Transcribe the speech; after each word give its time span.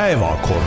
päevakord. 0.00 0.64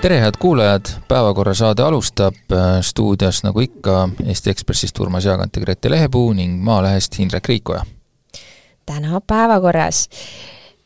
tere, 0.00 0.20
head 0.20 0.34
kuulajad, 0.38 0.86
Päevakorra 1.08 1.54
saade 1.54 1.82
alustab 1.82 2.34
stuudios 2.80 3.42
nagu 3.42 3.60
ikka 3.60 4.08
Eesti 4.26 4.50
Ekspressist 4.50 4.98
Urmas 5.00 5.24
Jaagant 5.24 5.56
ja 5.56 5.62
Grete 5.62 5.90
Lehepuu 5.90 6.32
ning 6.32 6.62
Maalehest 6.62 7.18
Hindrek 7.18 7.48
Riikoja. 7.48 7.84
täna 8.86 9.20
päevakorras 9.26 10.08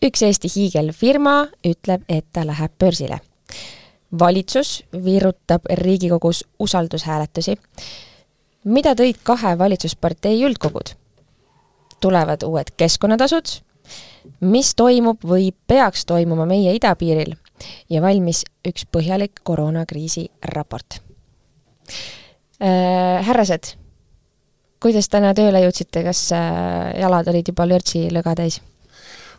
üks 0.02 0.22
Eesti 0.22 0.48
hiigelfirma 0.56 1.46
ütleb, 1.64 2.04
et 2.08 2.26
ta 2.32 2.46
läheb 2.46 2.72
börsile. 2.78 3.20
valitsus 4.18 4.84
virutab 5.04 5.62
Riigikogus 5.70 6.44
usaldushääletusi. 6.58 7.56
mida 8.64 8.92
tõid 8.92 9.16
kahe 9.22 9.58
valitsuspartei 9.58 10.44
üldkogud? 10.44 10.92
tulevad 12.00 12.42
uued 12.42 12.66
keskkonnatasud, 12.76 13.67
mis 14.40 14.74
toimub 14.78 15.24
või 15.24 15.50
peaks 15.66 16.06
toimuma 16.08 16.46
meie 16.48 16.74
idapiiril 16.76 17.34
ja 17.90 18.02
valmis 18.02 18.44
üks 18.66 18.86
põhjalik 18.92 19.42
koroonakriisi 19.42 20.28
raport 20.54 21.00
äh,. 22.62 23.24
härrased, 23.26 23.74
kuidas 24.82 25.08
täna 25.08 25.34
tööle 25.34 25.62
jõudsite, 25.66 26.04
kas 26.06 26.28
äh, 26.36 26.94
jalad 27.00 27.30
olid 27.32 27.52
juba 27.52 27.66
lörtsilõga 27.68 28.34
täis? 28.38 28.60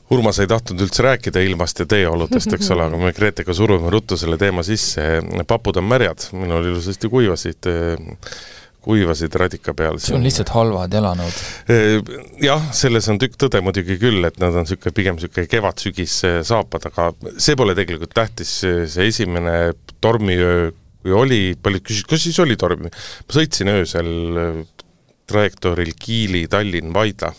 Urmas 0.09 0.39
ei 0.41 0.47
tahtnud 0.49 0.79
üldse 0.81 1.03
rääkida 1.05 1.41
ilmast 1.45 1.83
ja 1.83 1.85
teeoludest, 1.85 2.53
eks 2.55 2.71
ole, 2.73 2.87
aga 2.89 2.97
me 2.97 3.11
Gretega 3.13 3.53
surume 3.53 3.91
ruttu 3.93 4.17
selle 4.17 4.39
teema 4.41 4.63
sisse, 4.65 5.03
papud 5.47 5.77
on 5.77 5.85
märjad, 5.85 6.31
minul 6.33 6.65
ilusasti 6.71 7.11
kuivasid 7.13 7.69
kuivasid 8.83 9.35
radika 9.35 9.73
peal. 9.77 9.99
see 9.99 10.15
on 10.15 10.25
lihtsalt 10.25 10.51
halvad 10.55 10.93
jalanõud. 10.95 11.39
Jah, 12.43 12.69
selles 12.75 13.09
on 13.11 13.19
tükk 13.21 13.37
tõde 13.43 13.61
muidugi 13.65 13.99
küll, 14.01 14.23
et 14.27 14.39
nad 14.41 14.55
on 14.55 14.67
niisugune, 14.67 14.95
pigem 14.95 15.17
niisugune 15.19 15.49
kevad-sügis 15.51 16.19
saapad, 16.47 16.89
aga 16.89 17.09
see 17.37 17.57
pole 17.59 17.75
tegelikult 17.77 18.15
tähtis, 18.15 18.59
see 18.63 19.09
esimene 19.11 19.73
tormiöö, 20.03 20.69
kui 21.03 21.15
oli, 21.15 21.41
paljud 21.61 21.85
küsisid, 21.85 22.09
kas 22.09 22.27
siis 22.27 22.39
oli 22.43 22.59
torm? 22.59 22.87
ma 22.89 23.35
sõitsin 23.35 23.71
öösel 23.71 24.13
trajektooril 25.29 25.93
Kiili-Tallinn-Vaidla 25.99 27.33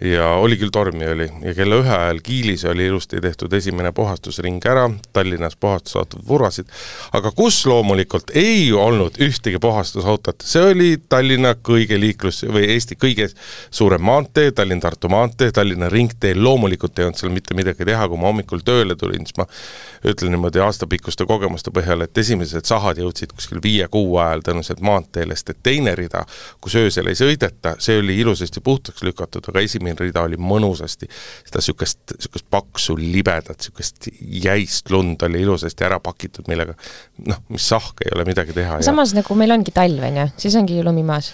ja 0.00 0.28
oli 0.28 0.56
küll 0.60 0.72
tormi 0.72 1.06
oli. 1.08 1.28
Ja 1.42 1.54
kella 1.56 1.80
ühe 1.80 1.92
ajal 1.92 2.20
Kiilis 2.24 2.64
oli 2.68 2.86
ilusti 2.86 3.20
tehtud 3.20 3.52
esimene 3.56 3.92
puhastusring 3.96 4.60
ära, 4.68 4.90
Tallinnas 5.12 5.56
puhastusautod 5.56 6.24
vurvasid, 6.28 6.68
aga 7.16 7.32
kus 7.36 7.62
loomulikult 7.66 8.30
ei 8.36 8.68
olnud 8.72 9.16
ühtegi 9.22 9.60
puhastusautot, 9.62 10.44
see 10.44 10.64
oli 10.72 10.90
Tallinna 11.08 11.54
kõige 11.56 12.00
liiklus- 12.00 12.44
või 12.44 12.68
Eesti 12.76 12.98
kõige 13.00 13.30
suurem 13.70 14.04
maantee, 14.04 14.52
Tallinn-Tartu 14.52 15.08
maantee, 15.08 15.52
Tallinna 15.52 15.88
ringtee, 15.88 16.34
loomulikult 16.34 16.98
ei 16.98 17.08
olnud 17.08 17.20
seal 17.20 17.32
mitte 17.32 17.56
midagi 17.56 17.88
teha, 17.88 18.08
kui 18.08 18.20
ma 18.20 18.28
hommikul 18.30 18.64
tööle 18.66 18.96
tulin, 19.00 19.24
siis 19.24 19.38
ma 19.40 19.48
ütlen 20.04 20.34
niimoodi 20.34 20.60
aastapikkuste 20.64 21.26
kogemuste 21.26 21.72
põhjal, 21.74 22.04
et 22.04 22.18
esimesed 22.18 22.68
sahad 22.68 23.00
jõudsid 23.00 23.32
kuskil 23.36 23.62
viie-kuu 23.64 24.18
ajal 24.22 24.44
tõenäoliselt 24.46 24.84
maanteele, 24.84 25.36
sest 25.36 25.54
et 25.54 25.62
teine 25.70 25.94
rida, 25.98 26.24
kus 26.60 26.76
öösel 26.80 27.08
ei 27.10 27.18
sõideta, 27.18 27.76
see 27.82 27.98
oli 28.02 28.18
ilusasti 28.20 28.60
puhtaks 28.64 29.02
lükatud, 29.06 29.46
aga 29.48 29.64
esimene 29.64 29.86
esimene 29.86 30.08
rida 30.08 30.24
oli 30.26 30.38
mõnusasti, 30.40 31.08
seda 31.46 31.60
niisugust, 31.60 32.00
niisugust 32.16 32.46
paksu 32.50 32.96
libedat, 32.98 33.58
niisugust 33.60 34.08
jäist 34.46 34.90
lund 34.90 35.22
oli 35.26 35.42
ilusasti 35.44 35.86
ära 35.86 36.00
pakitud, 36.00 36.46
millega 36.48 36.76
noh, 37.26 37.42
mis 37.52 37.66
sahk, 37.68 38.02
ei 38.04 38.14
ole 38.14 38.26
midagi 38.28 38.56
teha. 38.56 38.80
samas 38.86 39.14
ja... 39.14 39.20
nagu 39.20 39.38
meil 39.38 39.54
ongi 39.56 39.74
talv, 39.74 40.02
on 40.06 40.22
ju, 40.22 40.28
siis 40.46 40.56
ongi 40.58 40.78
ju 40.78 40.86
lumi 40.86 41.04
maas. 41.06 41.32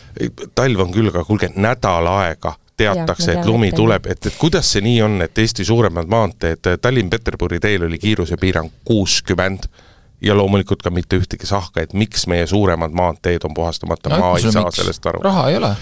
talv 0.54 0.84
on 0.86 0.92
küll, 0.94 1.12
aga 1.12 1.24
kuulge, 1.28 1.52
nädal 1.56 2.10
aega 2.16 2.56
teatakse, 2.76 3.32
et 3.32 3.46
lumi 3.46 3.72
tuleb, 3.72 4.06
et, 4.10 4.26
et 4.26 4.36
kuidas 4.38 4.72
see 4.72 4.82
nii 4.84 5.02
on, 5.02 5.16
et 5.22 5.38
Eesti 5.38 5.64
suuremad 5.64 6.08
maanteed, 6.10 6.72
Tallinn-Peterburi 6.82 7.60
teel 7.60 7.86
oli 7.86 7.98
kiirusepiirang 7.98 8.70
kuuskümmend 8.84 9.68
ja 10.22 10.36
loomulikult 10.38 10.82
ka 10.82 10.90
mitte 10.94 11.18
ühtegi 11.20 11.48
sahka, 11.48 11.82
et 11.82 11.92
miks 11.92 12.26
meie 12.30 12.46
suuremad 12.46 12.94
maanteed 12.96 13.44
on 13.48 13.54
puhastamata 13.54 14.12
no,, 14.12 14.22
ma 14.22 14.32
ei 14.38 14.48
saa 14.48 14.64
miks? 14.64 14.80
sellest 14.82 15.12
aru. 15.12 15.22
raha 15.24 15.48
ei 15.50 15.60
ole 15.60 15.74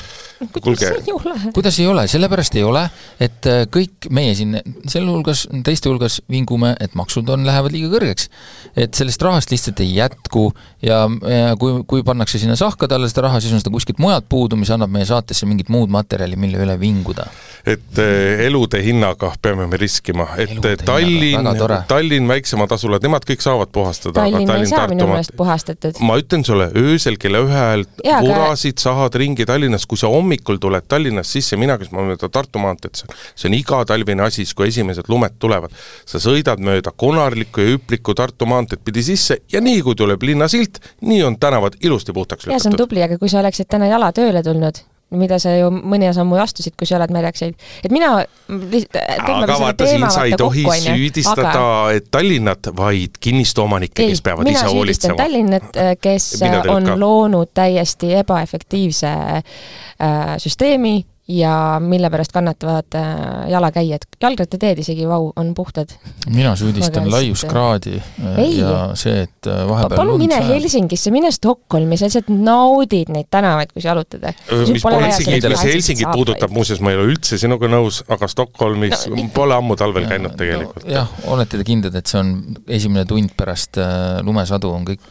kuidas 0.63 0.83
ei 0.83 1.13
ole? 1.13 1.41
kuidas 1.55 1.79
ei 1.81 1.87
ole, 1.87 2.07
sellepärast 2.09 2.55
ei 2.57 2.63
ole, 2.65 2.85
et 3.21 3.47
äh, 3.47 3.63
kõik 3.73 4.09
meie 4.15 4.33
siin, 4.35 4.57
sealhulgas, 4.89 5.47
teiste 5.67 5.91
hulgas 5.91 6.21
vingume, 6.31 6.73
et 6.81 6.95
maksud 6.99 7.29
on, 7.33 7.45
lähevad 7.47 7.75
liiga 7.75 7.91
kõrgeks. 7.93 8.31
et 8.77 8.95
sellest 8.97 9.23
rahast 9.23 9.53
lihtsalt 9.53 9.81
ei 9.85 9.93
jätku 9.99 10.49
ja, 10.83 11.03
ja 11.29 11.55
kui, 11.61 11.83
kui 11.89 12.05
pannakse 12.07 12.41
sinna 12.41 12.57
sahkade 12.57 12.97
alla 12.97 13.09
seda 13.11 13.27
raha, 13.29 13.41
siis 13.41 13.53
on 13.53 13.63
seda 13.63 13.73
kuskilt 13.75 14.01
mujalt 14.01 14.29
puudu, 14.29 14.57
mis 14.61 14.73
annab 14.73 14.93
meie 14.93 15.09
saatesse 15.09 15.49
mingit 15.49 15.69
muud 15.73 15.93
materjali, 15.93 16.39
mille 16.41 16.63
üle 16.65 16.79
vinguda. 16.81 17.29
et 17.67 18.01
äh, 18.01 18.47
elude 18.47 18.81
hinnaga 18.85 19.35
peame 19.43 19.69
me 19.69 19.81
riskima, 19.81 20.31
et 20.41 20.57
elude 20.57 20.77
Tallinn, 20.87 21.53
Tallinn, 21.89 22.29
väiksemad 22.31 22.73
asulad, 22.73 23.05
nemad 23.05 23.29
kõik 23.29 23.45
saavad 23.45 23.73
puhastada. 23.73 24.25
Tallinn, 24.33 24.49
Tallinn 24.51 24.67
ei 24.67 24.71
saa 24.71 24.89
minu 24.91 25.07
meelest 25.11 25.35
puhastatud. 25.37 26.01
ma 26.07 26.17
ütlen 26.21 26.45
sulle, 26.47 26.71
öösel 26.77 27.19
kella 27.21 27.43
ühe 27.47 27.61
ajal 27.61 27.85
vurasid 28.25 28.77
aga... 28.77 28.85
sahad 28.85 29.19
ringi 29.23 29.47
Tallinnas, 29.49 29.87
kui 29.91 30.01
sa 30.01 30.11
hommikul 30.13 30.61
tuled 30.63 30.87
Tallinnast 30.89 31.37
sisse, 31.37 31.59
mina, 31.61 31.79
kes 31.81 31.93
ma 31.95 32.05
mööda 32.07 32.31
Tartu 32.33 32.63
maanteed, 32.63 33.03
see 33.35 33.51
on 33.51 33.57
igatalvine 33.59 34.27
asi, 34.27 34.45
siis 34.45 34.57
kui 34.59 34.71
esimesed 34.71 35.11
lumed 35.13 35.37
tulevad, 35.43 35.75
sa 36.09 36.23
sõidad 36.23 36.63
mööda 36.63 36.95
konarlikku 36.97 37.65
ja 37.65 37.75
hüplikku 37.75 38.15
Tartu 38.19 38.49
maanteed 38.51 38.85
pidi 38.85 39.05
sisse 39.07 39.41
ja 39.53 39.63
nii, 39.65 39.83
kui 39.87 39.99
tuleb 39.99 40.23
linnasilt, 40.31 40.81
nii 41.07 41.25
on 41.27 41.39
tänavad 41.41 41.79
ilusti 41.81 42.15
puhtaks 42.17 42.47
lükatud. 42.47 42.57
jaa, 42.57 42.65
see 42.65 42.75
on 42.75 42.81
tubli, 42.81 43.05
aga 43.05 43.19
kui 43.21 43.33
sa 43.33 43.43
oleksid 43.45 43.71
täna 43.71 43.91
jala 43.91 44.13
tööle 44.17 44.43
tulnud, 44.47 44.83
mida 45.11 45.39
sa 45.43 45.53
ju 45.57 45.71
mõne 45.75 46.13
sammu 46.15 46.39
astusid, 46.43 46.77
kui 46.79 46.87
sa 46.87 46.99
oled 46.99 47.13
märjakseid. 47.15 47.57
et 47.85 47.93
mina 47.93 48.13
aga 48.21 49.59
vaata, 49.61 49.87
siin 49.87 50.07
sa 50.11 50.25
ei 50.29 50.37
tohi 50.39 50.65
kokku, 50.67 50.81
süüdistada 50.85 51.51
aga... 51.51 52.01
Tallinnat, 52.11 52.71
vaid 52.77 53.19
kinnistuomanikke, 53.21 54.07
kes 54.11 54.23
peavad 54.23 54.51
ise 54.51 54.67
hoolitsema. 54.71 55.19
Tallinnat, 55.19 55.71
kes 56.05 56.33
on 56.69 56.93
loonud 57.01 57.51
täiesti 57.55 58.15
ebaefektiivse 58.23 59.11
äh, 59.11 60.37
süsteemi 60.39 61.01
ja 61.31 61.81
mille 61.81 62.11
pärast 62.11 62.33
kannatavad 62.33 62.95
äh, 62.95 63.51
jalakäijad. 63.51 64.07
jalgrattateed 64.23 64.79
isegi, 64.79 65.07
vau, 65.09 65.33
on 65.37 65.55
puhtad. 65.55 65.89
mina 66.27 66.57
süüdistan 66.57 67.11
laiuskraadi 67.11 67.95
äh, 67.97 68.39
Ei. 68.39 68.59
ja 68.59 68.91
see, 68.95 69.23
et 69.23 69.47
äh, 69.47 69.63
vahepeal 69.69 69.97
palun 69.97 70.19
mine 70.19 70.35
sajab. 70.35 70.51
Helsingisse, 70.55 71.11
mine 71.15 71.31
Stockholmi, 71.33 71.97
sa 71.97 72.09
lihtsalt 72.09 72.33
naudid 72.35 73.13
neid 73.15 73.31
tänavaid, 73.31 73.73
kui 73.73 73.83
sa 73.83 73.93
jalutad. 73.93 74.27
mis 74.73 74.83
pole 74.83 75.01
Helsingit, 75.05 75.49
Helsingit 75.63 76.11
puudutab, 76.13 76.51
muuseas 76.55 76.83
ma 76.83 76.95
ei 76.95 77.01
ole 77.01 77.15
üldse 77.15 77.39
sinuga 77.41 77.71
nõus, 77.71 78.03
aga 78.11 78.29
Stockholmis 78.31 79.07
no, 79.11 79.29
pole 79.35 79.55
ammu 79.55 79.79
talvel 79.79 80.09
ja, 80.09 80.15
käinud 80.17 80.37
tegelikult 80.41 80.85
no,. 80.85 80.93
jah, 80.99 81.17
olete 81.31 81.61
te 81.61 81.69
kindlad, 81.69 81.97
et 82.03 82.11
see 82.11 82.21
on 82.21 82.37
esimene 82.69 83.07
tund 83.09 83.35
pärast 83.39 83.79
lumesadu 84.27 84.75
on 84.75 84.87
kõik 84.89 85.11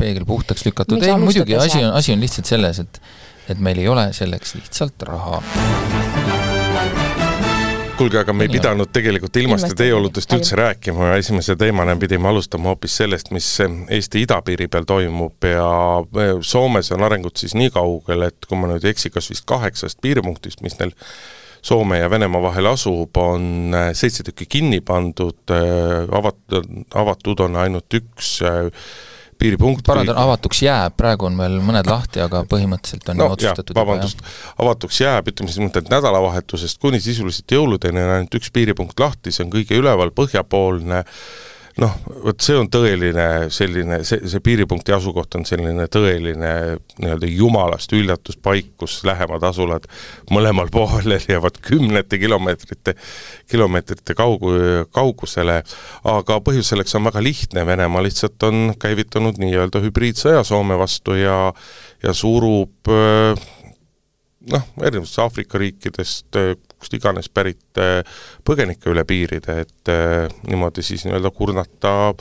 peegel 0.00 0.24
puhtaks 0.28 0.64
lükatud? 0.68 1.02
ei, 1.04 1.16
muidugi, 1.20 1.58
asi 1.60 1.82
on, 1.84 1.92
asi 1.98 2.16
on 2.16 2.24
lihtsalt 2.24 2.48
selles, 2.48 2.84
et 2.86 3.02
et 3.48 3.58
meil 3.58 3.78
ei 3.78 3.88
ole 3.88 4.08
selleks 4.12 4.54
lihtsalt 4.58 5.02
raha. 5.08 5.42
Kuulge, 7.98 8.20
aga 8.20 8.30
me 8.32 8.46
ei 8.46 8.52
pidanud 8.52 8.92
tegelikult 8.94 9.36
ilmast 9.40 9.72
ja 9.72 9.74
teeoludest 9.74 10.30
üldse 10.36 10.54
rääkima, 10.58 11.16
esimese 11.18 11.56
teemana 11.58 11.96
pidime 11.98 12.28
alustama 12.30 12.70
hoopis 12.70 12.94
sellest, 13.00 13.32
mis 13.34 13.48
Eesti 13.64 14.22
idapiiri 14.22 14.68
peal 14.70 14.86
toimub 14.86 15.48
ja 15.48 15.72
e, 15.98 16.28
Soomes 16.46 16.92
on 16.94 17.02
arengud 17.02 17.34
siis 17.40 17.56
nii 17.58 17.72
kaugel, 17.74 18.22
et 18.28 18.46
kui 18.46 18.60
ma 18.60 18.70
nüüd 18.70 18.86
ei 18.86 18.94
eksi, 18.94 19.10
kas 19.10 19.32
vist 19.32 19.48
kaheksast 19.50 19.98
piiripunktist, 20.04 20.62
mis 20.62 20.78
neil 20.78 20.94
Soome 21.58 21.98
ja 21.98 22.06
Venemaa 22.10 22.44
vahel 22.44 22.70
asub, 22.70 23.18
on 23.18 23.74
e, 23.74 23.82
seitse 23.98 24.22
tükki 24.30 24.46
kinni 24.46 24.78
pandud, 24.78 25.42
e, 25.50 25.62
avatud, 26.20 26.70
avatud 27.02 27.42
on 27.48 27.58
ainult 27.64 27.98
üks 27.98 28.36
piiripunkt. 29.38 29.84
parandan 29.86 30.18
avatuks 30.18 30.62
jääb, 30.64 30.96
praegu 30.98 31.28
on 31.28 31.38
veel 31.38 31.58
mõned 31.64 31.90
lahti, 31.90 32.22
aga 32.24 32.44
põhimõtteliselt 32.50 33.12
on 33.12 33.20
no, 33.20 33.28
ju 33.28 33.38
otsustatud. 33.38 33.76
vabandust, 33.78 34.24
avatuks 34.58 35.02
jääb, 35.04 35.30
ütleme 35.32 35.52
siis 35.52 35.60
niimoodi, 35.62 35.84
et 35.84 35.92
nädalavahetusest 35.92 36.80
kuni 36.82 37.00
sisuliselt 37.02 37.58
jõuludeni 37.58 38.02
on 38.04 38.16
ainult 38.16 38.40
üks 38.40 38.50
piiripunkt 38.54 39.00
lahti, 39.00 39.34
see 39.34 39.46
on 39.46 39.54
kõige 39.54 39.78
üleval 39.78 40.14
põhjapoolne 40.16 41.04
äh, 41.04 41.22
noh, 41.78 41.94
vot 42.24 42.42
see 42.42 42.56
on 42.58 42.68
tõeline 42.72 43.26
selline, 43.54 44.00
see, 44.06 44.22
see 44.30 44.42
piiripunkti 44.44 44.94
asukoht 44.94 45.36
on 45.38 45.44
selline 45.48 45.86
tõeline 45.92 46.52
nii-öelda 46.98 47.30
jumalast 47.30 47.92
üllatuspaik, 47.96 48.72
kus 48.80 48.98
lähemad 49.06 49.44
asulad 49.46 49.86
mõlemal 50.34 50.70
pool 50.74 51.16
jäävad 51.18 51.60
kümnete 51.64 52.18
kilomeetrite, 52.20 52.94
kilomeetrite 53.50 54.16
kaugu-, 54.18 54.86
kaugusele, 54.94 55.60
aga 56.14 56.40
põhjus 56.44 56.72
selleks 56.72 56.96
on 56.98 57.06
väga 57.10 57.22
lihtne, 57.24 57.66
Venemaa 57.68 58.02
lihtsalt 58.06 58.48
on 58.48 58.72
käivitunud 58.80 59.38
nii-öelda 59.42 59.82
hübriidsõja 59.84 60.42
Soome 60.46 60.78
vastu 60.78 61.18
ja 61.18 61.38
ja 62.02 62.12
surub 62.14 62.88
noh, 64.48 64.66
erinevatest 64.80 65.18
Aafrika 65.22 65.58
riikidest 65.58 66.36
kust 66.78 66.94
iganes 66.94 67.28
pärit 67.28 67.80
põgenikke 68.46 68.92
üle 68.92 69.02
piiride, 69.08 69.60
et 69.64 69.90
niimoodi 70.46 70.84
siis 70.86 71.04
nii-öelda 71.06 71.32
kurnata 71.34 72.14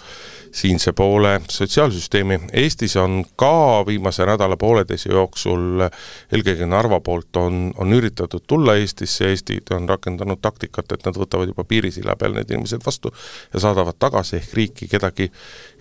siinse 0.51 0.91
poole 0.91 1.41
sotsiaalsüsteemi. 1.49 2.39
Eestis 2.53 2.95
on 2.97 3.25
ka 3.35 3.83
viimase 3.87 4.25
nädala-pooleteise 4.25 5.11
jooksul 5.11 5.83
eelkõige 5.83 6.65
Narva 6.65 6.99
poolt 7.03 7.37
on, 7.37 7.59
on 7.77 7.93
üritatud 7.93 8.45
tulla 8.47 8.77
Eestisse, 8.79 9.29
Eesti 9.29 9.59
on 9.75 9.89
rakendanud 9.89 10.41
taktikat, 10.41 10.91
et 10.91 11.05
nad 11.05 11.19
võtavad 11.19 11.51
juba 11.51 11.63
piirisilla 11.67 12.15
peal 12.15 12.33
need 12.37 12.51
inimesed 12.51 12.85
vastu 12.85 13.11
ja 13.53 13.61
saadavad 13.63 13.99
tagasi, 13.99 14.39
ehk 14.39 14.55
riiki 14.57 14.89
kedagi 14.91 15.29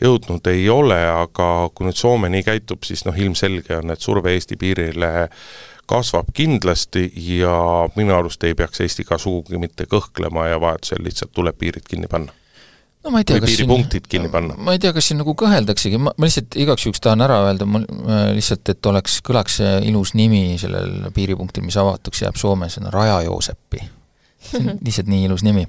jõudnud 0.02 0.52
ei 0.52 0.68
ole, 0.72 1.00
aga 1.10 1.70
kui 1.74 1.88
nüüd 1.88 1.96
Soome 1.96 2.30
nii 2.32 2.44
käitub, 2.46 2.84
siis 2.84 3.06
noh, 3.08 3.16
ilmselge 3.16 3.80
on, 3.80 3.94
et 3.94 4.02
surve 4.02 4.34
Eesti 4.36 4.58
piirile 4.60 5.30
kasvab 5.86 6.32
kindlasti 6.34 7.10
ja 7.36 7.54
minu 7.96 8.14
arust 8.16 8.44
ei 8.44 8.54
peaks 8.54 8.82
Eesti 8.84 9.04
ka 9.04 9.18
sugugi 9.18 9.60
mitte 9.62 9.86
kõhklema 9.90 10.48
ja 10.50 10.60
vajadusel 10.60 11.04
lihtsalt 11.06 11.32
tuleb 11.36 11.58
piirid 11.58 11.86
kinni 11.88 12.10
panna 12.10 12.34
no 13.06 13.12
ma 13.14 13.22
ei 13.22 13.26
tea, 13.28 13.38
kas 13.42 13.52
piiripunktid 13.52 14.08
kinni 14.10 14.30
panna? 14.32 14.56
ma 14.58 14.74
ei 14.74 14.82
tea, 14.82 14.92
kas 14.96 15.10
siin 15.10 15.20
nagu 15.22 15.34
kõheldaksegi, 15.38 16.00
ma, 16.02 16.12
ma 16.18 16.28
lihtsalt 16.28 16.58
igaks 16.58 16.86
juhuks 16.86 17.02
tahan 17.04 17.22
ära 17.26 17.38
öelda, 17.46 17.68
mul 17.70 17.86
äh, 17.86 18.32
lihtsalt, 18.36 18.66
et 18.72 18.90
oleks, 18.90 19.20
kõlaks 19.26 19.60
see 19.60 19.72
ilus 19.90 20.16
nimi 20.18 20.58
sellel 20.60 21.08
piiripunktil, 21.14 21.64
mis 21.66 21.78
avatuks 21.80 22.24
jääb 22.24 22.40
Soome, 22.40 22.70
see 22.72 22.82
on 22.82 22.90
Raja-Joosepi. 22.94 23.82
see 24.48 24.62
on 24.62 24.80
lihtsalt 24.86 25.10
nii 25.12 25.26
ilus 25.28 25.46
nimi. 25.46 25.66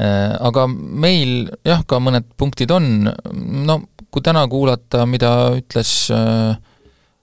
Äh, 0.00 0.30
aga 0.38 0.66
meil 0.70 1.50
jah, 1.66 1.82
ka 1.86 1.98
mõned 2.02 2.30
punktid 2.38 2.70
on, 2.74 3.10
no 3.66 3.80
kui 4.10 4.22
täna 4.26 4.46
kuulata, 4.50 5.04
mida 5.10 5.32
ütles 5.58 5.94
äh, 6.14 6.54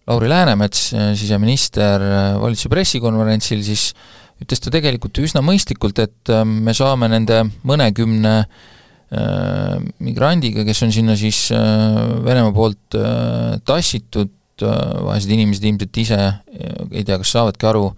Lauri 0.08 0.30
Läänemets, 0.32 0.94
siseminister, 1.20 2.04
valitsuse 2.40 2.72
pressikonverentsil, 2.72 3.60
siis 3.66 3.92
ütles 4.40 4.62
ta 4.64 4.72
tegelikult 4.72 5.20
üsna 5.20 5.42
mõistlikult, 5.44 6.00
et 6.00 6.32
me 6.48 6.74
saame 6.78 7.10
nende 7.12 7.42
mõnekümne 7.68 8.34
äh, 8.40 8.66
Äh, 9.08 9.78
migrandiga, 10.04 10.66
kes 10.68 10.82
on 10.84 10.90
sinna 10.92 11.14
siis 11.16 11.46
äh, 11.56 11.60
Venemaa 12.26 12.52
poolt 12.52 12.98
äh, 13.00 13.54
tassitud, 13.64 14.34
vaesed 14.60 15.32
inimesed 15.32 15.64
ilmselt 15.70 16.00
ise 16.02 16.18
ei 16.90 17.04
tea, 17.06 17.16
kas 17.22 17.30
saavadki 17.30 17.68
aru, 17.70 17.92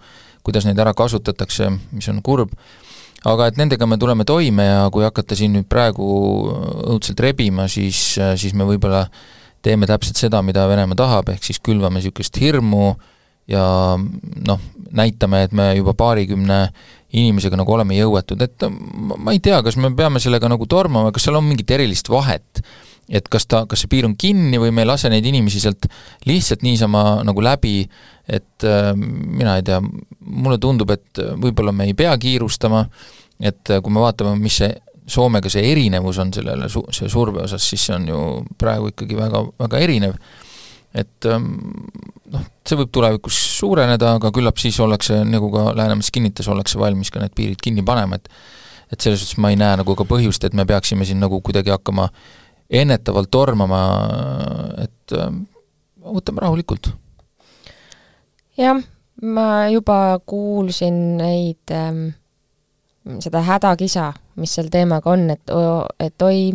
kuidas 0.44 0.68
neid 0.68 0.78
ära 0.78 0.92
kasutatakse, 0.94 1.70
mis 1.96 2.06
on 2.12 2.20
kurb, 2.22 2.52
aga 3.26 3.48
et 3.48 3.58
nendega 3.58 3.88
me 3.88 3.96
tuleme 3.98 4.26
toime 4.28 4.66
ja 4.68 4.84
kui 4.92 5.06
hakata 5.06 5.38
siin 5.40 5.56
nüüd 5.56 5.66
praegu 5.72 6.04
õudselt 6.92 7.24
rebima, 7.24 7.64
siis, 7.72 8.12
siis 8.38 8.52
me 8.54 8.68
võib-olla 8.68 9.06
teeme 9.62 9.88
täpselt 9.88 10.20
seda, 10.20 10.42
mida 10.46 10.66
Venemaa 10.70 10.98
tahab, 10.98 11.32
ehk 11.32 11.44
siis 11.44 11.60
külvame 11.64 12.00
niisugust 12.00 12.38
hirmu 12.40 12.94
ja 13.50 13.64
noh, 13.98 14.60
näitame, 14.96 15.44
et 15.46 15.54
me 15.56 15.70
juba 15.78 15.94
paarikümne 15.98 16.60
inimesega 17.16 17.58
nagu 17.58 17.74
oleme 17.74 17.96
jõuetud, 17.98 18.42
et 18.44 18.68
ma 18.70 19.34
ei 19.34 19.40
tea, 19.42 19.58
kas 19.66 19.78
me 19.80 19.90
peame 19.96 20.22
sellega 20.22 20.50
nagu 20.50 20.66
tormama, 20.70 21.10
kas 21.14 21.26
seal 21.26 21.38
on 21.40 21.48
mingit 21.48 21.70
erilist 21.74 22.10
vahet, 22.12 22.62
et 23.10 23.26
kas 23.30 23.48
ta, 23.50 23.64
kas 23.66 23.82
see 23.82 23.90
piir 23.90 24.06
on 24.06 24.14
kinni 24.18 24.60
või 24.62 24.70
me 24.74 24.84
ei 24.84 24.90
lase 24.92 25.10
neid 25.10 25.26
inimesi 25.26 25.62
sealt 25.62 25.88
lihtsalt 26.30 26.62
niisama 26.62 27.24
nagu 27.26 27.42
läbi, 27.42 27.82
et 28.30 28.66
äh, 28.66 28.92
mina 28.94 29.56
ei 29.58 29.66
tea, 29.66 29.80
mulle 30.20 30.60
tundub, 30.62 30.94
et 30.94 31.24
võib-olla 31.42 31.74
me 31.74 31.88
ei 31.90 31.96
pea 31.98 32.14
kiirustama, 32.22 32.84
et 33.42 33.74
kui 33.82 33.90
me 33.90 34.04
vaatame, 34.04 34.36
mis 34.38 34.60
see 34.62 34.70
Soomega 35.10 35.50
see 35.50 35.64
erinevus 35.72 36.20
on 36.22 36.30
sellele 36.34 36.68
su-, 36.70 36.86
see 36.94 37.10
surve 37.10 37.42
osas, 37.44 37.64
siis 37.66 37.88
see 37.88 37.96
on 37.96 38.06
ju 38.08 38.20
praegu 38.58 38.92
ikkagi 38.92 39.18
väga, 39.18 39.42
väga 39.58 39.82
erinev 39.82 40.16
et 40.94 41.26
ähm, 41.30 41.50
noh, 42.32 42.46
see 42.66 42.78
võib 42.80 42.90
tulevikus 42.94 43.36
suureneda, 43.60 44.16
aga 44.18 44.32
küllap 44.34 44.58
siis 44.58 44.78
ollakse, 44.82 45.20
nagu 45.26 45.50
ka 45.54 45.70
Läänemets 45.78 46.10
kinnitas, 46.14 46.48
ollakse 46.50 46.80
valmis 46.80 47.12
ka 47.14 47.22
need 47.22 47.34
piirid 47.36 47.62
kinni 47.62 47.86
panema, 47.86 48.18
et 48.18 48.30
et 48.90 48.98
selles 48.98 49.20
suhtes 49.22 49.38
ma 49.38 49.52
ei 49.52 49.58
näe 49.58 49.76
nagu 49.78 49.94
ka 49.94 50.02
põhjust, 50.02 50.42
et 50.42 50.54
me 50.58 50.64
peaksime 50.66 51.06
siin 51.06 51.20
nagu 51.22 51.38
kuidagi 51.46 51.70
hakkama 51.70 52.08
ennetavalt 52.80 53.30
tormama, 53.30 53.82
et 54.82 55.14
ähm, 55.14 55.44
võtame 56.02 56.42
rahulikult. 56.42 56.90
jah, 58.58 58.82
ma 59.22 59.46
juba 59.70 60.18
kuulsin 60.26 60.98
neid 61.20 61.74
ähm,, 61.74 62.08
seda 63.22 63.42
hädakisa, 63.46 64.12
mis 64.40 64.54
seal 64.56 64.70
teemaga 64.72 65.12
on, 65.12 65.28
et, 65.34 65.52
et 66.00 66.22
oi, 66.22 66.50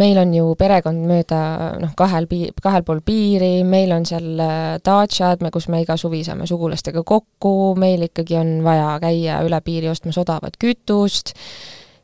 meil 0.00 0.20
on 0.20 0.32
ju 0.34 0.54
perekond 0.58 1.04
mööda 1.08 1.40
noh, 1.82 1.92
kahel 1.98 2.28
pii-, 2.30 2.52
kahel 2.62 2.84
pool 2.86 3.02
piiri, 3.04 3.60
meil 3.68 3.92
on 3.94 4.06
seal 4.08 4.40
daatšad, 4.84 5.44
me, 5.44 5.52
kus 5.54 5.68
me 5.72 5.82
iga 5.84 5.98
suvi 6.00 6.22
saame 6.26 6.48
sugulastega 6.48 7.04
kokku, 7.06 7.74
meil 7.80 8.06
ikkagi 8.08 8.38
on 8.40 8.56
vaja 8.66 8.94
käia 9.02 9.42
üle 9.46 9.60
piiri 9.66 9.90
ostmas 9.92 10.18
odavat 10.20 10.56
kütust 10.60 11.34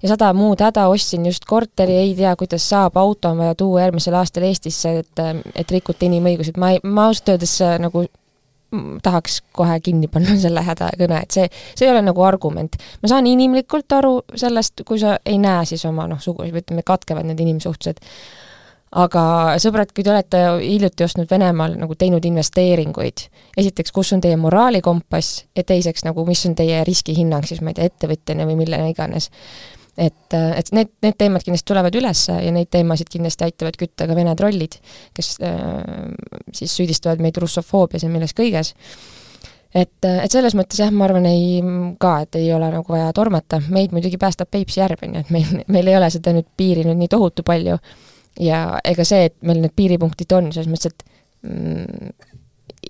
ja 0.02 0.12
sada 0.12 0.32
muud 0.36 0.60
häda, 0.60 0.86
ostsin 0.92 1.26
just 1.26 1.46
korteri, 1.48 1.96
ei 2.02 2.14
tea, 2.18 2.34
kuidas 2.38 2.68
saab, 2.68 2.98
auto 3.00 3.32
on 3.32 3.40
vaja 3.40 3.56
tuua 3.58 3.86
järgmisel 3.86 4.18
aastal 4.18 4.46
Eestisse, 4.48 4.98
et, 5.02 5.24
et 5.54 5.72
rikuti 5.72 6.10
inimõigused, 6.10 6.58
ma 6.60 6.74
ei, 6.74 6.82
ma 6.84 7.08
ausalt 7.10 7.34
öeldes 7.34 7.58
nagu 7.82 8.04
tahaks 9.02 9.40
kohe 9.56 9.78
kinni 9.80 10.08
panna 10.12 10.36
selle 10.44 10.62
hädakõne, 10.66 11.20
et 11.22 11.36
see, 11.36 11.46
see 11.74 11.86
ei 11.86 11.92
ole 11.92 12.02
nagu 12.06 12.24
argument. 12.26 12.78
ma 13.02 13.12
saan 13.12 13.28
inimlikult 13.30 13.92
aru 13.98 14.18
sellest, 14.34 14.82
kui 14.86 15.00
sa 15.02 15.18
ei 15.24 15.38
näe 15.42 15.64
siis 15.68 15.84
oma 15.88 16.08
noh, 16.10 16.22
või 16.26 16.50
ütleme, 16.50 16.82
katkevad 16.86 17.28
need 17.28 17.40
inimsuhted, 17.44 18.00
aga 18.96 19.22
sõbrad, 19.62 19.92
kui 19.94 20.04
te 20.04 20.12
olete 20.12 20.42
hiljuti 20.62 21.06
ostnud 21.06 21.30
Venemaal 21.30 21.76
nagu 21.78 21.94
teinud 21.98 22.24
investeeringuid, 22.24 23.26
esiteks, 23.58 23.94
kus 23.94 24.12
on 24.16 24.24
teie 24.24 24.36
moraalikompass 24.40 25.44
ja 25.56 25.64
teiseks 25.66 26.06
nagu, 26.06 26.26
mis 26.26 26.44
on 26.48 26.58
teie 26.58 26.82
riskihinnang 26.86 27.46
siis, 27.48 27.62
ma 27.62 27.72
ei 27.72 27.80
tea, 27.80 27.90
ettevõtjana 27.92 28.48
või 28.48 28.60
millena 28.64 28.90
iganes 28.90 29.30
et, 29.96 30.34
et 30.36 30.72
need, 30.76 30.90
need 31.04 31.18
teemad 31.18 31.44
kindlasti 31.44 31.70
tulevad 31.72 31.94
üles 31.96 32.26
ja 32.28 32.52
neid 32.54 32.68
teemasid 32.72 33.10
kindlasti 33.12 33.46
aitavad 33.48 33.78
kütta 33.80 34.08
ka 34.08 34.16
Vene 34.16 34.34
trollid, 34.38 34.78
kes 35.16 35.36
äh, 35.44 36.10
siis 36.56 36.74
süüdistavad 36.76 37.22
meid 37.24 37.38
russofoobias 37.40 38.04
ja 38.04 38.10
milles 38.12 38.36
kõiges. 38.36 38.74
et, 39.76 40.04
et 40.04 40.32
selles 40.32 40.56
mõttes 40.56 40.80
jah, 40.80 40.92
ma 40.92 41.08
arvan, 41.08 41.28
ei, 41.30 41.62
ka, 42.00 42.18
et 42.26 42.40
ei 42.40 42.52
ole 42.54 42.68
nagu 42.72 42.92
vaja 42.92 43.08
tormata, 43.16 43.60
meid 43.72 43.96
muidugi 43.96 44.20
päästab 44.20 44.50
Peipsi 44.50 44.80
järv, 44.80 45.02
on 45.06 45.16
ju, 45.16 45.24
et 45.24 45.32
meil, 45.34 45.64
meil 45.72 45.92
ei 45.92 45.98
ole 45.98 46.10
seda 46.12 46.36
nüüd 46.36 46.48
piiri 46.56 46.84
nüüd 46.86 47.00
nii 47.00 47.12
tohutu 47.12 47.44
palju 47.46 47.80
ja 48.40 48.60
ega 48.84 49.04
see, 49.08 49.30
et 49.30 49.36
meil 49.48 49.62
need 49.64 49.74
piiripunktid 49.76 50.32
on, 50.36 50.52
selles 50.52 50.68
mõttes, 50.70 50.92
et 50.92 51.48
mm, 51.48 52.12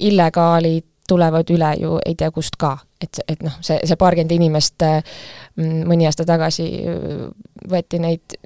illegaalid 0.07 0.87
tulevad 1.09 1.51
üle 1.55 1.73
ju 1.81 1.97
ei 2.07 2.15
tea 2.19 2.31
kust 2.35 2.59
ka, 2.61 2.77
et, 3.01 3.21
et 3.29 3.43
noh, 3.47 3.57
see, 3.65 3.79
see 3.85 3.99
paarkümmend 4.01 4.37
inimest 4.37 4.85
mm, 4.87 5.83
mõni 5.89 6.09
aasta 6.09 6.27
tagasi 6.29 6.69
võeti 7.71 8.01
neid 8.03 8.39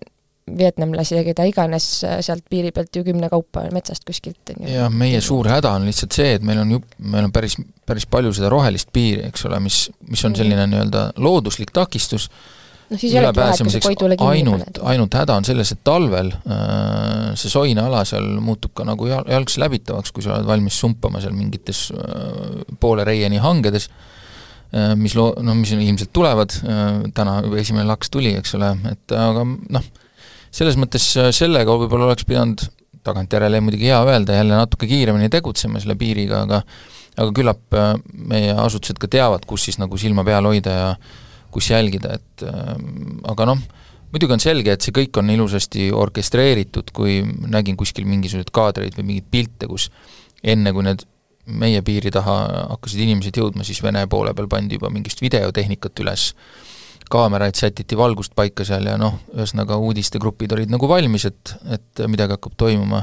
vietnamlasi 0.58 1.14
ja 1.14 1.24
keda 1.24 1.44
iganes 1.48 1.86
sealt 2.02 2.44
piiri 2.50 2.72
pealt 2.74 2.96
ju 2.96 3.04
kümne 3.06 3.28
kaupa 3.30 3.66
metsast 3.74 4.04
kuskilt, 4.08 4.54
jah, 4.66 4.90
meie 4.92 5.20
suur 5.24 5.48
häda 5.50 5.74
on 5.78 5.86
lihtsalt 5.88 6.16
see, 6.16 6.32
et 6.38 6.46
meil 6.46 6.62
on 6.62 6.76
ju, 6.76 6.80
meil 7.12 7.28
on 7.28 7.34
päris, 7.34 7.56
päris 7.86 8.06
palju 8.10 8.32
seda 8.36 8.50
rohelist 8.52 8.90
piiri, 8.92 9.28
eks 9.30 9.46
ole, 9.48 9.60
mis, 9.62 9.84
mis 10.10 10.24
on 10.26 10.36
selline 10.38 10.66
nii-öelda 10.70 11.04
looduslik 11.22 11.70
takistus, 11.76 12.30
no 12.90 12.98
siis 12.98 13.14
ei 13.14 13.20
olegi 13.20 13.40
vahet, 13.40 13.62
kui 13.62 13.72
sa 13.72 13.82
Koidule 13.84 14.16
kinni 14.18 14.40
ainult, 14.40 14.64
paned. 14.66 14.80
ainult 14.92 15.16
häda 15.20 15.36
on 15.40 15.46
selles, 15.46 15.72
et 15.74 15.82
talvel 15.86 16.32
äh, 16.34 17.30
see 17.38 17.52
soine 17.52 17.84
ala 17.84 18.02
seal 18.08 18.26
muutub 18.42 18.74
ka 18.76 18.86
nagu 18.88 19.08
jal-, 19.10 19.28
jalgsi 19.30 19.62
läbitavaks, 19.62 20.14
kui 20.14 20.26
sa 20.26 20.34
oled 20.36 20.48
valmis 20.48 20.78
sumpama 20.82 21.22
seal 21.22 21.36
mingites 21.36 21.86
äh, 21.94 22.64
poole 22.82 23.06
reieni 23.06 23.40
hangedes 23.42 23.88
äh,, 23.90 24.96
mis 24.98 25.14
loo-, 25.18 25.32
noh, 25.46 25.58
mis 25.58 25.74
ilmselt 25.76 26.12
tulevad 26.16 26.54
täna 27.16 27.40
juba 27.46 27.62
esimene 27.62 27.86
laks 27.90 28.12
tuli, 28.12 28.34
eks 28.40 28.58
ole, 28.58 28.74
et 28.92 29.16
aga 29.16 29.46
noh, 29.46 29.88
selles 30.50 30.78
mõttes 30.80 31.06
sellega 31.36 31.78
võib-olla 31.84 32.10
oleks 32.10 32.26
pidanud 32.26 32.66
tagantjärele 33.06 33.62
muidugi 33.64 33.88
hea 33.88 34.00
öelda, 34.04 34.34
jälle 34.36 34.58
natuke 34.58 34.88
kiiremini 34.90 35.30
tegutsema 35.32 35.80
selle 35.80 35.96
piiriga, 35.96 36.44
aga 36.44 36.64
aga 37.20 37.32
küllap 37.36 37.74
meie 38.30 38.52
asutused 38.54 38.98
ka 39.00 39.08
teavad, 39.10 39.42
kus 39.48 39.66
siis 39.66 39.80
nagu 39.80 39.98
silma 40.00 40.22
peal 40.24 40.46
hoida 40.46 40.72
ja 40.72 40.90
kus 41.54 41.70
jälgida, 41.72 42.16
et 42.18 42.44
äh, 42.46 42.74
aga 43.30 43.46
noh, 43.50 43.62
muidugi 44.10 44.36
on 44.36 44.42
selge, 44.42 44.74
et 44.74 44.84
see 44.84 44.94
kõik 44.94 45.20
on 45.20 45.30
ilusasti 45.32 45.90
orkestreeritud, 45.94 46.90
kui 46.96 47.20
nägin 47.50 47.78
kuskil 47.78 48.08
mingisuguseid 48.10 48.50
kaadreid 48.54 48.98
või 48.98 49.12
mingeid 49.12 49.30
pilte, 49.30 49.70
kus 49.70 49.88
enne, 50.42 50.72
kui 50.74 50.86
need 50.86 51.06
meie 51.50 51.82
piiri 51.82 52.12
taha 52.14 52.36
hakkasid 52.74 53.02
inimesed 53.06 53.38
jõudma, 53.40 53.64
siis 53.66 53.80
Vene 53.82 54.04
poole 54.10 54.34
peal 54.36 54.48
pandi 54.50 54.78
juba 54.78 54.90
mingist 54.92 55.22
videotehnikat 55.22 56.02
üles, 56.04 56.30
kaameraid 57.10 57.58
sätiti 57.58 57.98
valgust 57.98 58.36
paika 58.38 58.66
seal 58.66 58.86
ja 58.86 58.94
noh, 59.00 59.16
ühesõnaga 59.34 59.78
uudistegrupid 59.82 60.52
olid 60.54 60.70
nagu 60.70 60.90
valmis, 60.90 61.26
et, 61.26 61.56
et 61.66 62.04
midagi 62.10 62.36
hakkab 62.36 62.54
toimuma 62.60 63.02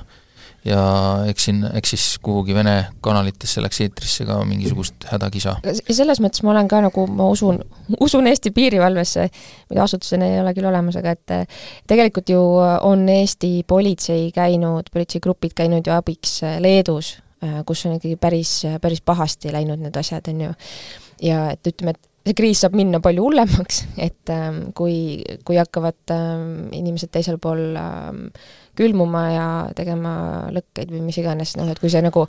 ja 0.67 0.81
eks 1.29 1.47
siin, 1.47 1.61
eks 1.77 1.93
siis 1.93 2.05
kuhugi 2.23 2.55
Vene 2.55 2.75
kanalitesse 3.03 3.61
läks 3.63 3.81
eetrisse 3.85 4.25
ka 4.27 4.39
mingisugust 4.47 5.07
hädakisa. 5.11 5.57
selles 5.89 6.21
mõttes 6.23 6.43
ma 6.43 6.53
olen 6.53 6.69
ka 6.71 6.81
nagu, 6.87 7.05
ma 7.11 7.29
usun, 7.31 7.61
usun 8.05 8.27
Eesti 8.27 8.51
piirivalvesse, 8.55 9.27
mida 9.71 9.85
asutusena 9.85 10.27
ei 10.27 10.41
ole 10.41 10.53
küll 10.57 10.69
olemas, 10.69 10.99
aga 10.99 11.15
et 11.15 11.35
eh, 11.35 11.63
tegelikult 11.87 12.33
ju 12.33 12.41
on 12.89 13.07
Eesti 13.11 13.61
politsei 13.67 14.29
käinud, 14.35 14.91
politseigrupid 14.93 15.55
käinud 15.57 15.87
ju 15.87 15.95
abiks 15.95 16.41
eh, 16.43 16.59
Leedus, 16.63 17.15
eh, 17.43 17.61
kus 17.67 17.85
on 17.87 17.97
ikkagi 17.97 18.19
päris, 18.19 18.59
päris 18.81 19.01
pahasti 19.01 19.53
läinud 19.55 19.81
need 19.83 19.97
asjad, 19.97 20.27
on 20.33 20.45
ju. 20.49 20.59
ja 21.29 21.47
et 21.55 21.73
ütleme, 21.73 21.95
et 21.95 22.03
see 22.27 22.35
kriis 22.35 22.59
saab 22.63 22.75
minna 22.75 22.99
palju 23.03 23.23
hullemaks, 23.23 23.85
et 24.09 24.35
kui, 24.75 24.97
kui 25.47 25.59
hakkavad 25.59 26.15
inimesed 26.75 27.13
teisel 27.13 27.39
pool 27.39 27.77
külmuma 28.77 29.23
ja 29.33 29.47
tegema 29.75 30.13
lõkkeid 30.53 30.93
või 30.93 31.03
mis 31.09 31.17
iganes, 31.21 31.55
noh 31.59 31.69
et 31.71 31.81
kui 31.81 31.91
see 31.91 32.03
nagu 32.05 32.27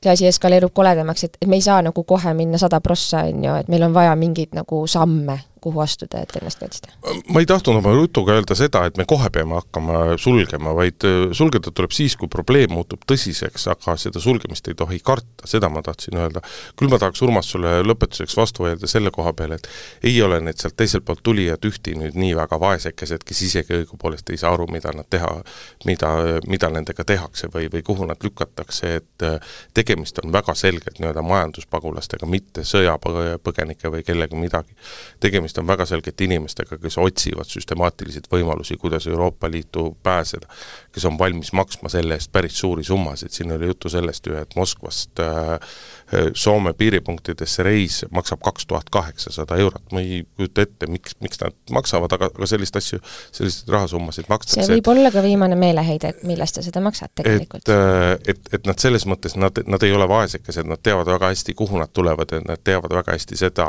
see 0.00 0.12
asi 0.12 0.26
eskaleerub 0.30 0.72
koledamaks, 0.72 1.26
et, 1.26 1.38
et 1.42 1.48
me 1.48 1.58
ei 1.60 1.64
saa 1.64 1.82
nagu 1.84 2.04
kohe 2.08 2.32
minna 2.34 2.58
sada 2.60 2.80
prossa, 2.80 3.26
on 3.28 3.44
ju, 3.44 3.56
et 3.60 3.68
meil 3.68 3.84
on 3.84 3.94
vaja 3.96 4.16
mingeid 4.16 4.56
nagu 4.56 4.86
samme 4.88 5.36
kuhu 5.60 5.80
astuda, 5.80 6.22
et 6.24 6.36
ennast 6.40 6.60
kaitsta? 6.60 6.92
ma 7.28 7.42
ei 7.42 7.46
tahtnud 7.48 7.80
oma 7.80 7.92
jutuga 7.96 8.34
öelda 8.38 8.56
seda, 8.58 8.84
et 8.88 8.98
me 9.00 9.06
kohe 9.08 9.30
peame 9.32 9.56
hakkama 9.58 10.16
sulgema, 10.20 10.74
vaid 10.76 11.06
äh, 11.08 11.30
sulgeda 11.36 11.72
tuleb 11.74 11.94
siis, 11.94 12.16
kui 12.20 12.28
probleem 12.32 12.72
muutub 12.74 13.04
tõsiseks, 13.08 13.66
aga 13.72 13.96
seda 14.00 14.22
sulgemist 14.22 14.68
ei 14.70 14.76
tohi 14.78 15.00
karta, 15.04 15.48
seda 15.50 15.70
ma 15.72 15.82
tahtsin 15.84 16.18
öelda. 16.20 16.42
küll 16.78 16.92
ma 16.92 16.98
tahaks, 17.00 17.22
Urmas, 17.22 17.50
sulle 17.52 17.80
lõpetuseks 17.84 18.36
vastu 18.36 18.66
öelda 18.68 18.88
selle 18.90 19.12
koha 19.14 19.32
peale, 19.36 19.60
et 19.60 19.68
ei 20.10 20.22
ole 20.22 20.40
need 20.40 20.60
sealt 20.60 20.76
teiselt 20.76 21.04
poolt 21.04 21.22
tulijad 21.26 21.64
ühti 21.68 21.94
nüüd 21.98 22.16
nii 22.18 22.34
väga 22.38 22.60
vaesekesed, 22.60 23.24
kes 23.26 23.42
isegi 23.48 23.76
õigupoolest 23.80 24.30
ei 24.32 24.40
saa 24.40 24.54
aru, 24.56 24.66
mida 24.72 24.92
nad 24.96 25.08
teha, 25.10 25.30
mida, 25.88 26.12
mida 26.48 26.70
nendega 26.72 27.04
tehakse 27.06 27.50
või, 27.52 27.68
või 27.72 27.84
kuhu 27.86 28.08
nad 28.08 28.22
lükatakse, 28.24 28.94
et 29.00 29.26
äh, 29.26 29.54
tegemist 29.74 30.18
on 30.24 30.32
väga 30.32 30.54
selgelt 30.58 31.00
nii-öelda 31.00 31.24
majanduspagulastega, 31.26 32.28
mitte 32.30 32.64
sõjapõgenike 32.66 33.92
või 33.92 34.04
kellegi 34.06 34.38
midagi. 34.38 34.74
tegemist 35.20 35.49
tegemist 35.50 35.58
on 35.58 35.66
väga 35.66 35.86
selgelt 35.86 36.20
inimestega, 36.20 36.78
kes 36.78 36.98
otsivad 36.98 37.48
süstemaatiliselt 37.48 38.28
võimalusi, 38.30 38.76
kuidas 38.78 39.06
Euroopa 39.06 39.50
Liitu 39.50 39.96
pääseda, 40.02 40.46
kes 40.92 41.04
on 41.04 41.18
valmis 41.18 41.52
maksma 41.52 41.88
selle 41.88 42.14
eest 42.14 42.32
päris 42.32 42.58
suuri 42.58 42.84
summasid, 42.84 43.30
siin 43.30 43.52
oli 43.52 43.66
juttu 43.66 43.88
sellest 43.88 44.26
ju, 44.26 44.36
et 44.36 44.54
Moskvast 44.56 45.20
äh, 45.20 45.58
Soome 46.34 46.72
piiripunktidesse 46.74 47.62
reis 47.62 48.04
maksab 48.10 48.40
kaks 48.42 48.66
tuhat 48.66 48.90
kaheksasada 48.90 49.56
eurot, 49.56 49.92
ma 49.92 50.00
ei 50.00 50.24
kujuta 50.36 50.62
ette, 50.62 50.86
miks, 50.90 51.14
miks 51.20 51.38
nad 51.40 51.54
maksavad, 51.70 52.12
aga, 52.12 52.30
aga 52.34 52.46
sellist 52.50 52.76
asju, 52.76 52.98
selliseid 53.32 53.70
rahasummasid 53.70 54.30
makstakse. 54.30 54.64
see 54.66 54.78
võib 54.78 54.90
olla 54.90 55.12
ka 55.14 55.22
viimane 55.22 55.58
meeleheide, 55.58 56.14
et 56.14 56.24
millest 56.26 56.58
sa 56.58 56.64
seda 56.66 56.82
maksad 56.82 57.14
tegelikult. 57.14 57.62
et, 57.68 57.74
äh, 57.74 58.16
et, 58.34 58.42
et 58.58 58.66
nad 58.66 58.78
selles 58.78 59.06
mõttes, 59.06 59.36
nad, 59.38 59.62
nad 59.66 59.86
ei 59.86 59.94
ole 59.94 60.08
vaesekesed, 60.10 60.66
nad 60.66 60.82
teavad 60.82 61.10
väga 61.14 61.30
hästi, 61.30 61.54
kuhu 61.58 61.78
nad 61.78 61.94
tulevad 61.94 62.34
ja 62.34 62.42
nad 62.46 62.62
teavad 62.64 62.92
väga 63.00 63.14
hästi 63.14 63.38
seda, 63.38 63.68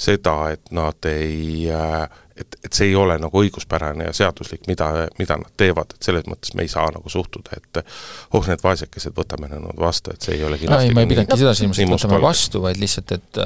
seda, 0.00 0.36
et 0.54 0.74
nad 0.74 0.99
ei 1.08 1.68
äh, 1.72 2.08
et, 2.40 2.56
et 2.64 2.72
see 2.74 2.90
ei 2.90 2.96
ole 2.98 3.16
nagu 3.20 3.42
õiguspärane 3.42 4.08
ja 4.08 4.14
seaduslik, 4.16 4.64
mida, 4.70 4.88
mida 5.20 5.36
nad 5.40 5.52
teevad, 5.60 5.94
et 5.94 6.08
selles 6.08 6.26
mõttes 6.30 6.54
me 6.56 6.64
ei 6.64 6.72
saa 6.72 6.88
nagu 6.94 7.12
suhtuda, 7.12 7.58
et 7.58 7.80
oh, 7.82 8.46
need 8.48 8.62
vaesekesed, 8.64 9.14
võtame 9.16 9.50
nad 9.50 9.80
vastu, 9.80 10.14
et 10.14 10.24
see 10.24 10.38
ei 10.38 10.44
ole 10.46 10.58
kindlasti 10.60 10.90
ei, 10.90 10.96
ma 10.96 11.04
ei 11.04 11.10
pidanudki 11.10 11.40
seda 11.42 11.54
silmas, 11.58 11.80
et 11.80 11.92
võtame 11.92 12.20
vastu, 12.24 12.62
vaid 12.64 12.80
lihtsalt, 12.80 13.16
et, 13.16 13.40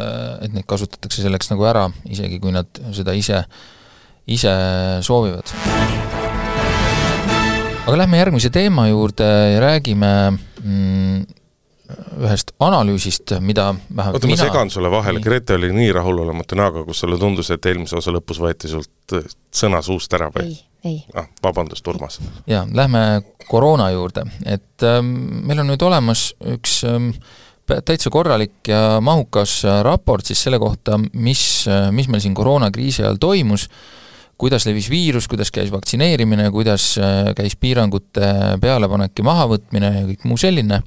et 0.47 0.55
neid 0.55 0.69
kasutatakse 0.71 1.25
selleks 1.25 1.51
nagu 1.53 1.69
ära, 1.71 1.87
isegi 2.11 2.41
kui 2.43 2.55
nad 2.55 2.83
seda 2.97 3.15
ise, 3.19 3.45
ise 4.31 4.55
soovivad. 5.07 5.55
aga 7.85 7.97
lähme 8.01 8.21
järgmise 8.21 8.53
teema 8.55 8.89
juurde 8.89 9.27
ja 9.55 9.65
räägime 9.65 10.13
mm, 10.31 11.25
ühest 11.93 12.55
analüüsist, 12.65 13.35
mida 13.45 13.69
vähemalt 13.75 14.17
oota, 14.17 14.31
ma 14.31 14.39
segan 14.41 14.71
sulle 14.73 14.91
vahele, 14.93 15.21
Grete 15.25 15.59
oli 15.59 15.69
nii 15.75 15.91
rahulolematu 15.93 16.57
näoga, 16.57 16.85
kus 16.87 17.03
sulle 17.05 17.19
tundus, 17.21 17.51
et 17.53 17.67
eelmise 17.69 17.99
osa 18.01 18.15
lõpus 18.15 18.41
võeti 18.41 18.71
sult 18.73 19.17
äh, 19.17 19.27
sõna 19.53 19.83
suust 19.85 20.17
ära 20.17 20.31
või? 20.33 20.49
ei, 20.49 20.61
ei 20.89 20.99
ah,. 21.21 21.29
vabandust, 21.45 21.87
Urmas. 21.93 22.21
jaa, 22.49 22.65
lähme 22.73 23.23
koroona 23.51 23.91
juurde, 23.93 24.25
et 24.47 24.87
ähm, 24.89 25.13
meil 25.45 25.61
on 25.61 25.73
nüüd 25.75 25.85
olemas 25.85 26.31
üks 26.55 26.81
ähm, 26.89 27.13
täitsa 27.67 28.13
korralik 28.13 28.65
ja 28.69 29.01
mahukas 29.05 29.63
raport 29.85 30.27
siis 30.27 30.41
selle 30.47 30.61
kohta, 30.63 30.99
mis, 31.13 31.45
äh, 31.69 31.91
mis 31.93 32.09
meil 32.09 32.25
siin 32.25 32.37
koroonakriisi 32.37 33.05
ajal 33.05 33.21
toimus, 33.21 33.69
kuidas 34.41 34.65
levis 34.67 34.89
viirus, 34.91 35.29
kuidas 35.29 35.53
käis 35.55 35.69
vaktsineerimine, 35.73 36.49
kuidas 36.55 36.95
äh, 36.97 37.35
käis 37.37 37.61
piirangute 37.61 38.33
pealepanek 38.61 39.21
ja 39.21 39.33
mahavõtmine 39.35 39.99
ja 39.99 40.07
kõik 40.09 40.25
muu 40.29 40.41
selline 40.41 40.81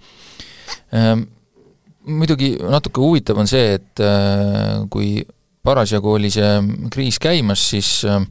muidugi 2.08 2.56
natuke 2.64 3.04
huvitav 3.04 3.40
on 3.42 3.50
see, 3.50 3.78
et 3.78 4.04
äh, 4.04 4.84
kui 4.92 5.22
parasjagu 5.68 6.14
oli 6.16 6.32
see 6.32 6.52
kriis 6.94 7.20
käimas, 7.20 7.64
siis 7.74 8.02
äh, 8.08 8.22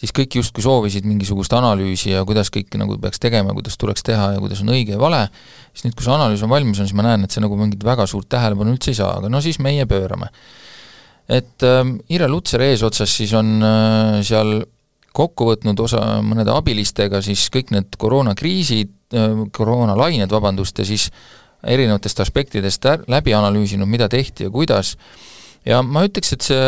siis 0.00 0.12
kõik 0.14 0.38
justkui 0.40 0.64
soovisid 0.64 1.06
mingisugust 1.06 1.54
analüüsi 1.56 2.12
ja 2.12 2.24
kuidas 2.26 2.50
kõike 2.54 2.78
nagu 2.80 2.96
peaks 3.00 3.22
tegema, 3.22 3.54
kuidas 3.56 3.78
tuleks 3.80 4.04
teha 4.06 4.34
ja 4.34 4.42
kuidas 4.42 4.60
on 4.64 4.72
õige 4.74 4.96
ja 4.96 5.00
vale, 5.00 5.22
siis 5.72 5.86
nüüd, 5.86 5.96
kui 5.96 6.06
see 6.06 6.14
analüüs 6.14 6.42
on 6.44 6.52
valmis 6.52 6.80
on, 6.82 6.90
siis 6.90 6.98
ma 6.98 7.06
näen, 7.06 7.24
et 7.24 7.34
see 7.34 7.42
nagu 7.44 7.58
mingit 7.58 7.84
väga 7.86 8.06
suurt 8.10 8.28
tähelepanu 8.32 8.74
üldse 8.74 8.92
ei 8.92 8.98
saa, 8.98 9.14
aga 9.20 9.30
no 9.32 9.40
siis 9.44 9.60
meie 9.62 9.86
pöörame. 9.90 10.30
et 11.28 11.64
äh, 11.64 11.82
Ire 12.12 12.28
Lutser 12.28 12.62
eesotsas 12.66 13.16
siis 13.16 13.32
on 13.38 13.56
äh, 13.62 14.20
seal 14.26 14.58
kokku 15.14 15.46
võtnud 15.52 15.78
osa 15.80 16.02
mõnede 16.26 16.50
abilistega 16.50 17.22
siis 17.22 17.46
kõik 17.54 17.70
need 17.70 17.96
koroonakriisid 17.98 19.14
äh,, 19.14 19.46
koroonalained, 19.54 20.30
vabandust, 20.30 20.78
ja 20.82 20.84
siis 20.90 21.08
erinevatest 21.66 22.20
aspektidest 22.24 22.88
läbi 23.08 23.34
analüüsinud, 23.36 23.88
mida 23.88 24.08
tehti 24.12 24.48
ja 24.48 24.52
kuidas, 24.52 24.94
ja 25.64 25.80
ma 25.84 26.04
ütleks, 26.04 26.34
et 26.36 26.44
see 26.44 26.64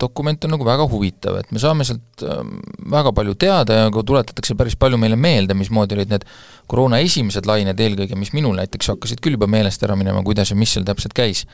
dokument 0.00 0.44
on 0.44 0.54
nagu 0.56 0.66
väga 0.66 0.86
huvitav, 0.90 1.38
et 1.40 1.52
me 1.54 1.62
saame 1.62 1.86
sealt 1.88 2.24
ähm, 2.26 2.58
väga 2.92 3.12
palju 3.16 3.36
teada 3.40 3.80
ja 3.80 3.88
ka 3.94 4.04
tuletatakse 4.06 4.56
päris 4.58 4.76
palju 4.80 5.00
meile 5.00 5.16
meelde, 5.20 5.56
mismoodi 5.56 5.96
olid 5.96 6.12
need 6.12 6.28
koroona 6.68 7.00
esimesed 7.04 7.48
lained 7.48 7.80
eelkõige, 7.80 8.18
mis 8.18 8.34
minul 8.36 8.56
näiteks 8.58 8.92
hakkasid 8.92 9.24
küll 9.24 9.38
juba 9.38 9.48
meelest 9.50 9.82
ära 9.86 9.96
minema, 9.98 10.24
kuidas 10.26 10.52
ja 10.52 10.58
mis 10.58 10.76
seal 10.76 10.86
täpselt 10.88 11.16
käis. 11.16 11.46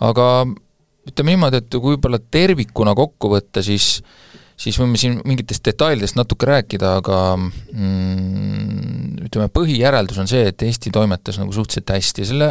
aga 0.00 0.44
ütleme 1.06 1.32
niimoodi, 1.32 1.62
et 1.62 1.76
kui 1.78 1.94
võib-olla 1.94 2.20
tervikuna 2.20 2.92
kokku 2.98 3.30
võtta, 3.32 3.62
siis 3.64 4.00
siis 4.56 4.78
võime 4.80 4.98
siin 5.00 5.18
mingitest 5.28 5.64
detailidest 5.68 6.16
natuke 6.18 6.48
rääkida, 6.48 6.96
aga 7.02 7.20
mm, 7.36 9.26
ütleme, 9.28 9.50
põhijäreldus 9.52 10.20
on 10.22 10.30
see, 10.30 10.46
et 10.50 10.64
Eesti 10.66 10.92
toimetas 10.94 11.40
nagu 11.40 11.52
suhteliselt 11.54 11.92
hästi. 11.92 12.24
Ja 12.24 12.30
selle 12.30 12.50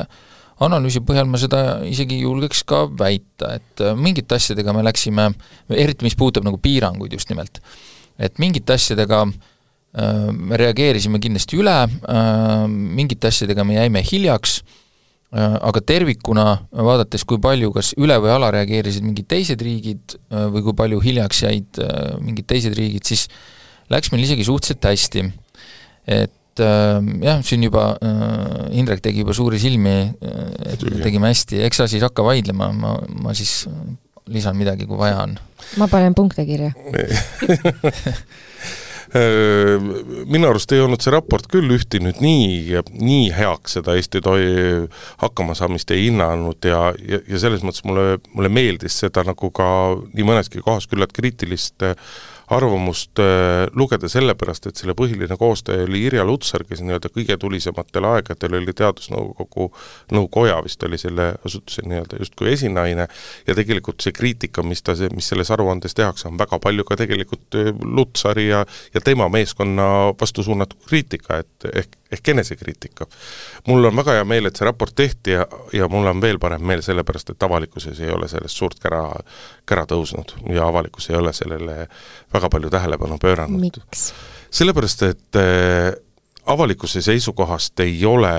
analüüsi 0.65 1.01
põhjal 1.05 1.27
ma 1.27 1.39
seda 1.41 1.63
isegi 1.87 2.21
julgeks 2.21 2.63
ka 2.67 2.85
väita, 2.99 3.55
et 3.59 3.83
äh, 3.83 3.97
mingite 3.97 4.37
asjadega 4.37 4.75
me 4.75 4.85
läksime, 4.85 5.31
eriti 5.73 6.07
mis 6.07 6.15
puudutab 6.19 6.47
nagu 6.47 6.61
piiranguid 6.61 7.17
just 7.17 7.31
nimelt, 7.33 7.59
et 8.21 8.39
mingite 8.39 8.77
asjadega 8.77 9.25
äh, 9.25 10.31
me 10.31 10.61
reageerisime 10.61 11.19
kindlasti 11.23 11.59
üle 11.59 11.75
äh,, 11.83 12.65
mingite 12.69 13.33
asjadega 13.33 13.67
me 13.67 13.79
jäime 13.79 14.05
hiljaks 14.05 14.61
aga 15.35 15.81
tervikuna 15.81 16.45
vaadates, 16.71 17.25
kui 17.27 17.41
palju 17.41 17.73
kas 17.75 17.93
üle- 17.99 18.19
või 18.23 18.31
alareageerisid 18.35 19.03
mingid 19.03 19.27
teised 19.31 19.61
riigid 19.61 20.15
äh, 20.15 20.47
või 20.53 20.63
kui 20.67 20.77
palju 20.77 21.01
hiljaks 21.03 21.43
jäid 21.43 21.81
äh, 21.83 22.15
mingid 22.23 22.47
teised 22.47 22.75
riigid, 22.77 23.03
siis 23.07 23.27
läks 23.91 24.11
meil 24.13 24.23
isegi 24.25 24.45
suhteliselt 24.47 24.85
hästi. 24.91 25.29
et 26.05 26.31
jah, 26.55 27.41
siin 27.43 27.65
juba 27.65 27.97
Indrek 28.71 29.01
tegi 29.03 29.25
juba 29.25 29.33
suuri 29.35 29.57
silmi, 29.59 29.95
et 30.63 30.85
tegime 31.03 31.27
hästi, 31.27 31.59
eks 31.67 31.81
sa 31.81 31.87
siis 31.91 32.05
hakka 32.05 32.23
vaidlema, 32.23 32.69
ma, 32.71 32.93
ma 33.25 33.33
siis 33.35 33.65
lisan 34.31 34.55
midagi, 34.57 34.87
kui 34.87 34.97
vaja 34.97 35.19
on. 35.25 35.35
ma 35.81 35.87
panen 35.91 36.15
punkte 36.15 36.45
kirja 36.47 36.71
Äh, 36.95 37.19
minu 39.15 40.49
arust 40.49 40.73
ei 40.75 40.81
olnud 40.83 41.03
see 41.03 41.13
raport 41.13 41.45
küll 41.51 41.71
ühti 41.71 42.01
nüüd 42.03 42.19
nii, 42.23 42.81
nii 42.99 43.29
heaks 43.35 43.77
seda 43.77 43.95
Eesti 43.95 44.19
toi-, 44.25 44.87
hakkamasaamist 45.21 45.93
ei 45.95 46.09
hinnanud 46.09 46.67
ja, 46.67 46.89
ja, 46.99 47.21
ja 47.23 47.39
selles 47.39 47.63
mõttes 47.63 47.85
mulle, 47.87 48.17
mulle 48.33 48.51
meeldis 48.51 48.99
seda 49.05 49.23
nagu 49.27 49.51
ka 49.55 49.67
nii 50.11 50.27
mõneski 50.27 50.63
kohas 50.65 50.89
küllalt 50.91 51.15
kriitilist 51.15 51.85
äh, 51.87 51.95
arvamust 52.53 53.19
äh, 53.19 53.65
lugeda 53.73 54.09
sellepärast, 54.11 54.67
et 54.69 54.81
selle 54.81 54.95
põhiline 54.97 55.37
koostaja 55.39 55.85
oli 55.87 56.03
Irja 56.05 56.25
Lutsar, 56.27 56.65
kes 56.67 56.83
nii-öelda 56.85 57.09
kõige 57.13 57.37
tulisematel 57.41 58.05
aegadel 58.09 58.59
oli 58.59 58.75
Teadusnõukogu, 58.75 59.71
nõukoja 60.15 60.59
vist 60.65 60.83
oli 60.85 60.99
selle 61.01 61.31
asutuse 61.45 61.85
nii-öelda 61.87 62.21
justkui 62.21 62.51
esinaine, 62.53 63.07
ja 63.47 63.57
tegelikult 63.57 64.05
see 64.05 64.15
kriitika, 64.15 64.63
mis 64.63 64.85
ta, 64.85 64.97
mis 65.15 65.31
selles 65.33 65.51
aruandes 65.51 65.97
tehakse, 65.97 66.27
on 66.29 66.39
väga 66.41 66.59
palju 66.61 66.85
ka 66.87 66.99
tegelikult 67.01 67.59
äh, 67.59 67.73
Lutsari 67.81 68.49
ja, 68.51 68.65
ja 68.93 69.01
tema 69.01 69.29
meeskonna 69.33 70.11
vastu 70.19 70.45
suunatud 70.45 70.85
kriitika, 70.89 71.41
et 71.41 71.69
ehk 71.73 71.99
ehk 72.11 72.27
enesekriitika. 72.29 73.07
mul 73.67 73.85
on 73.85 73.95
väga 73.95 74.17
hea 74.19 74.25
meel, 74.25 74.45
et 74.45 74.55
see 74.55 74.67
raport 74.67 74.95
tehti 74.95 75.35
ja, 75.35 75.45
ja 75.73 75.87
mul 75.91 76.07
on 76.07 76.21
veel 76.21 76.39
parem 76.39 76.61
meel 76.61 76.83
sellepärast, 76.85 77.33
et 77.33 77.43
avalikkuses 77.43 77.99
ei 77.99 78.11
ole 78.13 78.27
sellest 78.31 78.57
suurt 78.57 78.79
kära, 78.79 79.03
kära 79.65 79.85
tõusnud 79.89 80.35
ja 80.53 80.67
avalikkus 80.67 81.09
ei 81.09 81.19
ole 81.19 81.33
sellele 81.33 81.87
väga 82.33 82.49
palju 82.49 82.69
tähelepanu 82.69 83.17
pööranud. 83.21 83.81
sellepärast, 84.49 85.03
et 85.09 85.41
äh, 85.41 85.93
avalikkuse 86.45 87.01
seisukohast 87.01 87.79
ei 87.79 88.05
ole 88.05 88.35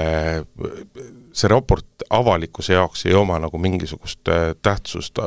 see 1.37 1.51
raport 1.53 2.05
avalikkuse 2.11 2.73
jaoks 2.73 3.05
ei 3.07 3.15
oma 3.15 3.39
nagu 3.43 3.59
mingisugust 3.61 4.29
äh, 4.33 4.55
tähtsust, 4.63 5.19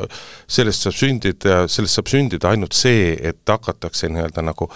sellest 0.50 0.86
saab 0.86 0.98
sündida, 0.98 1.60
sellest 1.70 2.00
saab 2.00 2.10
sündida 2.10 2.50
ainult 2.50 2.74
see, 2.78 3.14
et 3.30 3.42
hakatakse 3.50 4.10
nii-öelda 4.10 4.44
nagu 4.46 4.70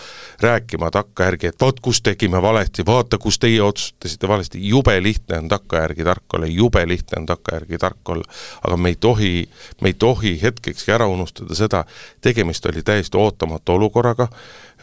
rääkima 0.43 0.91
takkajärgi, 0.93 1.49
et 1.49 1.65
vot 1.65 1.79
kus 1.83 2.03
tegime 2.05 2.41
valesti, 2.41 2.85
vaata, 2.85 3.17
kus 3.21 3.39
teie 3.41 3.61
otsustasite 3.65 4.29
valesti, 4.29 4.61
jube 4.67 4.95
lihtne 5.01 5.41
on 5.41 5.49
takkajärgi 5.51 6.07
tark 6.07 6.37
olla, 6.37 6.49
jube 6.49 6.85
lihtne 6.87 7.23
on 7.23 7.29
takkajärgi 7.33 7.81
tark 7.81 8.13
olla, 8.15 8.41
aga 8.61 8.77
me 8.77 8.93
ei 8.93 8.99
tohi, 8.99 9.33
me 9.81 9.93
ei 9.93 9.99
tohi 9.99 10.35
hetkekski 10.41 10.93
ära 10.93 11.09
unustada 11.09 11.57
seda, 11.57 11.85
tegemist 12.21 12.65
oli 12.69 12.85
täiesti 12.85 13.17
ootamatu 13.17 13.79
olukorraga, 13.79 14.29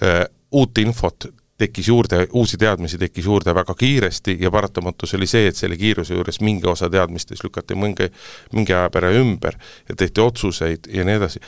äh, 0.03 0.25
uut 0.51 0.79
infot 0.83 1.31
tekkis 1.61 1.89
juurde, 1.89 2.25
uusi 2.33 2.59
teadmisi 2.61 2.99
tekkis 2.99 3.29
juurde 3.29 3.55
väga 3.55 3.75
kiiresti 3.75 4.37
ja 4.41 4.51
paratamatus 4.51 5.15
oli 5.19 5.29
see, 5.29 5.51
et 5.51 5.59
selle 5.59 5.77
kiiruse 5.81 6.17
juures 6.17 6.41
mingi 6.41 6.69
osa 6.71 6.89
teadmistest 6.91 7.45
lükati 7.45 7.77
mingi, 7.77 8.09
mingi 8.57 8.75
aja 8.77 8.91
pärast 8.93 9.21
ümber 9.21 9.59
ja 9.89 9.97
tehti 9.97 10.25
otsuseid 10.25 10.91
ja 10.95 11.05
nii 11.05 11.21
edasi. 11.21 11.41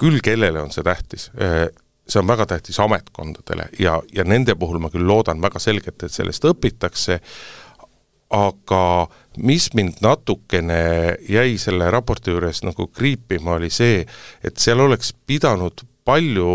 küll 0.00 0.20
kellele 0.24 0.62
on 0.62 0.70
see 0.72 0.84
tähtis? 0.84 1.30
Äh, 1.36 1.68
see 2.08 2.20
on 2.20 2.26
väga 2.26 2.46
tähtis 2.46 2.80
ametkondadele 2.80 3.68
ja, 3.78 4.00
ja 4.12 4.24
nende 4.24 4.54
puhul 4.54 4.80
ma 4.80 4.90
küll 4.90 5.06
loodan 5.06 5.42
väga 5.42 5.60
selgelt, 5.62 6.02
et 6.02 6.12
sellest 6.12 6.44
õpitakse, 6.48 7.20
aga 8.30 8.84
mis 9.42 9.68
mind 9.74 10.00
natukene 10.04 10.80
jäi 11.28 11.58
selle 11.58 11.90
raporti 11.90 12.30
juures 12.30 12.62
nagu 12.66 12.86
kriipima, 12.86 13.58
oli 13.58 13.70
see, 13.70 14.04
et 14.44 14.58
seal 14.62 14.80
oleks 14.86 15.12
pidanud 15.26 15.84
palju 16.04 16.50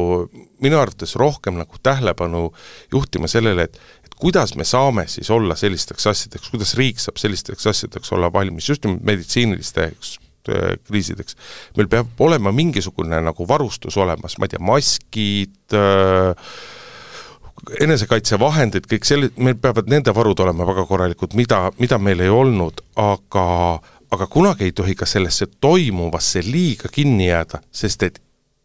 minu 0.65 0.79
arvates 0.81 1.15
rohkem 1.19 1.59
nagu 1.61 1.79
tähelepanu 1.83 2.49
juhtima 2.93 3.29
sellele, 3.31 3.69
et 3.69 3.79
et 4.05 4.13
kuidas 4.19 4.55
me 4.55 4.65
saame 4.67 5.07
siis 5.11 5.29
olla 5.33 5.57
sellisteks 5.59 6.07
asjadeks, 6.11 6.51
kuidas 6.53 6.75
riik 6.79 7.01
saab 7.01 7.17
sellisteks 7.21 7.67
asjadeks 7.71 8.13
olla 8.15 8.31
valmis, 8.33 8.69
just 8.69 8.85
nimelt 8.85 9.03
meditsiinilisteks 9.03 10.15
äh, 10.49 10.77
kriisideks. 10.87 11.37
meil 11.77 11.89
peab 11.91 12.21
olema 12.21 12.51
mingisugune 12.51 13.21
nagu 13.21 13.47
varustus 13.47 13.97
olemas, 13.97 14.37
ma 14.37 14.47
ei 14.47 14.55
tea, 14.55 14.63
maskid 14.63 15.77
äh,, 15.77 16.49
enesekaitsevahendid, 17.81 18.85
kõik 18.91 19.07
selle, 19.07 19.31
meil 19.41 19.57
peavad 19.57 19.89
nende 19.89 20.13
varud 20.15 20.39
olema 20.43 20.67
väga 20.67 20.85
korralikud, 20.85 21.33
mida, 21.39 21.69
mida 21.79 21.97
meil 21.97 22.21
ei 22.21 22.31
olnud, 22.31 22.83
aga 22.99 23.45
aga 24.15 24.27
kunagi 24.31 24.67
ei 24.67 24.71
tohi 24.75 24.95
ka 24.95 25.07
sellesse 25.09 25.47
toimuvasse 25.61 26.43
liiga 26.45 26.91
kinni 26.93 27.27
jääda, 27.27 27.59
sest 27.73 28.03
et 28.07 28.21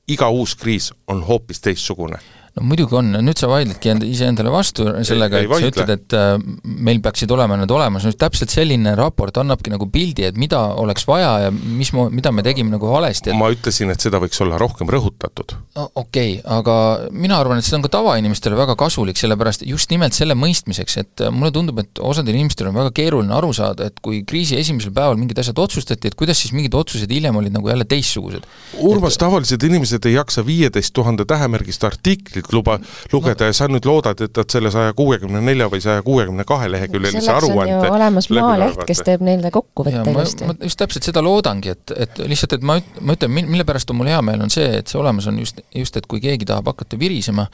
iga 0.09 0.28
uus 0.28 0.54
kriis 0.57 0.92
on 1.07 1.26
hoopis 1.26 1.61
teistsugune 1.61 2.19
no 2.59 2.66
muidugi 2.66 2.97
on, 2.99 3.12
nüüd 3.23 3.38
sa 3.38 3.49
vaidledki 3.50 3.92
end, 3.92 4.04
iseendale 4.07 4.50
vastu 4.52 4.87
sellega, 5.07 5.40
et 5.40 5.52
sa 5.52 5.71
ütled, 5.71 5.92
et 5.95 6.16
äh, 6.19 6.33
meil 6.64 7.00
peaksid 7.04 7.30
olema 7.35 7.59
need 7.61 7.71
olemas, 7.75 8.07
no 8.07 8.12
täpselt 8.16 8.52
selline 8.52 8.97
raport 8.99 9.38
annabki 9.40 9.73
nagu 9.73 9.87
pildi, 9.92 10.26
et 10.26 10.40
mida 10.40 10.61
oleks 10.80 11.07
vaja 11.09 11.30
ja 11.47 11.52
mis, 11.54 11.92
mida 11.95 12.33
me 12.35 12.45
tegime 12.47 12.75
nagu 12.75 12.90
valesti. 12.90 13.30
Et.... 13.30 13.38
ma 13.38 13.50
ütlesin, 13.54 13.92
et 13.95 14.02
seda 14.02 14.21
võiks 14.23 14.40
olla 14.42 14.59
rohkem 14.61 14.90
rõhutatud. 14.90 15.54
Okei 15.78 15.92
okay,, 16.02 16.35
aga 16.59 16.76
mina 17.14 17.38
arvan, 17.40 17.61
et 17.61 17.69
see 17.69 17.78
on 17.78 17.87
ka 17.87 17.92
tavainimestele 17.95 18.59
väga 18.59 18.76
kasulik, 18.80 19.21
sellepärast 19.21 19.64
just 19.69 19.92
nimelt 19.95 20.16
selle 20.16 20.37
mõistmiseks, 20.38 20.99
et 21.04 21.25
äh, 21.26 21.33
mulle 21.35 21.54
tundub, 21.54 21.80
et 21.85 22.02
osadel 22.02 22.35
inimestel 22.37 22.73
on 22.73 22.78
väga 22.80 22.95
keeruline 22.99 23.35
aru 23.37 23.52
saada, 23.57 23.90
et 23.90 24.02
kui 24.02 24.25
kriisi 24.26 24.59
esimesel 24.59 24.95
päeval 24.97 25.21
mingid 25.21 25.38
asjad 25.42 25.59
otsustati, 25.62 26.11
et 26.11 26.19
kuidas 26.19 26.42
siis 26.42 26.54
mingid 26.57 26.75
otsused 26.75 27.11
hiljem 27.11 27.38
olid 27.40 27.54
nagu 27.54 27.71
jälle 27.71 27.87
teistsugused. 27.88 28.47
Urmas 28.80 29.16
et..., 29.16 29.23
tavalised 29.23 29.71
inimesed 29.71 30.11
ei 30.11 30.16
jaksa 30.19 30.45
viieteist 30.47 30.95
tuhande 30.97 31.26
tähemärgist 31.28 31.85
artiklit 31.87 32.39
artiklit 32.40 32.52
luba, 32.52 32.78
lugeda 33.12 33.49
ja 33.49 33.54
sa 33.56 33.68
nüüd 33.70 33.87
loodad, 33.87 34.20
et 34.25 34.37
nad 34.37 34.50
selle 34.50 34.70
saja 34.73 34.92
kuuekümne 34.97 35.40
nelja 35.44 35.68
või 35.70 35.80
saja 35.82 36.02
kuuekümne 36.02 36.44
kahe 36.49 36.70
leheküljelise 36.70 37.32
aruande 37.32 37.90
olemas 37.90 38.30
Maaleht, 38.30 38.85
kes 38.88 39.02
teeb 39.04 39.23
neile 39.26 39.50
kokkuvõtte 39.52 40.11
ilusti. 40.11 40.47
ma 40.49 40.54
just 40.62 40.78
täpselt 40.80 41.06
seda 41.06 41.23
loodangi, 41.25 41.75
et, 41.75 41.94
et 41.97 42.20
lihtsalt, 42.30 42.56
et 42.59 42.66
ma 42.66 42.78
üt-, 42.80 43.00
ma 43.00 43.16
ütlen, 43.16 43.35
mille 43.37 43.66
pärast 43.68 43.90
on 43.90 44.00
mul 44.00 44.11
hea 44.11 44.20
meel, 44.25 44.42
on 44.44 44.52
see, 44.52 44.68
et 44.80 44.90
see 44.90 45.00
olemas 45.00 45.28
on 45.30 45.40
just, 45.42 45.61
just 45.76 45.97
et 46.00 46.06
kui 46.11 46.23
keegi 46.23 46.49
tahab 46.49 46.70
hakata 46.73 46.99
virisema, 47.00 47.47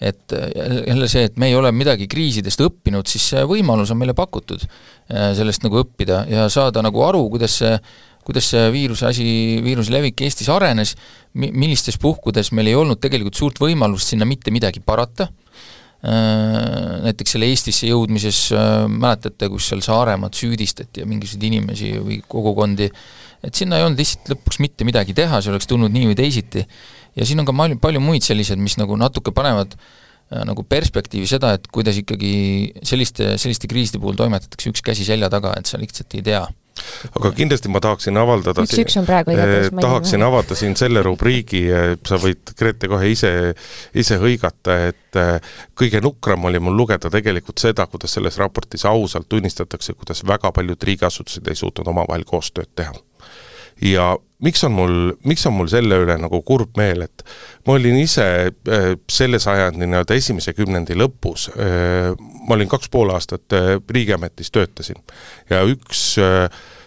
et 0.00 0.34
jälle 0.34 1.08
see, 1.10 1.28
et 1.30 1.38
me 1.40 1.50
ei 1.50 1.58
ole 1.58 1.72
midagi 1.74 2.08
kriisidest 2.10 2.64
õppinud, 2.66 3.08
siis 3.10 3.30
see 3.34 3.44
võimalus 3.48 3.92
on 3.94 4.00
meile 4.00 4.16
pakutud 4.16 4.66
äh, 4.66 5.30
sellest 5.38 5.64
nagu 5.66 5.80
õppida 5.84 6.24
ja 6.30 6.48
saada 6.52 6.82
nagu 6.84 7.06
aru, 7.06 7.26
kuidas 7.32 7.60
see 7.62 7.78
kuidas 8.24 8.48
see 8.52 8.64
viiruse 8.74 9.06
asi, 9.08 9.24
viiruse 9.64 9.92
levik 9.92 10.24
Eestis 10.24 10.50
arenes, 10.52 10.94
mi-, 11.38 11.52
millistes 11.52 11.98
puhkudes 12.00 12.52
meil 12.56 12.72
ei 12.72 12.78
olnud 12.78 13.00
tegelikult 13.02 13.38
suurt 13.38 13.60
võimalust 13.62 14.12
sinna 14.12 14.28
mitte 14.28 14.52
midagi 14.54 14.82
parata, 14.84 15.28
äh, 15.28 17.02
näiteks 17.04 17.36
selle 17.36 17.50
Eestisse 17.52 17.90
jõudmises 17.90 18.46
äh, 18.56 18.86
mäletate, 18.88 19.50
kus 19.52 19.68
seal 19.70 19.84
Saaremaad 19.84 20.36
süüdistati 20.38 21.04
ja 21.04 21.10
mingisuguseid 21.10 21.48
inimesi 21.50 21.92
või 22.00 22.22
kogukondi, 22.28 22.88
et 23.44 23.60
sinna 23.60 23.80
ei 23.80 23.86
olnud 23.86 24.00
lihtsalt 24.00 24.32
lõpuks 24.32 24.62
mitte 24.64 24.88
midagi 24.88 25.16
teha, 25.16 25.42
see 25.44 25.52
oleks 25.52 25.68
tulnud 25.70 25.92
nii 25.92 26.08
või 26.12 26.18
teisiti. 26.18 26.64
ja 27.14 27.28
siin 27.28 27.44
on 27.44 27.50
ka 27.50 27.56
palju, 27.56 27.78
palju 27.82 28.02
muid 28.02 28.24
selliseid, 28.26 28.58
mis 28.58 28.78
nagu 28.80 28.96
natuke 28.96 29.36
panevad 29.36 29.76
äh, 29.76 30.42
nagu 30.48 30.64
perspektiivi 30.64 31.28
seda, 31.28 31.52
et 31.58 31.68
kuidas 31.68 32.00
ikkagi 32.00 32.34
selliste, 32.82 33.34
selliste 33.36 33.68
kriiside 33.68 34.00
puhul 34.00 34.16
toimetatakse 34.16 34.72
üks 34.72 34.84
käsi 34.84 35.04
selja 35.04 35.28
taga, 35.32 35.52
et 35.60 35.68
sa 35.68 35.80
lihtsalt 35.80 36.16
ei 36.16 36.24
tea 36.24 36.46
aga 37.14 37.30
kindlasti 37.36 37.70
ma 37.70 37.80
tahaksin 37.84 38.18
avaldada 38.18 38.64
üks, 38.66 38.76
üks 38.82 38.98
on 38.98 39.06
praegu 39.06 39.34
igatahes 39.34 39.70
eh, 39.70 39.78
tahaksin 39.84 40.26
avada 40.26 40.58
siin 40.58 40.76
selle 40.78 41.04
rubriigi, 41.06 41.62
sa 42.08 42.18
võid, 42.20 42.54
Grete, 42.58 42.90
kohe 42.90 43.10
ise, 43.12 43.30
ise 43.94 44.18
hõigata, 44.22 44.78
et 44.90 45.20
eh, 45.20 45.54
kõige 45.78 46.02
nukram 46.04 46.50
oli 46.50 46.62
mul 46.62 46.76
lugeda 46.82 47.12
tegelikult 47.12 47.62
seda, 47.62 47.86
kuidas 47.90 48.16
selles 48.18 48.38
raportis 48.42 48.86
ausalt 48.90 49.30
tunnistatakse, 49.30 49.94
kuidas 49.98 50.24
väga 50.26 50.52
paljud 50.54 50.88
riigiasutused 50.90 51.50
ei 51.50 51.58
suutnud 51.62 51.94
omavahel 51.94 52.26
koostööd 52.28 52.72
teha 52.74 52.94
ja 53.82 54.14
miks 54.44 54.64
on 54.64 54.72
mul, 54.72 54.98
miks 55.24 55.46
on 55.48 55.56
mul 55.56 55.70
selle 55.72 55.98
üle 56.04 56.16
nagu 56.20 56.40
kurb 56.46 56.76
meel, 56.80 57.06
et 57.06 57.24
ma 57.66 57.78
olin 57.78 57.96
ise 58.00 58.26
äh, 58.50 58.92
selle 59.10 59.40
sajandi 59.42 59.88
nii-öelda 59.88 60.18
esimese 60.18 60.54
kümnendi 60.56 60.96
lõpus, 60.98 61.48
äh, 61.54 62.12
ma 62.44 62.58
olin 62.58 62.70
kaks 62.70 62.92
pool 62.92 63.14
aastat 63.14 63.56
äh, 63.56 63.74
riigiametis, 63.90 64.52
töötasin. 64.54 65.00
Ja 65.50 65.64
üks 65.68 66.14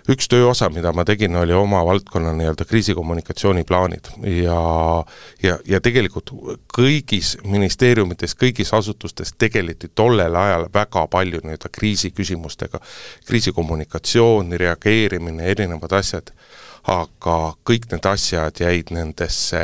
üks 0.07 0.29
tööosa, 0.31 0.69
mida 0.71 0.93
ma 0.95 1.03
tegin, 1.03 1.35
oli 1.35 1.51
oma 1.51 1.81
valdkonna 1.83 2.31
nii-öelda 2.37 2.63
kriisikommunikatsiooniplaanid. 2.69 4.07
Ja 4.37 4.59
ja, 5.43 5.57
ja 5.67 5.81
tegelikult 5.83 6.31
kõigis 6.71 7.33
ministeeriumites, 7.43 8.37
kõigis 8.39 8.71
asutustes 8.77 9.33
tegeleti 9.35 9.91
tollel 9.95 10.35
ajal 10.39 10.69
väga 10.73 11.03
palju 11.11 11.43
nii-öelda 11.43 11.73
kriisiküsimustega, 11.75 12.79
kriisikommunikatsiooni, 13.27 14.61
reageerimine, 14.63 15.51
erinevad 15.51 15.99
asjad 15.99 16.31
aga 16.87 17.37
kõik 17.67 17.89
need 17.91 18.05
asjad 18.07 18.61
jäid 18.63 18.93
nendesse, 18.95 19.59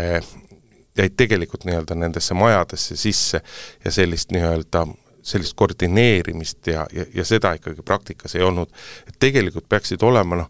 jäid 0.98 1.16
tegelikult 1.18 1.64
nii-öelda 1.68 1.96
nendesse 1.96 2.36
majadesse 2.38 2.98
sisse 3.00 3.42
ja 3.86 3.92
sellist 3.92 4.34
nii-öelda 4.36 4.86
sellist 5.24 5.56
koordineerimist 5.56 6.68
ja, 6.68 6.84
ja, 6.92 7.06
ja 7.16 7.24
seda 7.26 7.54
ikkagi 7.56 7.82
praktikas 7.82 8.36
ei 8.36 8.44
olnud. 8.44 8.70
et 9.08 9.16
tegelikult 9.20 9.70
peaksid 9.70 10.04
olema 10.04 10.42
noh, 10.42 10.50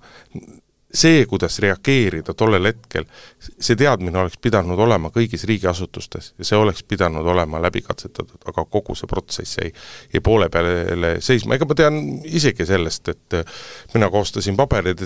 see, 0.94 1.26
kuidas 1.26 1.58
reageerida 1.64 2.36
tollel 2.38 2.68
hetkel, 2.70 3.08
see 3.40 3.78
teadmine 3.80 4.20
oleks 4.22 4.38
pidanud 4.42 4.80
olema 4.80 5.10
kõigis 5.14 5.46
riigiasutustes 5.50 6.34
ja 6.38 6.46
see 6.46 6.60
oleks 6.60 6.84
pidanud 6.88 7.26
olema 7.34 7.62
läbi 7.62 7.82
katsetatud, 7.86 8.38
aga 8.50 8.66
kogu 8.70 8.96
see 8.98 9.10
protsess 9.10 9.58
jäi, 9.58 9.72
jäi 10.14 10.22
poole 10.24 10.50
peale 10.54 11.16
seisma, 11.24 11.58
ega 11.58 11.68
ma 11.70 11.78
tean 11.78 12.00
isegi 12.30 12.68
sellest, 12.70 13.10
et 13.10 13.40
mina 13.96 14.10
koostasin 14.14 14.58
paberid, 14.60 15.02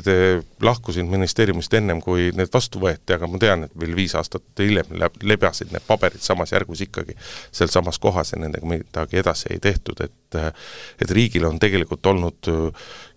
lahkusin 0.62 1.08
ministeeriumist 1.12 1.74
ennem, 1.80 2.04
kui 2.04 2.32
need 2.36 2.52
vastu 2.54 2.84
võeti, 2.84 3.16
aga 3.16 3.32
ma 3.32 3.40
tean, 3.42 3.68
et 3.68 3.80
veel 3.80 3.96
viis 3.96 4.16
aastat 4.20 4.44
hiljem 4.60 4.92
lebasid 5.24 5.72
need 5.72 5.88
paberid 5.88 6.24
samas 6.24 6.52
järgus 6.52 6.84
ikkagi 6.84 7.16
sealsamas 7.52 8.00
kohas 8.04 8.36
ja 8.36 8.42
nendega 8.44 8.68
midagi 8.68 9.24
edasi 9.24 9.54
ei 9.56 9.64
tehtud, 9.64 10.04
et 10.04 10.14
et 10.36 11.12
riigil 11.12 11.46
on 11.48 11.60
tegelikult 11.60 12.06
olnud 12.12 12.50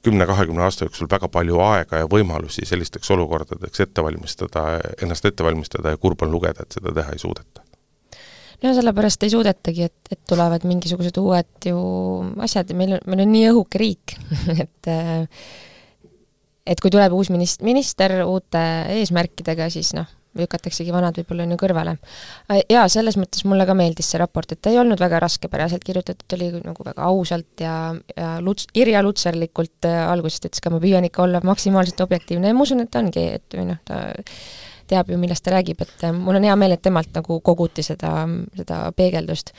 kümne-kahekümne 0.05 0.63
aasta 0.65 0.87
jooksul 0.87 1.09
väga 1.11 1.29
palju 1.29 1.59
aega 1.65 2.03
ja 2.03 2.11
võimalusi 2.11 2.67
sellisteks 2.69 3.11
olukordadeks 3.17 3.81
ette 3.85 4.05
valmistada, 4.05 4.65
ennast 5.03 5.27
ette 5.29 5.45
valmistada 5.45 5.95
ja 5.95 6.01
kurb 6.01 6.23
on 6.25 6.33
lugeda, 6.33 6.65
et 6.65 6.79
seda 6.79 6.95
teha 6.97 7.17
ei 7.17 7.23
suudeta. 7.23 7.65
No 8.61 8.75
sellepärast 8.77 9.23
ei 9.25 9.33
suudetagi, 9.33 9.89
et, 9.89 10.13
et 10.13 10.21
tulevad 10.29 10.65
mingisugused 10.69 11.17
uued 11.17 11.69
ju 11.71 11.81
asjad. 12.45 12.69
Ja 12.69 12.77
meil 12.77 12.99
on, 12.99 13.05
meil 13.09 13.25
on 13.25 13.33
nii 13.33 13.47
õhuke 13.55 13.81
riik 13.81 14.17
et 14.65 14.91
et 16.71 16.81
kui 16.81 16.93
tuleb 16.93 17.15
uus 17.17 17.31
minist-, 17.33 17.65
minister 17.67 18.21
uute 18.27 18.61
eesmärkidega, 19.01 19.71
siis 19.73 19.95
noh, 19.97 20.09
lükataksegi 20.38 20.93
vanad 20.95 21.16
võib-olla 21.19 21.45
on 21.47 21.55
ju 21.55 21.59
kõrvale. 21.61 21.97
jaa, 22.71 22.87
selles 22.93 23.16
mõttes 23.19 23.45
mulle 23.49 23.66
ka 23.66 23.75
meeldis 23.75 24.11
see 24.12 24.21
raport, 24.23 24.53
et 24.53 24.61
ta 24.62 24.71
ei 24.71 24.79
olnud 24.79 25.01
väga 25.01 25.21
raskepäraselt 25.25 25.85
kirjutatud, 25.85 26.27
oli 26.37 26.51
nagu 26.62 26.87
väga 26.87 27.07
ausalt 27.11 27.64
ja, 27.64 27.75
ja 28.16 28.33
Luts-, 28.45 28.69
Irja 28.79 29.03
Lutserlikult 29.03 29.88
äh, 29.88 30.03
algusest 30.07 30.47
ütles 30.47 30.62
ka, 30.62 30.73
ma 30.73 30.83
püüan 30.83 31.07
ikka 31.09 31.25
olla 31.27 31.43
maksimaalselt 31.45 32.03
objektiivne 32.07 32.53
ja 32.53 32.57
ma 32.57 32.66
usun, 32.66 32.85
et 32.85 32.93
ta 32.93 33.03
ongi, 33.03 33.27
et 33.40 33.59
või 33.59 33.71
noh, 33.73 33.81
ta 33.85 34.03
teab 34.90 35.11
ju, 35.11 35.19
millest 35.23 35.45
ta 35.47 35.55
räägib, 35.55 35.83
et 35.83 36.07
äh, 36.07 36.14
mul 36.14 36.38
on 36.38 36.47
hea 36.47 36.59
meel, 36.59 36.77
et 36.77 36.85
temalt 36.85 37.11
nagu 37.16 37.40
koguti 37.47 37.85
seda, 37.87 38.23
seda 38.59 38.85
peegeldust. 38.97 39.55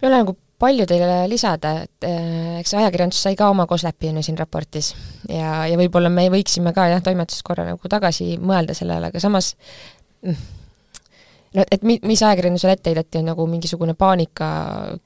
ma 0.00 0.08
ei 0.08 0.10
ole 0.10 0.24
nagu 0.24 0.36
palju 0.60 0.86
teile 0.88 1.24
lisada, 1.28 1.72
et 1.84 2.06
äh, 2.08 2.58
eks 2.60 2.74
ajakirjandus 2.78 3.22
sai 3.26 3.36
ka 3.38 3.50
oma 3.52 3.66
koslepi 3.68 4.10
on 4.10 4.20
ju 4.20 4.26
siin 4.28 4.38
raportis 4.40 4.92
ja, 5.28 5.66
ja 5.68 5.78
võib-olla 5.78 6.10
me 6.12 6.28
võiksime 6.32 6.72
ka 6.76 6.88
jah, 6.92 7.02
toimetuses 7.04 7.44
korra 7.46 7.66
nagu 7.68 7.90
tagasi 7.92 8.36
mõelda 8.40 8.76
sellele, 8.76 9.10
aga 9.12 9.20
samas 9.20 9.52
mm, 10.24 10.38
no 11.58 11.66
et 11.72 11.84
mi-, 11.84 11.98
mis 12.08 12.22
ajakirjandusele 12.24 12.76
ette 12.78 12.92
heideti, 12.92 13.20
on 13.20 13.28
nagu 13.32 13.46
mingisugune 13.50 13.96
paanika 13.98 14.48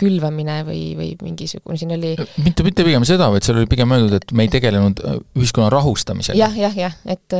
külvamine 0.00 0.60
või, 0.68 0.84
või 0.98 1.10
mingisugune, 1.26 1.80
siin 1.80 1.96
oli 1.98 2.14
mitte, 2.44 2.66
mitte 2.66 2.86
pigem 2.86 3.06
seda, 3.08 3.32
vaid 3.34 3.46
seal 3.46 3.58
oli 3.58 3.70
pigem 3.70 3.96
öeldud, 3.96 4.20
et 4.20 4.34
me 4.36 4.46
ei 4.46 4.54
tegelenud 4.54 5.02
äh, 5.02 5.20
ühiskonna 5.40 5.70
rahustamisega 5.74 6.38
ja,. 6.38 6.52
jah, 6.54 6.76
jah, 6.78 6.94
jah, 6.94 6.98
et 7.10 7.38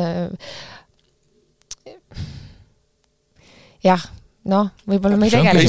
jah, 3.86 4.10
noh, 4.50 4.70
võib-olla 4.88 5.16
me 5.20 5.28
ei 5.28 5.34
tegele 5.34 5.62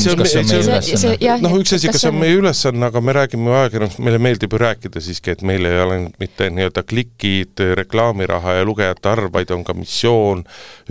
noh, 1.44 1.56
üks 1.60 1.76
asi, 1.78 1.90
kas 1.92 2.04
see 2.04 2.12
on 2.12 2.18
meie 2.22 2.38
ülesanne, 2.40 2.88
aga 2.88 3.02
me 3.04 3.16
räägime 3.16 3.54
ajakirjandusest, 3.60 4.04
meile 4.06 4.22
meeldib 4.24 4.56
ju 4.56 4.62
rääkida 4.62 5.04
siiski, 5.04 5.36
et 5.36 5.44
meil 5.48 5.68
ei 5.70 5.80
ole 5.84 5.98
mitte 6.22 6.50
nii-öelda 6.54 6.84
klikid, 6.88 7.64
reklaamiraha 7.82 8.58
ja 8.60 8.68
lugejate 8.68 9.12
arv, 9.12 9.32
vaid 9.34 9.54
on 9.56 9.66
ka 9.68 9.76
missioon, 9.78 10.44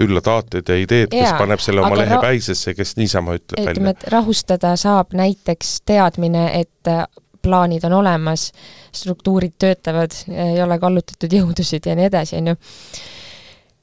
üllad 0.02 0.30
aated 0.30 0.70
ja 0.70 0.78
ideed, 0.80 1.10
kes 1.14 1.34
paneb 1.40 1.62
selle 1.64 1.84
oma 1.84 1.98
lehe 1.98 2.20
päisesse, 2.22 2.74
kes 2.78 2.96
niisama 3.00 3.38
ütleb 3.40 3.58
välja. 3.58 3.76
ütleme, 3.76 3.96
et 3.96 4.06
rahustada 4.12 4.74
saab 4.80 5.16
näiteks 5.18 5.80
teadmine, 5.88 6.46
et 6.60 6.90
äh, 6.90 7.04
plaanid 7.42 7.84
on 7.88 7.92
olemas, 8.00 8.50
struktuurid 8.92 9.56
töötavad, 9.58 10.14
ei 10.28 10.60
ole 10.62 10.78
kallutatud 10.82 11.32
jõudusid 11.40 11.88
ja 11.88 11.96
nii 11.98 12.10
edasi, 12.10 12.38
on 12.40 12.52
ju 12.52 12.60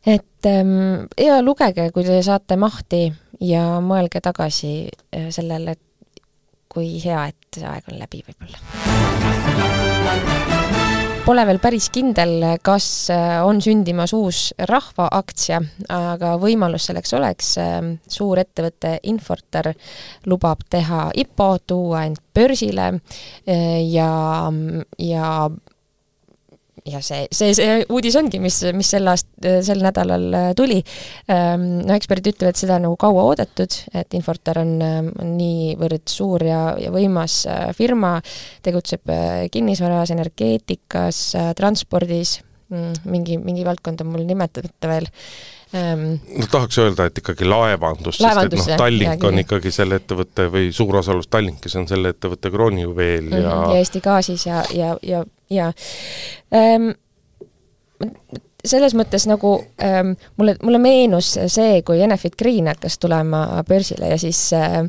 et 0.08 0.46
ähm, 0.48 1.08
ja 1.20 1.42
lugege, 1.44 1.92
kui 1.92 2.06
te 2.08 2.22
saate 2.24 2.56
mahti 2.60 3.08
ja 3.44 3.82
mõelge 3.84 4.22
tagasi 4.24 4.88
äh, 4.88 5.28
sellele, 5.36 5.76
kui 6.72 6.96
hea, 7.04 7.28
et 7.32 7.60
see 7.60 7.68
aeg 7.68 7.84
on 7.92 8.00
läbi 8.00 8.24
võib-olla. 8.28 8.58
Pole 11.28 11.44
veel 11.44 11.58
päris 11.60 11.90
kindel, 11.92 12.40
kas 12.64 12.86
äh, 13.12 13.42
on 13.44 13.60
sündimas 13.60 14.14
uus 14.16 14.54
rahvaaktsia, 14.70 15.60
aga 15.92 16.38
võimalus 16.40 16.88
selleks 16.88 17.12
oleks. 17.18 17.50
Ähm, 17.60 17.98
suur 18.08 18.40
ettevõte 18.40 18.94
Infortar 19.12 19.74
lubab 20.32 20.64
teha 20.72 21.10
IPO, 21.20 21.50
tuua 21.68 22.06
end 22.08 22.24
börsile 22.32 22.94
äh, 22.96 23.84
ja, 23.92 24.08
ja 25.04 25.50
ja 26.88 27.02
see, 27.04 27.28
see, 27.34 27.54
see 27.58 27.82
uudis 27.94 28.16
ongi, 28.20 28.40
mis, 28.44 28.60
mis 28.76 28.90
sel 28.94 29.10
aast-, 29.12 29.30
sel 29.66 29.84
nädalal 29.84 30.26
äh, 30.34 30.48
tuli. 30.58 30.80
Ähm, 31.32 31.68
no 31.88 31.96
eksperdid 31.98 32.36
ütlevad, 32.36 32.60
seda 32.60 32.78
on 32.78 32.88
nagu 32.88 32.98
kaua 33.00 33.26
oodatud, 33.32 33.80
et 33.98 34.18
Infortar 34.18 34.62
on, 34.64 34.74
ähm, 34.84 35.12
on 35.22 35.36
niivõrd 35.40 36.08
suur 36.12 36.46
ja, 36.48 36.62
ja 36.82 36.94
võimas 36.94 37.42
äh, 37.50 37.68
firma, 37.78 38.18
tegutseb 38.66 39.14
äh, 39.14 39.46
kinnisvaras, 39.54 40.14
energeetikas, 40.16 41.22
transpordis, 41.58 42.38
mm, 42.72 43.06
mingi, 43.12 43.38
mingi 43.42 43.68
valdkond 43.68 44.04
on 44.04 44.14
mul 44.14 44.28
nimetamata 44.28 44.92
veel 44.92 45.12
ähm,. 45.76 46.18
no 46.40 46.48
tahaks 46.52 46.78
öelda, 46.78 47.08
et 47.10 47.18
ikkagi 47.18 47.48
laevandus, 47.48 48.20
sest 48.22 48.44
et 48.44 48.58
noh, 48.60 48.70
Tallink 48.80 49.24
on 49.28 49.40
ikkagi 49.44 49.72
selle 49.76 50.00
ettevõtte 50.02 50.48
või 50.54 50.72
suur 50.76 51.00
osalus 51.02 51.28
Tallinkis 51.28 51.76
on 51.80 51.88
selle 51.88 52.14
ettevõtte 52.16 52.52
kroonijuveel 52.54 53.32
ja 53.32 53.38
mm 53.38 53.44
-hmm, 53.44 53.74
ja 53.74 53.84
Eesti 53.84 54.02
Gaasis 54.02 54.46
ja, 54.46 54.64
ja, 54.74 54.98
ja 55.04 55.26
jaa 55.50 55.74
ähm,. 56.54 56.92
Selles 58.68 58.94
mõttes 58.98 59.26
nagu 59.30 59.54
ähm, 59.84 60.14
mulle, 60.38 60.56
mulle 60.64 60.80
meenus 60.82 61.34
see, 61.52 61.82
kui 61.86 62.02
Enefit 62.04 62.38
Green 62.40 62.68
hakkas 62.70 62.98
tulema 63.02 63.64
börsile 63.68 64.12
ja 64.12 64.18
siis 64.22 64.40
äh, 64.56 64.80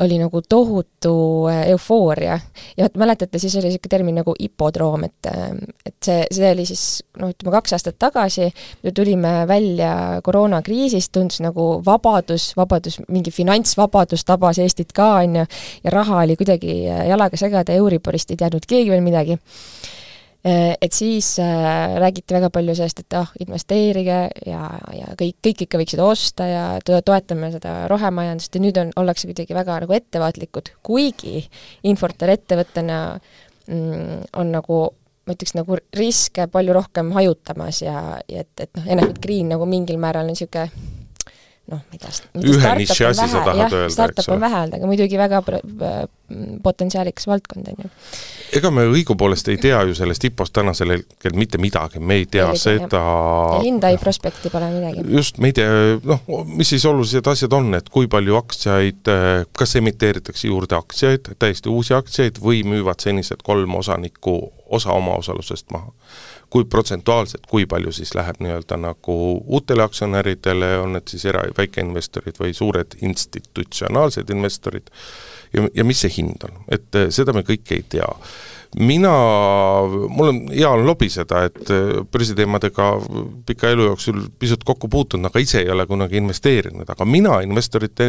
oli 0.00 0.18
nagu 0.20 0.42
tohutu 0.48 1.14
äh, 1.50 1.62
eufooria. 1.74 2.38
ja 2.76 2.86
et 2.86 2.96
mäletate, 3.00 3.38
siis 3.38 3.56
oli 3.56 3.70
niisugune 3.70 3.90
termin 3.90 4.20
nagu 4.20 4.34
hipodroom, 4.40 5.04
et 5.04 5.30
äh, 5.30 5.50
et 5.86 5.96
see, 6.04 6.26
see 6.32 6.52
oli 6.52 6.66
siis 6.66 6.84
noh, 7.20 7.32
ütleme 7.34 7.54
kaks 7.54 7.76
aastat 7.76 7.98
tagasi, 7.98 8.50
tulime 8.94 9.34
välja 9.48 10.20
koroonakriisist, 10.24 11.12
tundus 11.12 11.40
nagu 11.44 11.68
vabadus, 11.86 12.52
vabadus, 12.56 13.00
mingi 13.08 13.34
finantsvabadus 13.34 14.24
tabas 14.24 14.58
Eestit 14.62 14.92
ka, 14.92 15.14
on 15.24 15.42
ju, 15.42 15.46
ja 15.84 15.92
raha 15.94 16.22
oli 16.24 16.36
kuidagi 16.40 16.84
jalaga 16.84 17.36
segada, 17.40 17.74
Euriborist 17.74 18.30
ei 18.30 18.40
teadnud 18.40 18.66
keegi 18.68 18.94
veel 18.94 19.04
midagi 19.04 19.38
Äh, 19.38 20.03
et 20.44 20.92
siis 20.92 21.38
äh, 21.40 21.94
räägiti 22.00 22.34
väga 22.36 22.50
palju 22.52 22.74
sellest, 22.76 22.98
et 23.00 23.16
ah, 23.16 23.30
investeerige 23.40 24.18
ja, 24.46 24.64
ja 24.92 25.14
kõik, 25.16 25.38
kõik 25.46 25.62
ikka 25.64 25.80
võiksid 25.80 26.02
osta 26.04 26.48
ja 26.48 26.64
to 26.84 26.98
toetame 27.00 27.48
seda 27.54 27.86
rohemajandust. 27.88 28.52
Ja 28.52 28.64
nüüd 28.64 28.80
on, 28.82 28.92
ollakse 29.00 29.30
kuidagi 29.30 29.56
väga 29.56 29.78
nagu 29.84 29.96
ettevaatlikud, 29.96 30.74
kuigi 30.84 31.46
Infortar 31.88 32.34
ettevõttena 32.34 32.98
mm, 33.14 34.20
on 34.36 34.52
nagu 34.52 34.82
ma 35.24 35.32
ütleks 35.32 35.54
nagu 35.56 35.78
riske 35.96 36.44
palju 36.52 36.76
rohkem 36.76 37.14
hajutamas 37.16 37.80
ja, 37.80 38.18
ja 38.28 38.44
et, 38.44 38.52
et 38.60 38.76
noh, 38.76 38.90
Enefit 38.92 39.22
Green 39.24 39.48
nagu 39.54 39.64
mingil 39.68 39.96
määral 40.00 40.28
on 40.28 40.34
niisugune 40.34 40.68
noh, 41.72 41.80
ei 41.94 42.00
tea, 42.00 42.12
ühe 42.44 42.72
niši 42.80 43.06
asi 43.08 43.26
sa 43.30 43.40
tahad 43.40 43.72
öelda, 43.72 43.86
eks 43.86 43.96
startup 43.96 44.28
on 44.34 44.42
vähe 44.42 44.58
olnud, 44.60 44.76
aga 44.78 44.88
muidugi 44.90 45.18
väga 45.20 45.40
potentsiaalikas 46.64 47.26
valdkond, 47.28 47.70
on 47.72 47.86
ju. 47.86 47.90
ega 48.58 48.70
me 48.74 48.84
õigupoolest 48.90 49.48
ei 49.52 49.58
tea 49.62 49.80
ju 49.88 49.96
sellest 49.96 50.26
IPO-st 50.28 50.54
tänasel 50.60 50.92
hetkel 50.96 51.36
mitte 51.40 51.60
midagi, 51.62 52.00
me 52.00 52.18
ei 52.20 52.26
tea 52.30 52.50
ei 52.52 52.60
seda 52.60 53.02
hinda 53.64 53.92
ei 53.92 54.00
prospekti 54.00 54.52
pole 54.52 54.68
midagi. 54.74 55.06
just, 55.16 55.40
me 55.40 55.52
ei 55.52 55.56
tea, 55.56 55.70
noh, 56.04 56.20
mis 56.50 56.74
siis 56.74 56.84
olulised 56.90 57.32
asjad 57.32 57.56
on, 57.56 57.72
et 57.80 57.88
kui 57.92 58.10
palju 58.12 58.36
aktsiaid, 58.40 59.12
kas 59.56 59.76
emiteeritakse 59.80 60.48
juurde 60.52 60.76
aktsiaid, 60.76 61.32
täiesti 61.40 61.72
uusi 61.72 61.96
aktsiaid, 61.96 62.42
või 62.44 62.60
müüvad 62.68 63.00
senised 63.04 63.44
kolm 63.44 63.80
osanikku 63.80 64.38
osa 64.74 64.92
omaosalusest 64.96 65.72
maha 65.72 65.92
kui 66.50 66.64
protsentuaalselt, 66.70 67.46
kui 67.50 67.66
palju 67.66 67.92
siis 67.92 68.14
läheb 68.14 68.40
nii-öelda 68.44 68.78
nagu 68.80 69.16
uutele 69.46 69.82
aktsionäridele, 69.82 70.78
on 70.78 70.96
need 70.98 71.08
siis 71.10 71.24
era- 71.30 71.46
väikeinvestorid 71.58 72.40
või 72.40 72.54
suured 72.54 72.98
institutsionaalsed 73.02 74.30
investorid, 74.30 74.90
ja, 75.54 75.68
ja 75.74 75.84
mis 75.84 76.04
see 76.04 76.12
hind 76.18 76.44
on, 76.48 76.60
et 76.68 76.94
eh, 76.94 77.10
seda 77.14 77.34
me 77.36 77.44
kõike 77.46 77.78
ei 77.78 77.86
tea 77.96 78.08
mina, 78.80 79.12
mul 80.10 80.30
on 80.30 80.40
hea 80.50 80.68
on 80.68 80.84
lobiseda, 80.86 81.44
et 81.48 81.70
äh, 81.72 82.02
börsiteemadega 82.10 82.88
pika 83.46 83.70
elu 83.70 83.88
jooksul 83.90 84.20
pisut 84.40 84.64
kokku 84.66 84.90
puutunud, 84.90 85.28
aga 85.30 85.42
ise 85.42 85.62
ei 85.62 85.70
ole 85.70 85.86
kunagi 85.86 86.18
investeerinud, 86.18 86.88
aga 86.90 87.06
mina 87.08 87.38
investorite 87.46 88.06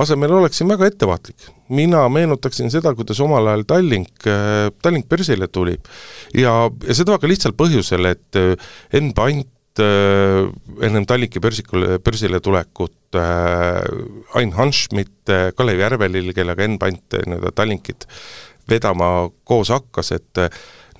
asemel 0.00 0.38
oleksin 0.40 0.70
väga 0.70 0.88
ettevaatlik. 0.88 1.50
mina 1.72 2.02
meenutaksin 2.08 2.70
seda, 2.70 2.94
kuidas 2.94 3.20
omal 3.20 3.46
ajal 3.48 3.64
Tallink, 3.68 4.26
äh, 4.26 4.70
Tallink 4.82 5.08
börsile 5.08 5.48
tuli 5.48 5.76
ja, 6.34 6.54
ja 6.68 6.94
seda 6.94 7.16
väga 7.16 7.28
lihtsal 7.28 7.56
põhjusel, 7.56 8.12
et 8.12 8.40
äh, 8.40 8.56
Enn 8.92 9.12
Pant 9.12 9.48
ennem 9.72 11.06
Tallinki 11.08 11.40
börsikule, 11.40 11.94
börsile 12.04 12.42
tulekut 12.44 13.16
Ain 13.16 14.50
Hanschmidt, 14.52 15.32
Kalev 15.56 15.80
Järvelil, 15.80 16.28
kellega 16.36 16.66
Enn 16.66 16.76
Pant 16.76 17.16
nii-öelda 17.16 17.54
Tallinkit 17.56 18.04
vedama 18.70 19.30
koos 19.44 19.72
hakkas, 19.74 20.12
et 20.12 20.38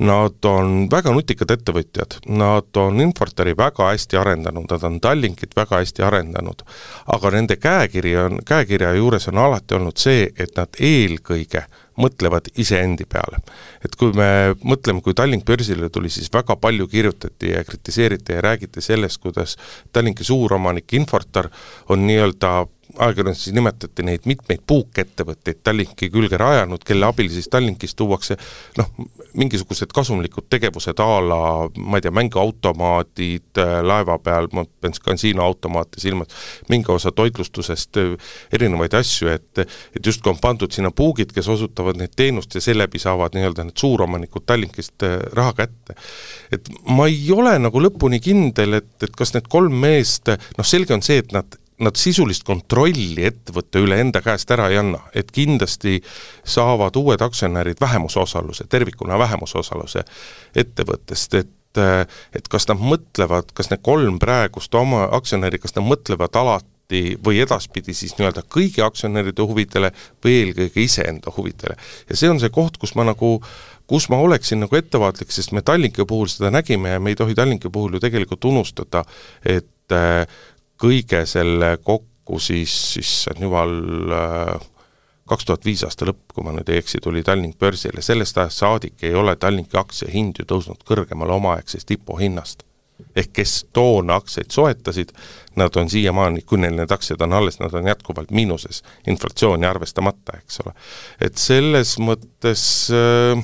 nad 0.02 0.46
on 0.48 0.86
väga 0.90 1.12
nutikad 1.12 1.52
ettevõtjad, 1.52 2.16
nad 2.32 2.80
on 2.80 3.00
Infortari 3.04 3.54
väga 3.58 3.90
hästi 3.92 4.18
arendanud, 4.18 4.66
nad 4.70 4.86
on 4.88 4.98
Tallinkit 5.00 5.54
väga 5.56 5.82
hästi 5.82 6.04
arendanud, 6.06 6.64
aga 7.14 7.32
nende 7.34 7.56
käekiri 7.60 8.16
on, 8.24 8.40
käekirja 8.46 8.94
juures 8.96 9.28
on 9.30 9.38
alati 9.42 9.76
olnud 9.78 10.00
see, 10.00 10.26
et 10.36 10.56
nad 10.56 10.80
eelkõige 10.80 11.66
mõtlevad 12.00 12.48
iseendi 12.56 13.04
peale. 13.04 13.42
et 13.84 13.96
kui 13.96 14.12
me 14.16 14.54
mõtleme, 14.64 15.02
kui 15.02 15.14
Tallink 15.14 15.44
börsile 15.44 15.90
tuli, 15.92 16.10
siis 16.10 16.32
väga 16.32 16.56
palju 16.56 16.88
kirjutati 16.88 17.52
ja 17.52 17.64
kritiseeriti 17.64 18.32
ja 18.32 18.40
räägiti 18.40 18.80
sellest, 18.80 19.20
kuidas 19.20 19.56
Tallinki 19.92 20.24
suuromanik 20.24 20.92
Infortar 20.92 21.50
on 21.88 22.06
nii-öelda 22.06 22.66
ajakirjanduses 22.98 23.54
nimetati 23.56 24.04
neid 24.06 24.26
mitmeid 24.28 24.62
puukettevõtteid 24.66 25.62
Tallinki 25.64 26.08
külge 26.12 26.38
rajanud, 26.40 26.82
kelle 26.86 27.06
abil 27.08 27.30
siis 27.32 27.48
Tallinkis 27.52 27.94
tuuakse 27.98 28.36
noh, 28.78 28.90
mingisugused 29.38 29.92
kasumlikud 29.94 30.48
tegevused 30.52 31.00
a 31.00 31.08
la 31.24 31.40
ma 31.76 31.98
ei 31.98 32.04
tea, 32.04 32.12
mänguautomaadid 32.14 33.60
äh, 33.62 33.74
laeva 33.86 34.18
peal, 34.22 34.48
ma 34.52 34.64
pean 34.80 34.96
kasiinoautomaate 35.04 36.00
silmas, 36.02 36.32
mingi 36.68 36.92
osa 36.92 37.12
toitlustusest, 37.16 38.00
äh, 38.02 38.34
erinevaid 38.52 38.94
asju, 38.98 39.32
et 39.32 39.62
et 39.62 40.06
justkui 40.06 40.32
on 40.32 40.40
pandud 40.40 40.72
sinna 40.72 40.90
puugid, 40.90 41.32
kes 41.34 41.48
osutavad 41.52 41.98
neid 42.00 42.14
teenust 42.16 42.54
ja 42.54 42.60
seeläbi 42.64 43.00
saavad 43.02 43.36
nii-öelda 43.36 43.66
need 43.68 43.80
suuromanikud 43.80 44.46
Tallinkist 44.46 45.06
äh, 45.08 45.18
raha 45.32 45.56
kätte. 45.62 45.96
et 46.52 46.68
ma 46.88 47.06
ei 47.08 47.24
ole 47.32 47.56
nagu 47.58 47.80
lõpuni 47.80 48.20
kindel, 48.20 48.80
et, 48.82 48.92
et 49.02 49.16
kas 49.16 49.34
need 49.34 49.48
kolm 49.48 49.74
meest, 49.80 50.28
noh 50.58 50.66
selge 50.66 50.94
on 50.94 51.02
see, 51.04 51.22
et 51.22 51.32
nad 51.32 51.61
nad 51.82 51.98
sisulist 51.98 52.44
kontrolli 52.46 53.24
ettevõtte 53.26 53.82
üle 53.82 53.98
enda 54.02 54.22
käest 54.24 54.50
ära 54.54 54.68
ei 54.72 54.78
anna, 54.80 55.02
et 55.14 55.32
kindlasti 55.34 55.98
saavad 56.44 56.96
uued 56.96 57.22
aktsionärid 57.22 57.80
vähemusosaluse, 57.80 58.68
tervikuna 58.70 59.18
vähemusosaluse 59.18 60.04
ettevõttest, 60.56 61.34
et 61.40 61.50
et 62.36 62.48
kas 62.52 62.66
nad 62.68 62.76
mõtlevad, 62.76 63.54
kas 63.56 63.70
need 63.70 63.80
kolm 63.80 64.18
praegust 64.20 64.74
oma 64.76 65.06
aktsionäri, 65.16 65.56
kas 65.56 65.72
nad 65.72 65.86
mõtlevad 65.86 66.36
alati 66.36 67.16
või 67.24 67.38
edaspidi 67.40 67.94
siis 67.96 68.12
nii-öelda 68.18 68.42
kõigi 68.52 68.82
aktsionäride 68.84 69.46
huvidele 69.48 69.88
või 70.24 70.34
eelkõige 70.42 70.84
iseenda 70.84 71.32
huvidele. 71.32 71.78
ja 72.10 72.16
see 72.16 72.28
on 72.28 72.40
see 72.42 72.52
koht, 72.52 72.76
kus 72.76 72.92
ma 72.94 73.06
nagu 73.08 73.38
kus 73.86 74.08
ma 74.12 74.18
oleksin 74.20 74.60
nagu 74.60 74.76
ettevaatlik, 74.76 75.32
sest 75.32 75.52
me 75.52 75.62
Tallinki 75.62 76.04
puhul 76.08 76.28
seda 76.32 76.52
nägime 76.52 76.94
ja 76.94 77.00
me 77.00 77.12
ei 77.12 77.16
tohi 77.16 77.34
Tallinki 77.34 77.72
puhul 77.72 77.96
ju 77.96 78.00
tegelikult 78.04 78.44
unustada, 78.44 79.04
et 79.44 79.96
kõige 80.82 81.22
selle 81.30 81.76
kokku 81.84 82.40
siis, 82.42 82.74
issand 83.00 83.42
jumal 83.42 83.76
äh,, 84.16 84.68
kaks 85.28 85.46
tuhat 85.48 85.64
viis 85.64 85.84
aasta 85.86 86.08
lõpp, 86.08 86.34
kui 86.34 86.44
ma 86.44 86.54
nüüd 86.56 86.68
ei 86.72 86.82
eksi, 86.82 87.00
tuli 87.02 87.22
Tallink 87.26 87.56
börsile, 87.60 88.02
sellest 88.02 88.38
ajast 88.38 88.64
saadik 88.64 89.06
ei 89.06 89.14
ole 89.14 89.36
Tallinki 89.36 89.78
aktsia 89.78 90.10
hind 90.12 90.42
ju 90.42 90.48
tõusnud 90.48 90.82
kõrgemale 90.88 91.38
omaaegsest 91.38 91.94
IPO 91.96 92.18
hinnast 92.20 92.66
ehk 93.16 93.32
kes 93.36 93.54
toona 93.74 94.16
aktsiaid 94.20 94.50
soetasid, 94.54 95.12
nad 95.58 95.76
on 95.76 95.90
siiamaani, 95.90 96.44
kui 96.46 96.60
neil 96.62 96.76
need 96.78 96.92
aktsiad 96.94 97.20
on 97.26 97.34
alles, 97.36 97.58
nad 97.60 97.74
on 97.74 97.88
jätkuvalt 97.88 98.30
miinuses, 98.30 98.82
inflatsiooni 99.10 99.66
arvestamata, 99.66 100.38
eks 100.38 100.62
ole. 100.64 100.74
et 101.20 101.38
selles 101.40 101.96
mõttes 102.02 102.64
äh, 102.94 103.42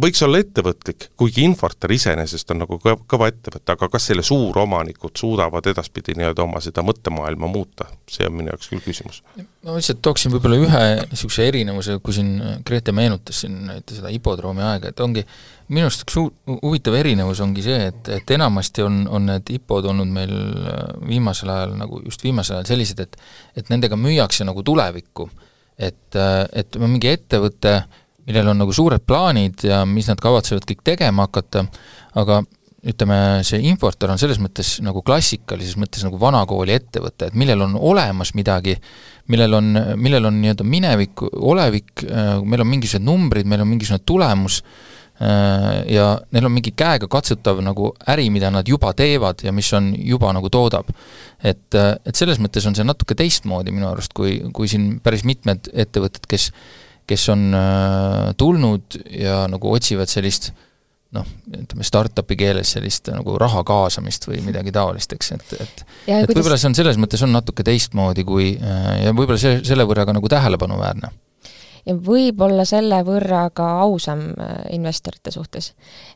võiks 0.00 0.22
olla 0.24 0.40
ettevõtlik, 0.42 1.08
kuigi 1.18 1.44
Infortar 1.46 1.92
iseenesest 1.92 2.50
on 2.54 2.62
nagu 2.64 2.78
kõva 2.80 3.28
ettevõte, 3.30 3.74
aga 3.74 3.88
kas 3.92 4.08
selle 4.10 4.24
suuromanikud 4.26 5.16
suudavad 5.18 5.66
edaspidi 5.70 6.16
nii-öelda 6.18 6.44
oma 6.44 6.62
seda 6.64 6.84
mõttemaailma 6.86 7.50
muuta, 7.50 7.86
see 8.10 8.26
on 8.28 8.36
minu 8.38 8.52
jaoks 8.52 8.70
küll 8.72 8.84
küsimus. 8.84 9.22
ma 9.36 9.76
lihtsalt 9.76 10.02
tooksin 10.04 10.34
võib-olla 10.34 10.60
ühe 10.60 10.82
niisuguse 11.10 11.48
erinevuse, 11.48 11.98
kui 12.04 12.16
siin 12.16 12.32
Grete 12.66 12.92
meenutas 12.92 13.44
siin 13.44 13.70
seda 13.90 14.12
hipodroomi 14.12 14.64
aega, 14.64 14.92
et 14.92 15.00
ongi 15.04 15.24
minu 15.68 15.88
arust 15.88 16.04
üks 16.04 16.18
hu-, 16.20 16.58
huvitav 16.60 16.96
erinevus 16.98 17.40
ongi 17.44 17.64
see, 17.64 17.88
et, 17.90 18.12
et 18.18 18.34
enamasti 18.36 18.84
on, 18.84 19.02
on 19.08 19.26
need 19.30 19.54
hipod 19.56 19.88
olnud 19.90 20.10
meil 20.12 20.34
viimasel 21.08 21.52
ajal 21.54 21.74
nagu, 21.80 22.02
just 22.04 22.24
viimasel 22.24 22.60
ajal 22.60 22.74
sellised, 22.74 23.00
et 23.00 23.18
et 23.56 23.68
nendega 23.70 23.96
müüakse 23.96 24.44
nagu 24.44 24.62
tulevikku. 24.62 25.30
et, 25.78 26.16
et 26.54 26.76
mingi 26.78 27.08
ettevõte 27.10 27.70
millel 28.28 28.52
on 28.52 28.62
nagu 28.64 28.74
suured 28.74 29.04
plaanid 29.06 29.66
ja 29.68 29.84
mis 29.88 30.08
nad 30.10 30.20
kavatsevad 30.22 30.66
kõik 30.68 30.84
tegema 30.86 31.26
hakata, 31.28 31.66
aga 32.20 32.42
ütleme, 32.84 33.18
see 33.46 33.62
Infortar 33.70 34.12
on 34.12 34.20
selles 34.20 34.38
mõttes 34.42 34.76
nagu 34.84 35.00
klassikalises 35.04 35.78
mõttes 35.80 36.04
nagu 36.04 36.18
vanakooli 36.20 36.74
ettevõte, 36.74 37.30
et 37.30 37.38
millel 37.38 37.64
on 37.64 37.78
olemas 37.80 38.34
midagi, 38.36 38.76
millel 39.32 39.56
on, 39.56 39.70
millel 39.96 40.28
on 40.28 40.36
nii-öelda 40.42 40.66
minevik, 40.68 41.24
olevik, 41.32 42.04
meil 42.44 42.64
on 42.64 42.68
mingisugused 42.68 43.06
numbrid, 43.06 43.48
meil 43.48 43.64
on 43.64 43.72
mingisugune 43.72 44.04
tulemus 44.04 44.60
ja 45.20 46.06
neil 46.34 46.46
on 46.48 46.50
mingi 46.52 46.72
käega 46.74 47.06
katsutav 47.10 47.60
nagu 47.62 47.92
äri, 48.10 48.26
mida 48.34 48.50
nad 48.50 48.66
juba 48.68 48.90
teevad 48.98 49.44
ja 49.46 49.52
mis 49.54 49.70
on 49.76 49.92
juba 49.94 50.32
nagu 50.34 50.50
toodab. 50.50 50.90
et, 51.38 51.74
et 51.74 52.14
selles 52.16 52.40
mõttes 52.42 52.66
on 52.66 52.74
see 52.74 52.84
natuke 52.84 53.14
teistmoodi 53.14 53.70
minu 53.70 53.92
arust, 53.92 54.12
kui, 54.12 54.40
kui 54.52 54.68
siin 54.68 54.98
päris 55.04 55.22
mitmed 55.24 55.70
ettevõtted, 55.70 56.26
kes 56.26 56.50
kes 57.06 57.28
on 57.32 57.48
äh, 57.56 58.30
tulnud 58.40 59.00
ja 59.10 59.44
nagu 59.50 59.72
otsivad 59.76 60.10
sellist 60.10 60.52
noh, 61.14 61.26
ütleme 61.54 61.86
startup'i 61.86 62.36
keeles 62.38 62.74
sellist 62.74 63.10
nagu 63.14 63.36
raha 63.40 63.62
kaasamist 63.66 64.26
või 64.28 64.40
midagi 64.44 64.72
taolist, 64.74 65.12
eks, 65.14 65.34
et, 65.36 65.52
et 65.60 65.84
ja, 66.08 66.22
et 66.22 66.32
võib-olla 66.32 66.58
see 66.60 66.70
on 66.72 66.78
selles 66.78 66.98
mõttes 67.00 67.22
on 67.26 67.34
natuke 67.34 67.66
teistmoodi 67.66 68.24
kui 68.26 68.54
äh, 68.56 68.88
ja 69.06 69.12
võib-olla 69.14 69.40
see, 69.40 69.60
selle 69.66 69.86
võrra 69.88 70.06
ka 70.08 70.16
nagu 70.16 70.30
tähelepanuväärne. 70.32 71.12
ja 71.84 71.96
võib-olla 72.08 72.66
selle 72.68 73.02
võrra 73.06 73.46
ka 73.54 73.68
ausam 73.84 74.26
äh, 74.32 74.56
investorite 74.76 75.34
suhtes. 75.34 75.72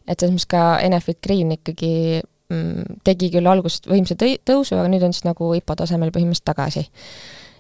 et 0.07 0.19
selles 0.19 0.35
mõttes 0.35 0.51
ka 0.57 0.65
Enefit 0.85 1.21
Green 1.25 1.55
ikkagi 1.59 2.23
mm, 2.51 3.03
tegi 3.07 3.31
küll 3.35 3.51
alguses 3.51 3.85
võimsa 3.87 4.19
tõusu, 4.19 4.79
aga 4.79 4.89
nüüd 4.91 5.07
on 5.07 5.15
siis 5.15 5.29
nagu 5.29 5.53
IPO 5.61 5.79
tasemel 5.85 6.15
põhimõtteliselt 6.15 6.51
tagasi 6.55 6.89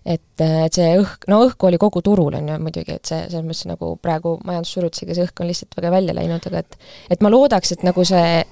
et, 0.08 0.40
et 0.40 0.78
see 0.78 0.94
õhk, 1.00 1.28
no 1.30 1.42
õhku 1.46 1.68
oli 1.68 1.80
kogu 1.80 2.02
turul, 2.04 2.38
on 2.38 2.48
ju 2.48 2.56
muidugi, 2.62 2.96
et 2.96 3.10
see, 3.10 3.26
selles 3.28 3.44
mõttes 3.44 3.68
nagu 3.68 3.92
praegu 4.02 4.38
majandussurutisega 4.48 5.16
see 5.16 5.28
õhk 5.28 5.44
on 5.44 5.50
lihtsalt 5.50 5.78
väga 5.78 5.92
välja 5.98 6.16
läinud, 6.16 6.48
aga 6.50 6.64
et 6.64 6.80
et 7.12 7.22
ma 7.24 7.32
loodaks, 7.32 7.76
et 7.76 7.86
nagu 7.86 8.04
see 8.08 8.42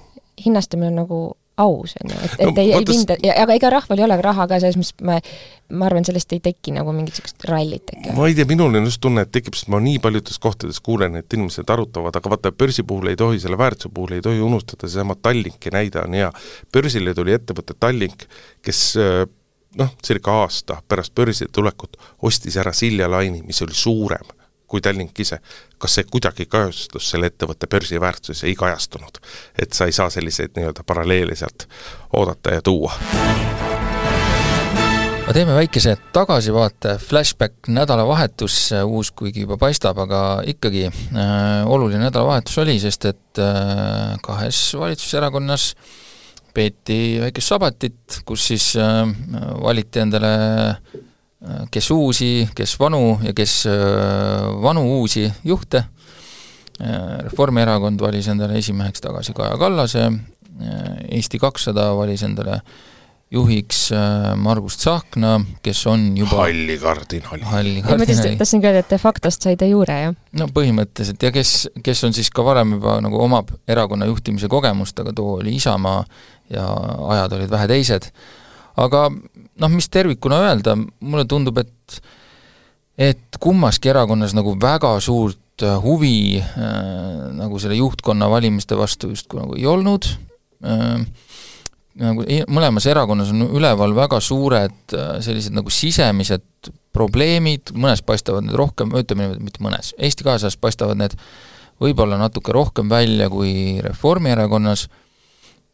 hinnastamine 0.43 0.91
on 0.93 0.99
nagu 1.01 1.19
aus, 1.57 1.95
on 2.03 2.11
ju, 2.13 2.17
et, 2.21 2.33
et 2.37 2.45
no, 2.45 2.61
ei, 2.61 2.71
ei 2.77 2.85
minda, 2.85 3.15
aga 3.33 3.55
ega 3.57 3.71
rahval 3.73 3.97
ei 3.97 4.05
ole 4.05 4.17
raha 4.21 4.45
ka, 4.49 4.59
selles 4.61 4.77
mõttes 4.77 5.07
ma 5.07 5.15
ma 5.73 5.87
arvan, 5.89 6.05
sellest 6.07 6.31
ei 6.35 6.39
teki 6.45 6.71
nagu 6.75 6.93
mingit 6.95 7.17
niisugust 7.17 7.47
rallit 7.49 7.89
äkki. 7.95 8.13
ma 8.15 8.27
ei 8.29 8.37
tea, 8.37 8.45
minul 8.47 8.77
on 8.77 8.85
just 8.87 9.01
tunne, 9.03 9.25
et 9.25 9.31
tekib, 9.33 9.57
sest 9.57 9.71
ma 9.73 9.81
nii 9.83 9.97
paljudes 10.03 10.37
kohtades 10.43 10.77
kuulen, 10.85 11.17
et 11.19 11.33
inimesed 11.33 11.73
arutavad, 11.73 12.15
aga 12.15 12.31
vaata, 12.35 12.53
börsi 12.53 12.85
puhul 12.87 13.09
ei 13.11 13.17
tohi, 13.19 13.41
selle 13.41 13.57
väärtuse 13.59 13.91
puhul 13.93 14.19
ei 14.19 14.23
tohi 14.23 14.43
unustada, 14.45 14.85
seesama 14.85 15.17
Tallinki 15.17 15.73
näide 15.73 16.03
on 16.05 16.15
hea. 16.15 16.29
börsile 16.73 17.17
tuli 17.17 17.33
ettevõte 17.35 17.75
Tallink, 17.79 18.29
kes 18.61 18.83
noh, 19.75 19.93
circa 20.05 20.31
aasta 20.31 20.81
pärast 20.87 21.15
börsile 21.15 21.49
tulekut 21.53 21.97
ostis 22.21 22.57
ära 22.57 22.73
Silja 22.73 23.11
Laini, 23.11 23.41
mis 23.45 23.61
oli 23.61 23.73
suurem 23.73 24.35
kui 24.67 24.81
Tallink 24.81 25.19
ise. 25.19 25.39
kas 25.77 25.93
see 25.95 26.07
kuidagi 26.09 26.47
kajastus 26.49 27.11
selle 27.11 27.29
ettevõtte 27.29 27.69
börsiväärtuses, 27.71 28.43
ei 28.43 28.55
kajastunud. 28.55 29.19
et 29.59 29.73
sa 29.73 29.85
ei 29.85 29.91
saa 29.91 30.09
selliseid 30.09 30.57
nii-öelda 30.57 30.83
paralleele 30.83 31.35
sealt 31.35 31.67
oodata 32.13 32.57
ja 32.57 32.61
tuua. 32.61 32.93
aga 35.23 35.33
teeme 35.33 35.55
väikese 35.55 35.97
tagasivaate, 36.13 36.97
flashback 36.97 37.67
nädalavahetus, 37.67 38.73
uus 38.83 39.11
kuigi 39.11 39.45
juba 39.45 39.57
paistab, 39.57 39.99
aga 39.99 40.41
ikkagi 40.45 40.87
äh, 40.87 41.63
oluline 41.65 42.03
nädalavahetus 42.09 42.57
oli, 42.57 42.79
sest 42.79 43.05
et 43.05 43.39
äh, 43.39 44.17
kahes 44.23 44.73
valitsuserakonnas 44.79 45.75
äh, 45.75 46.06
peeti 46.57 47.19
väikest 47.21 47.53
sabatit, 47.53 48.21
kus 48.25 48.47
siis 48.49 48.71
äh, 48.81 49.03
valiti 49.61 50.01
endale 50.01 50.31
äh, 50.69 51.67
kes 51.71 51.91
uusi, 51.93 52.31
kes 52.57 52.77
vanu 52.81 53.19
ja 53.25 53.33
kes 53.37 53.59
äh, 53.69 54.47
vanu 54.63 54.87
uusi 54.99 55.27
juhte. 55.45 55.85
Reformierakond 56.77 57.97
valis 57.97 58.27
endale 58.29 58.59
esimeheks 58.59 59.01
tagasi 59.01 59.33
Kaja 59.33 59.55
Kallase, 59.57 60.03
Eesti 61.09 61.39
kakssada 61.41 61.87
valis 61.97 62.21
endale 62.21 62.59
juhiks 63.31 63.89
Margus 64.39 64.77
Tsahkna, 64.79 65.33
kes 65.63 65.81
on 65.91 66.05
juba 66.15 66.45
halli 66.45 66.77
kardinali. 66.79 67.43
halli 67.43 67.81
kardinali. 67.83 68.37
tahtsin 68.39 68.63
ka 68.63 68.71
öelda, 68.71 68.83
et 68.85 68.93
de 68.93 68.99
factost 69.01 69.43
sai 69.43 69.57
de 69.59 69.67
jure, 69.67 69.97
jah? 70.05 70.15
no 70.39 70.47
põhimõtteliselt 70.55 71.23
ja 71.27 71.33
kes, 71.35 71.53
kes 71.83 72.03
on 72.07 72.15
siis 72.15 72.31
ka 72.31 72.45
varem 72.47 72.77
juba 72.77 72.97
nagu 73.03 73.19
omab 73.23 73.51
erakonna 73.67 74.07
juhtimise 74.07 74.47
kogemust, 74.51 74.99
aga 75.03 75.11
too 75.17 75.39
oli 75.41 75.57
Isamaa 75.59 76.05
ja 76.53 76.67
ajad 77.17 77.35
olid 77.39 77.51
vähe 77.51 77.67
teised. 77.73 78.07
aga 78.77 79.07
noh, 79.11 79.73
mis 79.73 79.89
tervikuna 79.91 80.39
öelda, 80.47 80.77
mulle 80.99 81.27
tundub, 81.27 81.59
et 81.63 82.01
et 82.97 83.37
kummaski 83.39 83.91
erakonnas 83.91 84.33
nagu 84.33 84.55
väga 84.61 84.95
suurt 85.03 85.61
äh, 85.65 85.77
huvi 85.83 86.39
äh, 86.39 87.27
nagu 87.37 87.59
selle 87.61 87.77
juhtkonna 87.77 88.29
valimiste 88.31 88.77
vastu 88.77 89.11
justkui 89.11 89.41
nagu 89.43 89.57
ei 89.57 89.67
olnud 89.69 90.07
äh,, 90.65 91.03
nagu 91.97 92.25
mõlemas 92.53 92.87
erakonnas 92.89 93.33
on 93.33 93.47
üleval 93.47 93.95
väga 93.97 94.19
suured 94.23 94.95
äh, 94.95 95.17
sellised 95.25 95.55
nagu 95.57 95.73
sisemised 95.73 96.71
probleemid, 96.95 97.73
mõnes 97.77 98.01
paistavad 98.05 98.45
need 98.45 98.57
rohkem, 98.57 98.93
ütleme 98.97 99.25
niimoodi, 99.27 99.43
mitte 99.45 99.63
mõnes, 99.63 99.93
Eesti 99.97 100.25
kahesajas 100.25 100.57
paistavad 100.61 100.99
need 100.99 101.17
võib-olla 101.81 102.17
natuke 102.17 102.55
rohkem 102.55 102.89
välja 102.89 103.29
kui 103.29 103.77
Reformierakonnas 103.85 104.87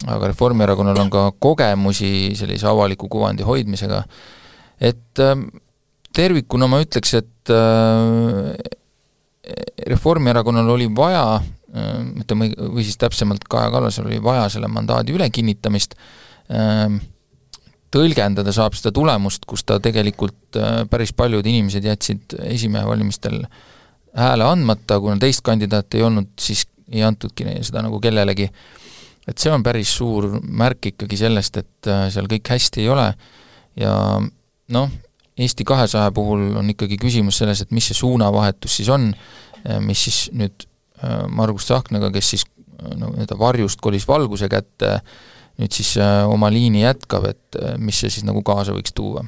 aga 0.07 0.27
Reformierakonnal 0.31 0.99
on 1.05 1.11
ka 1.11 1.23
kogemusi 1.39 2.33
sellise 2.35 2.67
avaliku 2.67 3.07
kuvandi 3.11 3.45
hoidmisega, 3.47 4.03
et 4.83 5.23
äh, 5.23 5.35
tervikuna 6.15 6.67
ma 6.71 6.81
ütleks, 6.83 7.13
et 7.21 7.53
äh, 7.53 8.53
Reformierakonnal 9.89 10.69
oli 10.75 10.87
vaja 10.95 11.41
ütleme, 11.73 12.51
või 12.73 12.83
siis 12.85 12.99
täpsemalt 13.01 13.47
Kaja 13.49 13.71
Kallasel 13.73 14.05
oli 14.05 14.19
vaja 14.23 14.45
selle 14.53 14.69
mandaadi 14.69 15.15
ülekinnitamist. 15.15 15.95
Äh,, 16.53 16.99
tõlgendada 17.93 18.53
saab 18.55 18.75
seda 18.77 18.93
tulemust, 18.95 19.45
kus 19.49 19.65
ta 19.67 19.79
tegelikult 19.83 20.57
äh, 20.57 20.83
päris 20.89 21.13
paljud 21.17 21.45
inimesed 21.45 21.85
jätsid 21.85 22.37
esimehe 22.49 22.85
valimistel 22.89 23.43
hääle 24.17 24.45
andmata, 24.45 24.99
kuna 25.01 25.17
teist 25.21 25.43
kandidaati 25.45 25.99
ei 25.99 26.07
olnud, 26.07 26.31
siis 26.41 26.65
ei 26.91 27.03
antudki 27.05 27.45
seda 27.61 27.83
nagu 27.85 27.99
kellelegi. 28.01 28.49
Et 29.29 29.39
see 29.39 29.53
on 29.53 29.63
päris 29.63 29.93
suur 29.95 30.27
märk 30.43 30.91
ikkagi 30.91 31.17
sellest, 31.21 31.61
et 31.61 31.89
äh, 31.89 32.07
seal 32.13 32.29
kõik 32.31 32.53
hästi 32.55 32.83
ei 32.83 32.91
ole. 32.93 33.07
Ja 33.79 33.95
noh, 34.73 34.91
Eesti 35.33 35.65
kahesaja 35.65 36.11
puhul 36.13 36.51
on 36.59 36.67
ikkagi 36.69 36.99
küsimus 37.01 37.39
selles, 37.41 37.63
et 37.63 37.71
mis 37.73 37.87
see 37.89 37.97
suunavahetus 37.97 38.75
siis 38.77 38.89
on, 38.93 39.09
äh, 39.65 39.79
mis 39.81 40.03
siis 40.05 40.27
nüüd 40.37 40.67
Margus 41.29 41.67
Tsahknaga, 41.67 42.11
kes 42.13 42.33
siis 42.35 42.47
no 42.83 43.11
nii-öelda 43.13 43.37
varjust 43.39 43.81
kolis 43.83 44.07
valguse 44.07 44.49
kätte, 44.51 44.97
nüüd 45.61 45.75
siis 45.75 45.95
oma 46.27 46.49
liini 46.51 46.83
jätkab, 46.83 47.29
et 47.29 47.61
mis 47.77 47.99
see 48.01 48.11
siis 48.11 48.27
nagu 48.27 48.41
kaasa 48.45 48.75
võiks 48.75 48.95
tuua? 48.95 49.25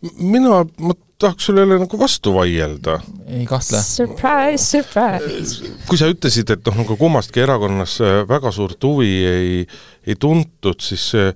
mina, 0.00 0.64
ma 0.80 0.94
tahaks 1.20 1.50
sellele 1.50 1.78
nagu 1.82 2.00
vastu 2.00 2.32
vaielda. 2.34 2.98
ei 3.28 3.46
kahtle. 3.48 3.82
Surprise, 3.84 4.64
surprise! 4.64 5.72
kui 5.88 6.00
sa 6.00 6.08
ütlesid, 6.10 6.52
et 6.54 6.68
noh, 6.68 6.80
nagu 6.82 6.96
kummastki 7.00 7.44
erakonnas 7.44 7.98
äh, 8.04 8.20
väga 8.28 8.52
suurt 8.54 8.80
huvi 8.86 9.10
ei, 9.28 9.64
ei 10.06 10.16
tuntud, 10.20 10.80
siis 10.84 11.10
äh, 11.18 11.34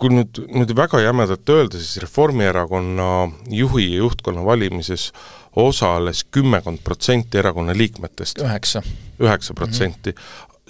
kui 0.00 0.12
nüüd 0.14 0.40
niimoodi 0.46 0.76
väga 0.76 1.02
jämedalt 1.04 1.52
öelda, 1.52 1.80
siis 1.80 2.00
Reformierakonna 2.06 3.10
juhi 3.52 3.90
ja 3.90 4.06
juhtkonna 4.06 4.46
valimises 4.46 5.10
osales 5.56 6.24
kümmekond 6.30 6.78
protsenti 6.84 7.38
erakonna 7.38 7.76
liikmetest. 7.76 8.38
üheksa. 8.38 8.82
üheksa 9.20 9.54
protsenti. 9.54 10.14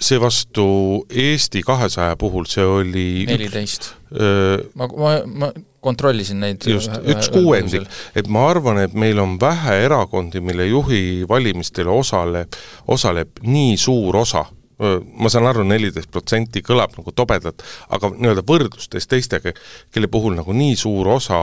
seevastu 0.01 1.05
Eesti 1.09 1.61
kahesaja 1.61 2.15
puhul 2.17 2.45
see 2.49 2.65
oli 2.65 3.25
neliteist. 3.27 3.93
ma, 4.75 4.87
ma, 4.87 5.11
ma 5.25 5.51
kontrollisin 5.81 6.39
neid 6.39 6.65
just, 6.65 6.93
üks 7.09 7.29
kuuendik, 7.33 7.85
et 8.15 8.27
ma 8.27 8.47
arvan, 8.49 8.79
et 8.85 8.93
meil 8.93 9.19
on 9.19 9.37
vähe 9.41 9.77
erakondi, 9.85 10.41
mille 10.41 10.65
juhi 10.69 11.25
valimistel 11.29 11.89
osaleb, 11.89 12.57
osaleb 12.87 13.41
nii 13.41 13.77
suur 13.77 14.17
osa 14.21 14.45
ma 14.81 15.29
saan 15.29 15.45
aru, 15.49 15.63
neliteist 15.67 16.09
protsenti 16.11 16.63
kõlab 16.65 16.95
nagu 16.97 17.13
tobedalt, 17.15 17.61
aga 17.93 18.09
nii-öelda 18.15 18.43
võrdlustes 18.47 19.07
teistega, 19.09 19.53
kelle 19.93 20.09
puhul 20.11 20.35
nagu 20.39 20.55
nii 20.57 20.75
suur 20.79 21.11
osa 21.15 21.39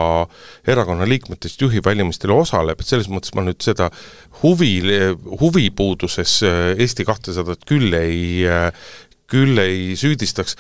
erakonna 0.69 1.07
liikmetest 1.09 1.63
juhi 1.63 1.83
valimistel 1.85 2.35
osaleb, 2.35 2.81
et 2.81 2.91
selles 2.91 3.11
mõttes 3.13 3.35
ma 3.39 3.47
nüüd 3.47 3.63
seda 3.65 3.91
huvi, 4.43 4.73
huvipuuduses 5.41 6.41
Eesti 6.79 7.07
kahtesadat 7.07 7.63
küll 7.69 7.95
ei, 7.95 8.45
küll 9.29 9.61
ei 9.63 9.97
süüdistaks, 9.99 10.57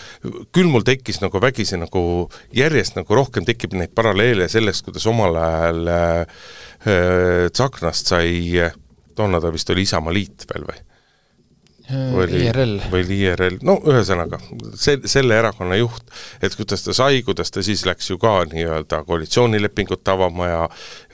küll 0.55 0.71
mul 0.71 0.85
tekkis 0.87 1.23
nagu 1.23 1.41
vägisi 1.43 1.79
nagu 1.81 2.03
järjest 2.55 2.99
nagu 2.99 3.17
rohkem 3.17 3.47
tekib 3.49 3.75
neid 3.79 3.95
paralleele 3.97 4.49
sellest, 4.53 4.85
kuidas 4.87 5.07
omal 5.09 5.39
ajal 5.41 5.95
äh, 5.95 6.43
Tsaknast 7.53 8.13
sai, 8.13 8.69
toona 9.17 9.41
ta 9.43 9.51
vist 9.55 9.71
oli 9.75 9.87
Isamaaliit 9.89 10.47
veel 10.53 10.69
või? 10.69 10.85
Või 11.89 12.43
IRL. 12.45 12.75
või 12.93 13.05
oli 13.05 13.19
IRL, 13.25 13.59
no 13.65 13.79
ühesõnaga, 13.89 14.41
see, 14.77 14.99
selle 15.09 15.39
erakonna 15.41 15.79
juht, 15.79 16.11
et 16.45 16.55
kuidas 16.57 16.85
ta 16.85 16.95
sai, 16.97 17.23
kuidas 17.25 17.53
ta 17.55 17.65
siis 17.65 17.87
läks 17.89 18.11
ju 18.11 18.19
ka 18.21 18.43
nii-öelda 18.51 19.03
koalitsioonilepingut 19.09 20.09
avama 20.13 20.51
ja 20.51 20.61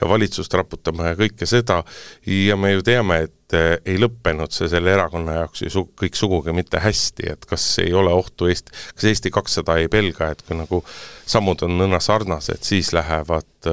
ja 0.01 0.09
valitsust 0.09 0.53
raputama 0.53 1.11
ja 1.11 1.19
kõike 1.19 1.47
seda, 1.47 1.81
ja 2.27 2.57
me 2.59 2.73
ju 2.75 2.83
teame, 2.85 3.21
et 3.29 3.57
ei 3.85 3.95
lõppenud 4.01 4.51
see 4.51 4.67
selle 4.67 4.91
erakonna 4.91 5.39
jaoks 5.39 5.63
ju 5.63 5.71
su-, 5.71 5.87
kõik 6.01 6.17
sugugi 6.19 6.55
mitte 6.55 6.81
hästi, 6.83 7.29
et 7.31 7.45
kas 7.47 7.63
ei 7.83 7.93
ole 7.95 8.11
ohtu 8.11 8.49
Eesti, 8.51 8.75
kas 8.95 9.09
Eesti 9.11 9.31
kakssada 9.31 9.77
ei 9.79 9.87
pelga, 9.91 10.33
et 10.33 10.43
kui 10.43 10.57
nagu 10.59 10.81
sammud 11.25 11.63
on 11.63 11.77
nõnda 11.79 12.01
sarnased, 12.03 12.65
siis 12.67 12.91
lähevad 12.95 13.71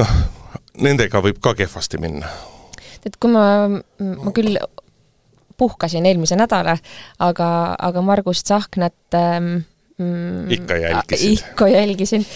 noh, 0.00 0.14
nendega 0.82 1.22
võib 1.22 1.38
ka 1.44 1.54
kehvasti 1.58 2.00
minna. 2.02 2.30
Et 3.06 3.16
kui 3.20 3.32
ma, 3.34 3.44
ma 3.68 4.32
küll 4.34 4.56
puhkasin 5.62 6.06
eelmise 6.08 6.38
nädala, 6.38 6.76
aga, 7.22 7.50
aga 7.78 8.02
Margus 8.04 8.42
Tsahknat 8.44 9.18
ähm, 9.18 9.62
mm, 9.98 10.50
ikka 10.58 10.78
jälgisid? 10.82 11.38
ikka 11.38 11.68
jälgisin 11.68 12.26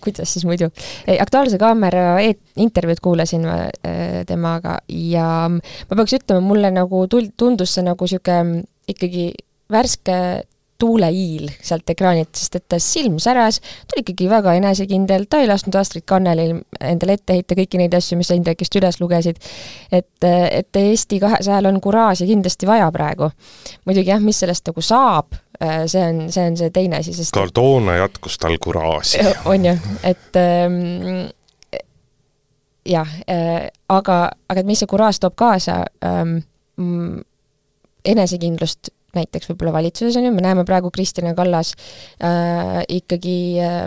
kuidas 0.00 0.32
siis 0.32 0.44
muidu. 0.48 0.70
Aktuaalse 1.20 1.58
Kaamera 1.58 2.20
e 2.20 2.34
intervjuud 2.56 3.02
kuulasin 3.04 3.46
ma 3.46 3.58
äh, 3.68 4.24
temaga 4.26 4.78
ja 4.88 5.48
ma 5.50 5.96
peaks 5.96 6.18
ütlema, 6.20 6.44
mulle 6.44 6.72
nagu 6.74 7.04
tul-, 7.10 7.32
tundus 7.36 7.76
see 7.76 7.86
nagu 7.86 8.08
niisugune 8.08 8.64
ikkagi 8.88 9.30
värske 9.72 10.18
tuuleiil 10.78 11.48
sealt 11.62 11.90
ekraanilt, 11.90 12.30
sest 12.38 12.54
et 12.58 12.64
ta 12.70 12.78
silm 12.82 13.18
säras, 13.22 13.58
ta 13.60 13.96
oli 13.96 14.04
ikkagi 14.04 14.28
väga 14.30 14.54
enesekindel, 14.60 15.26
ta 15.30 15.40
ei 15.42 15.48
lasknud 15.50 15.74
Astrid 15.80 16.06
Kannelil 16.06 16.54
endale 16.80 17.16
ette 17.18 17.34
heita 17.34 17.56
kõiki 17.58 17.80
neid 17.80 17.94
asju, 17.98 18.18
mis 18.20 18.30
sa 18.30 18.36
Indrekist 18.38 18.78
üles 18.78 19.00
lugesid. 19.02 19.40
et, 19.92 20.10
et 20.24 20.78
Eesti 20.78 21.18
kahesajal 21.22 21.66
on 21.70 21.80
kuraaži 21.82 22.28
kindlasti 22.30 22.66
vaja 22.66 22.90
praegu. 22.94 23.30
muidugi 23.86 24.12
jah, 24.12 24.22
mis 24.22 24.38
sellest 24.38 24.70
nagu 24.70 24.84
saab, 24.84 25.34
see 25.86 26.04
on, 26.04 26.20
see 26.32 26.46
on 26.50 26.60
see 26.60 26.70
teine 26.70 27.02
asi, 27.02 27.14
sest 27.16 27.34
tal 27.34 27.50
toona 27.54 27.96
jätkus 27.98 28.38
tal 28.38 28.58
kuraaži. 28.62 29.24
on 29.50 29.64
ju, 29.64 29.74
et 30.02 30.38
ähm, 30.38 31.26
jah 32.86 33.08
äh,, 33.26 33.66
aga, 33.88 34.20
aga 34.48 34.62
et 34.62 34.70
mis 34.70 34.78
see 34.78 34.90
kuraaž 34.90 35.18
toob 35.22 35.34
kaasa 35.38 35.82
ähm,, 36.06 36.38
enesekindlust 38.04 38.92
näiteks 39.18 39.50
võib-olla 39.50 39.76
valitsuses, 39.80 40.16
on 40.20 40.28
ju, 40.28 40.32
me 40.34 40.44
näeme 40.44 40.64
praegu 40.68 40.90
Kristina 40.94 41.34
Kallas 41.38 41.74
äh, 42.22 42.80
ikkagi 42.98 43.38
äh, 43.62 43.84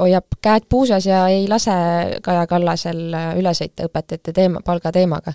hoiab 0.00 0.38
käed 0.42 0.68
puusas 0.68 1.06
ja 1.06 1.24
ei 1.32 1.48
lase 1.50 1.74
Kaja 2.22 2.46
Kallasel 2.50 3.00
äh, 3.14 3.32
üle 3.40 3.52
sõita 3.56 3.88
õpetajate 3.88 4.34
teema, 4.36 4.62
palgateemaga. 4.64 5.34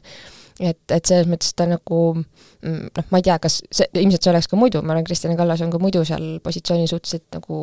et, 0.60 0.80
et 0.92 1.06
selles 1.06 1.28
mõttes 1.30 1.56
ta 1.58 1.66
nagu 1.66 2.00
mm, 2.14 2.94
noh, 2.94 3.10
ma 3.10 3.20
ei 3.20 3.26
tea, 3.26 3.40
kas 3.42 3.60
see, 3.74 3.88
ilmselt 3.98 4.24
see 4.24 4.32
oleks 4.34 4.50
ka 4.52 4.60
muidu, 4.60 4.84
ma 4.86 4.94
arvan, 4.94 5.08
Kristina 5.08 5.38
Kallas 5.40 5.64
on 5.66 5.74
ka 5.74 5.82
muidu 5.82 6.04
seal 6.08 6.38
positsiooni 6.44 6.88
suhteliselt 6.88 7.40
nagu 7.40 7.58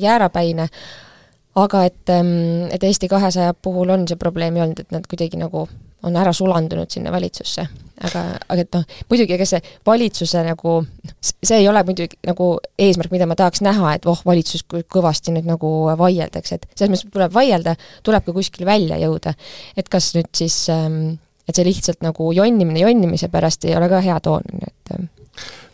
jäärapäine, 0.00 0.68
aga 1.60 1.84
et, 1.88 2.04
ähm, 2.12 2.68
et 2.74 2.84
Eesti 2.84 3.08
kahesaja 3.08 3.54
puhul 3.54 3.94
on 3.94 4.06
see 4.08 4.20
probleemi 4.20 4.60
olnud, 4.60 4.84
et 4.84 4.92
nad 4.92 5.08
kuidagi 5.08 5.40
nagu 5.40 5.66
on 6.04 6.16
ära 6.20 6.32
sulandunud 6.36 6.90
sinna 6.90 7.12
valitsusse. 7.14 7.66
aga, 8.04 8.22
aga 8.50 8.60
et 8.60 8.74
noh, 8.74 8.84
muidugi 9.10 9.36
ega 9.36 9.46
see 9.46 9.60
valitsuse 9.86 10.40
nagu, 10.42 10.78
see 11.22 11.60
ei 11.60 11.68
ole 11.70 11.84
muidugi 11.86 12.18
nagu 12.26 12.48
eesmärk, 12.78 13.12
mida 13.14 13.28
ma 13.30 13.36
tahaks 13.38 13.62
näha, 13.62 13.94
et 13.94 14.08
voh, 14.08 14.18
valitsus 14.26 14.64
kõvasti 14.66 15.34
nüüd 15.34 15.46
nagu 15.48 15.70
vaieldakse, 15.98 16.58
et 16.58 16.66
selles 16.74 16.90
mõttes 16.90 17.14
tuleb 17.14 17.34
vaielda, 17.34 17.76
tuleb 18.02 18.26
ka 18.26 18.34
kuskile 18.34 18.66
välja 18.66 18.98
jõuda. 18.98 19.34
et 19.76 19.88
kas 19.88 20.10
nüüd 20.18 20.32
siis 20.34 20.64
ähm, 20.74 21.14
et 21.48 21.56
see 21.56 21.66
lihtsalt 21.66 22.04
nagu 22.04 22.30
jonnimine 22.34 22.82
jonnimise 22.84 23.28
pärast 23.32 23.66
ei 23.68 23.76
ole 23.76 23.88
ka 23.92 24.00
hea 24.04 24.16
toon, 24.24 24.64
et 24.64 24.94
ähm. 24.94 25.08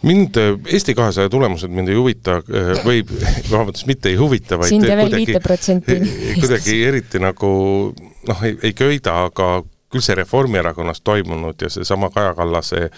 mind, 0.07 0.39
Eesti 0.67 0.95
kahesaja 0.99 1.31
tulemused 1.33 1.71
mind 1.73 1.93
ei 1.93 1.99
huvita 1.99 2.41
äh, 2.41 2.73
või 2.85 3.05
vabandust, 3.53 3.87
mitte 3.91 4.11
ei 4.11 4.19
huvita, 4.21 4.59
vaid 4.61 4.75
sind 4.75 4.89
ja 4.89 4.99
veel 4.99 5.15
viite 5.15 5.43
protsenti. 5.45 6.01
kuidagi 6.43 6.81
eriti 6.89 7.23
nagu 7.23 7.51
noh, 7.95 8.47
ei, 8.47 8.57
ei 8.67 8.75
köida, 8.77 9.23
aga 9.31 9.61
küll 9.91 10.05
see 10.05 10.15
Reformierakonnas 10.19 11.03
toimunud 11.05 11.63
ja 11.63 11.71
seesama 11.71 12.11
Kaja 12.15 12.35
Kallase 12.35 12.89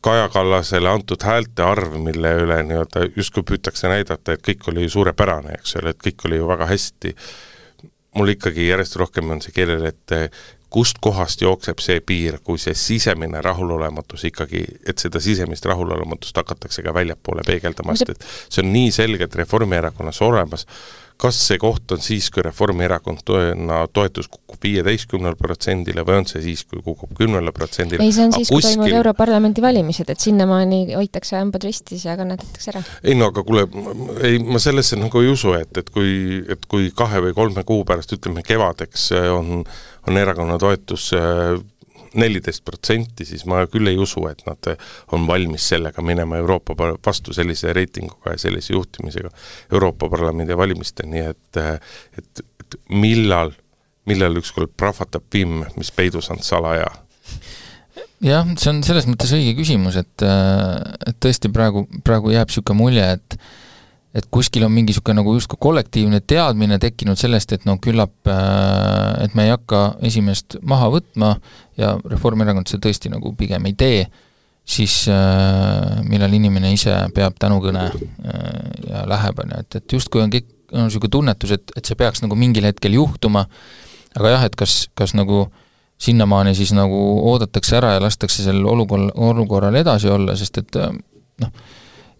Kaja 0.00 0.28
Kallasele 0.32 0.88
antud 0.88 1.20
häälte 1.22 1.62
arv, 1.62 1.98
mille 2.00 2.30
üle 2.40 2.62
nii-öelda 2.64 3.02
justkui 3.16 3.44
püütakse 3.50 3.88
näidata, 3.92 4.32
et 4.32 4.44
kõik 4.46 4.70
oli 4.72 4.88
suurepärane, 4.88 5.58
eks 5.58 5.76
ole, 5.76 5.92
et 5.92 6.00
kõik 6.00 6.24
oli 6.24 6.38
ju 6.38 6.46
väga 6.48 6.68
hästi, 6.70 7.12
mul 8.16 8.32
ikkagi 8.32 8.70
järjest 8.70 8.96
rohkem 8.96 9.28
on 9.34 9.44
see 9.44 9.52
keelel, 9.52 9.84
et 9.90 10.16
kust 10.70 11.02
kohast 11.02 11.42
jookseb 11.42 11.82
see 11.82 12.00
piir, 12.06 12.38
kui 12.46 12.58
see 12.62 12.74
sisemine 12.78 13.42
rahulolematus 13.44 14.24
ikkagi, 14.30 14.62
et 14.88 15.02
seda 15.02 15.20
sisemist 15.20 15.66
rahulolematust 15.68 16.36
hakatakse 16.40 16.84
ka 16.86 16.94
väljapoole 16.94 17.44
peegeldama, 17.46 17.96
sest 17.98 18.14
et 18.14 18.26
see 18.48 18.64
on 18.64 18.72
nii 18.72 18.94
selgelt 18.94 19.36
Reformierakonnas 19.42 20.22
olemas, 20.24 20.64
kas 21.20 21.38
see 21.48 21.58
koht 21.60 21.92
on 21.94 22.00
siis, 22.02 22.28
kui 22.32 22.44
Reformierakond 22.44 23.22
toena 23.26 23.82
toetus 23.92 24.28
kukub 24.30 24.60
viieteistkümnele 24.64 25.36
protsendile 25.38 26.04
või 26.06 26.20
on 26.22 26.28
see 26.30 26.42
siis, 26.44 26.64
kui 26.68 26.82
kukub 26.84 27.12
kümnele 27.18 27.52
protsendile? 27.56 28.04
ei, 28.04 28.14
see 28.16 28.26
on 28.28 28.34
siis, 28.36 28.48
kui 28.48 28.60
kuskil... 28.60 28.78
toimuvad 28.78 28.96
Europarlamendi 29.00 29.64
valimised, 29.64 30.12
et 30.12 30.24
sinnamaani 30.24 30.82
hoitakse 30.94 31.36
hambad 31.38 31.66
ristis 31.68 32.06
ja 32.08 32.16
kannatatakse 32.20 32.74
ära. 32.74 32.84
ei 33.04 33.18
no 33.18 33.30
aga 33.32 33.44
kuule, 33.46 33.66
ei, 34.26 34.40
ma 34.44 34.62
sellesse 34.62 34.98
nagu 35.00 35.24
ei 35.24 35.32
usu, 35.32 35.54
et, 35.58 35.82
et 35.82 35.90
kui, 35.92 36.12
et 36.48 36.64
kui 36.70 36.90
kahe 36.96 37.22
või 37.28 37.36
kolme 37.36 37.66
kuu 37.68 37.84
pärast, 37.88 38.16
ütleme 38.16 38.44
kevadeks 38.46 39.10
on, 39.36 39.60
on 40.08 40.22
erakonna 40.24 40.58
toetus 40.60 41.10
neliteist 42.14 42.64
protsenti, 42.64 43.24
siis 43.28 43.44
ma 43.48 43.62
küll 43.70 43.90
ei 43.90 43.98
usu, 44.00 44.24
et 44.30 44.42
nad 44.46 44.70
on 45.14 45.26
valmis 45.28 45.68
sellega 45.72 46.02
minema 46.02 46.40
Euroopa 46.40 46.74
vastu 47.06 47.34
sellise 47.36 47.74
reitinguga 47.76 48.34
ja 48.34 48.44
sellise 48.46 48.74
juhtimisega 48.74 49.30
Euroopa 49.72 50.08
Parlamendi 50.10 50.56
valimisteni, 50.56 51.24
et 51.30 51.60
et, 52.18 52.42
et 52.60 52.76
millal, 52.90 53.52
millal 54.06 54.36
ükskord 54.40 54.72
prahvatab 54.76 55.24
vimm, 55.32 55.64
mis 55.76 55.90
peidus 55.94 56.30
on 56.30 56.42
salaja? 56.42 56.90
jah, 58.24 58.46
see 58.58 58.70
on 58.72 58.82
selles 58.86 59.08
mõttes 59.08 59.32
õige 59.36 59.54
küsimus, 59.58 59.96
et, 60.00 60.26
et 60.26 61.18
tõesti 61.22 61.50
praegu, 61.52 61.86
praegu 62.04 62.34
jääb 62.34 62.50
niisugune 62.50 62.78
mulje, 62.82 63.06
et 63.16 63.38
et 64.14 64.26
kuskil 64.30 64.64
on 64.66 64.72
mingi 64.74 64.90
niisugune 64.90 65.20
nagu 65.20 65.32
justkui 65.36 65.58
kollektiivne 65.62 66.20
teadmine 66.26 66.80
tekkinud 66.82 67.18
sellest, 67.18 67.52
et 67.54 67.66
no 67.68 67.76
küllap, 67.82 68.12
äh, 68.26 69.24
et 69.24 69.36
me 69.38 69.46
ei 69.46 69.52
hakka 69.54 69.82
esimest 70.06 70.58
maha 70.66 70.88
võtma 70.96 71.36
ja 71.78 71.94
Reformierakond 72.10 72.70
seda 72.70 72.88
tõesti 72.88 73.12
nagu 73.12 73.32
pigem 73.38 73.68
ei 73.70 73.76
tee, 73.78 74.00
siis 74.66 75.04
äh, 75.10 76.00
millal 76.10 76.34
inimene 76.34 76.72
ise 76.74 76.96
peab 77.14 77.38
tänukõne 77.40 77.86
äh, 77.86 78.48
ja 78.88 79.04
läheb, 79.10 79.44
on 79.44 79.54
ju, 79.54 79.62
et, 79.62 79.78
et 79.78 79.96
justkui 79.98 80.24
on 80.24 80.34
kõik, 80.34 80.50
on 80.74 80.88
niisugune 80.88 81.14
tunnetus, 81.14 81.54
et, 81.54 81.74
et 81.78 81.86
see 81.86 81.98
peaks 81.98 82.24
nagu 82.24 82.38
mingil 82.38 82.66
hetkel 82.66 82.98
juhtuma, 82.98 83.46
aga 84.18 84.34
jah, 84.34 84.46
et 84.50 84.58
kas, 84.58 84.84
kas 84.98 85.14
nagu 85.14 85.44
sinnamaani 86.00 86.56
siis 86.56 86.72
nagu 86.74 86.98
oodatakse 87.30 87.76
ära 87.78 87.94
ja 87.94 88.02
lastakse 88.02 88.42
sel 88.42 88.64
olukorral, 88.66 89.12
olukorral 89.14 89.76
edasi 89.78 90.10
olla, 90.10 90.34
sest 90.38 90.62
et 90.62 90.78
noh, 90.80 91.52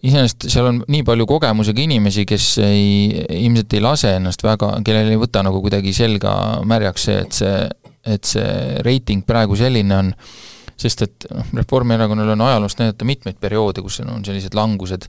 iseenesest 0.01 0.47
seal 0.49 0.69
on 0.69 0.79
nii 0.91 1.03
palju 1.07 1.27
kogemusega 1.29 1.83
inimesi, 1.83 2.25
kes 2.29 2.47
ei, 2.65 3.11
ilmselt 3.41 3.75
ei 3.77 3.83
lase 3.83 4.15
ennast 4.17 4.43
väga, 4.45 4.73
kellel 4.85 5.11
ei 5.13 5.19
võta 5.21 5.43
nagu 5.45 5.61
kuidagi 5.63 5.93
selga 5.95 6.33
märjaks 6.67 7.05
see, 7.09 7.19
et 7.25 7.37
see, 7.37 7.59
et 8.15 8.31
see 8.33 8.55
reiting 8.87 9.25
praegu 9.27 9.57
selline 9.59 9.97
on, 9.97 10.09
sest 10.81 11.05
et 11.05 11.29
noh, 11.29 11.53
Reformierakonnal 11.61 12.33
on 12.33 12.47
ajaloost 12.47 12.81
näidata 12.81 13.05
mitmeid 13.05 13.37
perioode, 13.41 13.85
kus 13.85 14.01
on 14.05 14.25
sellised 14.25 14.57
langused 14.57 15.05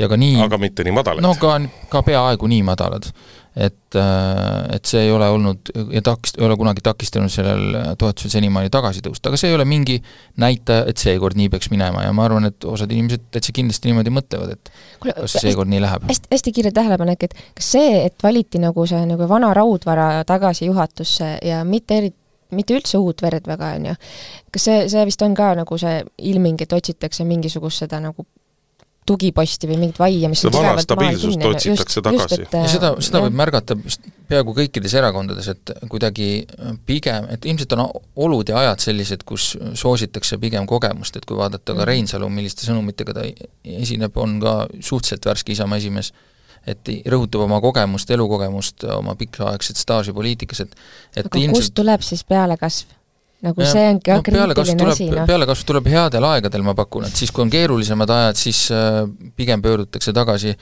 ja 0.00 0.08
ka 0.08 0.16
nii 0.16 0.40
aga 0.44 0.58
mitte 0.60 0.86
nii 0.86 0.96
madalad. 0.96 1.24
no 1.24 1.34
ka, 1.40 1.58
ka 1.92 2.02
peaaegu 2.06 2.48
nii 2.48 2.62
madalad. 2.66 3.08
Et, 3.56 3.96
äh, 3.98 4.76
et 4.76 4.88
see 4.88 5.02
ei 5.06 5.10
ole 5.12 5.28
olnud 5.28 5.72
ja 5.92 6.00
takist-, 6.04 6.38
ei 6.40 6.46
ole 6.46 6.56
kunagi 6.56 6.84
takistanud 6.84 7.32
sellel 7.32 7.94
toetusel 8.00 8.32
senimaani 8.32 8.72
tagasi 8.72 9.04
tõusta, 9.04 9.28
aga 9.28 9.40
see 9.40 9.52
ei 9.52 9.56
ole 9.58 9.66
mingi 9.68 9.98
näitaja, 10.40 10.86
et 10.88 11.02
seekord 11.02 11.36
nii 11.36 11.50
peaks 11.52 11.68
minema 11.72 12.06
ja 12.06 12.14
ma 12.16 12.24
arvan, 12.28 12.48
et 12.48 12.64
osad 12.68 12.92
inimesed 12.94 13.28
täitsa 13.34 13.52
kindlasti 13.56 13.90
niimoodi 13.90 14.14
mõtlevad, 14.14 14.56
et 14.56 14.72
Kule, 15.02 15.16
kas 15.18 15.36
see 15.36 15.48
seekord 15.50 15.72
nii 15.72 15.82
läheb. 15.84 16.08
hästi, 16.08 16.32
hästi 16.32 16.56
kiire 16.56 16.72
tähelepanek, 16.72 17.28
et 17.28 17.36
kas 17.58 17.70
see, 17.76 18.02
et 18.06 18.16
valiti 18.24 18.62
nagu 18.62 18.86
see 18.88 19.04
nagu 19.08 19.28
vana 19.28 19.52
raudvara 19.56 20.10
tagasi 20.28 20.70
juhatusse 20.70 21.36
ja 21.44 21.62
mitte 21.68 22.00
eriti 22.00 22.20
mitte 22.52 22.76
üldse 22.76 23.00
uut 23.00 23.22
verd 23.24 23.46
väga, 23.48 23.70
on 23.78 23.86
ju. 23.90 23.94
kas 24.52 24.66
see, 24.68 24.80
see 24.92 25.04
vist 25.08 25.22
on 25.24 25.32
ka 25.36 25.52
nagu 25.56 25.78
see 25.80 26.02
ilming, 26.32 26.60
et 26.60 26.72
otsitakse 26.76 27.24
mingisugust 27.24 27.84
seda 27.84 28.00
nagu 28.04 28.26
tugiposti 29.06 29.66
või 29.66 29.78
mingit 29.80 29.98
vaia, 29.98 30.28
mis 30.30 30.44
seda 30.44 30.60
vana 30.62 30.82
stabiilsust 30.82 31.44
otsitakse 31.48 31.98
just, 31.98 32.06
tagasi. 32.06 32.44
ja 32.54 32.68
seda, 32.70 32.90
seda 33.02 33.18
jah. 33.18 33.24
võib 33.26 33.38
märgata 33.40 33.76
peaaegu 34.30 34.54
kõikides 34.56 34.94
erakondades, 35.00 35.48
et 35.50 35.72
kuidagi 35.90 36.28
pigem, 36.86 37.26
et 37.34 37.48
ilmselt 37.50 37.74
on 37.76 37.84
olud 38.26 38.52
ja 38.52 38.60
ajad 38.62 38.84
sellised, 38.86 39.26
kus 39.28 39.52
soositakse 39.78 40.38
pigem 40.42 40.68
kogemust, 40.70 41.18
et 41.18 41.26
kui 41.26 41.38
vaadata 41.38 41.74
ka 41.74 41.80
mm. 41.80 41.88
Reinsalu, 41.90 42.30
milliste 42.30 42.66
sõnumitega 42.68 43.16
ta 43.18 43.26
esineb, 43.66 44.16
on 44.22 44.38
ka 44.42 44.56
suhteliselt 44.78 45.26
värske 45.32 45.56
Isamaa 45.56 45.82
esimees, 45.82 46.12
et 46.62 46.94
rõhutab 47.10 47.42
oma 47.48 47.58
kogemust, 47.64 48.10
elukogemust, 48.14 48.86
oma 48.94 49.16
pikaaegset 49.18 49.82
staaži 49.82 50.14
poliitikas, 50.14 50.62
et 50.62 50.76
et 51.16 51.26
aga 51.26 51.42
ilmselt... 51.42 51.58
kust 51.58 51.78
tuleb 51.82 52.06
siis 52.06 52.22
pealekasv? 52.28 53.01
Nagu 53.42 53.64
ja, 53.64 53.70
see 53.72 53.84
ongi 53.90 54.06
ka 54.06 54.18
no, 54.18 54.24
kriitiline 54.26 54.88
asi, 54.92 55.08
noh. 55.10 55.26
pealekasv 55.28 55.66
tuleb 55.68 55.90
headel 55.90 56.26
aegadel, 56.28 56.64
ma 56.66 56.76
pakun, 56.78 57.08
et 57.08 57.18
siis, 57.18 57.32
kui 57.34 57.44
on 57.44 57.50
keerulisemad 57.52 58.10
ajad, 58.14 58.38
siis 58.38 58.64
äh, 58.74 59.02
pigem 59.38 59.62
pöördutakse 59.64 60.14
tagasi 60.14 60.54
äh, 60.54 60.58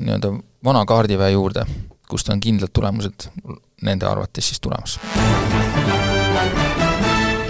nii-öelda 0.00 0.32
vana 0.66 0.84
kaardiväe 0.88 1.30
juurde, 1.36 1.64
kust 2.10 2.30
on 2.32 2.42
kindlad 2.42 2.74
tulemused 2.74 3.28
nende 3.86 4.08
arvates 4.08 4.50
siis 4.50 4.60
tulemas. 4.62 4.98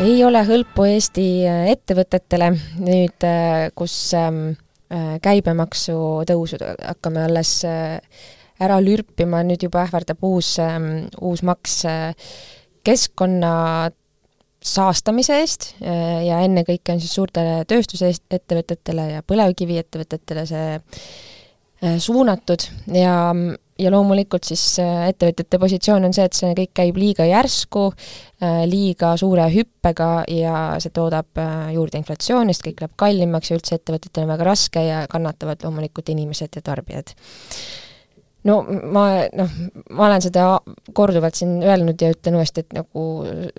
ei 0.04 0.18
ole 0.24 0.44
hõlpu 0.48 0.84
Eesti 0.90 1.28
äh, 1.48 1.70
ettevõtetele 1.72 2.52
nüüd, 2.84 3.28
kus 3.78 3.96
ähm, 4.18 4.50
äh, 4.92 5.16
käibemaksu 5.24 5.96
tõusu 6.28 6.60
hakkame 6.60 7.24
alles 7.24 7.54
ära 8.60 8.76
lürpima, 8.84 9.40
nüüd 9.48 9.64
juba 9.64 9.86
ähvardab 9.86 10.20
uus, 10.28 10.58
ähm, 10.60 11.06
uus 11.24 11.40
maks 11.40 11.78
keskkonna 12.84 13.54
saastamise 14.60 15.40
eest 15.40 15.70
äh, 15.80 16.20
ja 16.26 16.42
ennekõike 16.44 16.94
on 16.94 17.00
siis 17.00 17.14
suurtele 17.16 17.64
tööstusettevõtetele 17.68 19.06
ja 19.14 19.24
põlevkiviettevõtetele 19.24 20.44
see 20.48 20.76
äh, 20.76 21.96
suunatud. 21.98 22.66
Ja, 22.92 23.14
ja 23.80 23.92
loomulikult 23.94 24.44
siis 24.50 24.64
äh, 24.84 25.06
ettevõtjate 25.14 25.60
positsioon 25.62 26.10
on 26.10 26.16
see, 26.16 26.28
et 26.28 26.36
see 26.36 26.52
kõik 26.58 26.74
käib 26.82 27.00
liiga 27.00 27.28
järsku, 27.28 27.90
liiga 28.68 29.14
suure 29.20 29.50
hüppega 29.52 30.10
ja 30.32 30.56
see 30.80 30.92
toodab 30.96 31.40
juurde 31.74 32.00
inflatsiooni, 32.00 32.54
sest 32.56 32.64
kõik 32.68 32.84
läheb 32.84 32.96
kallimaks 33.00 33.50
ja 33.50 33.58
üldse 33.58 33.76
ettevõtetel 33.76 34.24
on 34.24 34.32
väga 34.32 34.48
raske 34.48 34.84
ja 34.84 35.02
kannatavad 35.12 35.64
loomulikult 35.64 36.08
inimesed 36.12 36.56
ja 36.56 36.64
tarbijad 36.64 37.12
no 38.48 38.60
ma 38.92 39.04
noh, 39.36 39.50
ma 39.90 40.06
olen 40.06 40.22
seda 40.24 40.44
korduvalt 40.96 41.36
siin 41.36 41.58
öelnud 41.62 42.00
ja 42.00 42.10
ütlen 42.14 42.38
uuesti, 42.38 42.64
et 42.64 42.76
nagu 42.76 43.04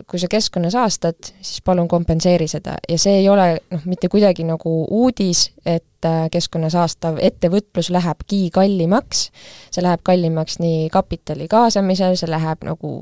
kui 0.09 0.21
sa 0.21 0.29
keskkonna 0.31 0.71
saastad, 0.73 1.19
siis 1.41 1.61
palun 1.65 1.89
kompenseeri 1.91 2.47
seda. 2.51 2.77
Ja 2.89 2.97
see 3.01 3.19
ei 3.21 3.29
ole 3.29 3.47
noh, 3.71 3.85
mitte 3.89 4.09
kuidagi 4.11 4.45
nagu 4.47 4.73
uudis, 4.89 5.49
et 5.65 6.07
äh, 6.07 6.25
keskkonna 6.33 6.71
saastav 6.73 7.19
ettevõtlus 7.21 7.91
lähebki 7.93 8.47
kallimaks, 8.53 9.27
see 9.69 9.85
läheb 9.85 10.01
kallimaks 10.07 10.59
nii 10.63 10.89
kapitali 10.93 11.47
kaasamisel, 11.51 12.17
see 12.19 12.31
läheb 12.31 12.65
nagu 12.67 12.95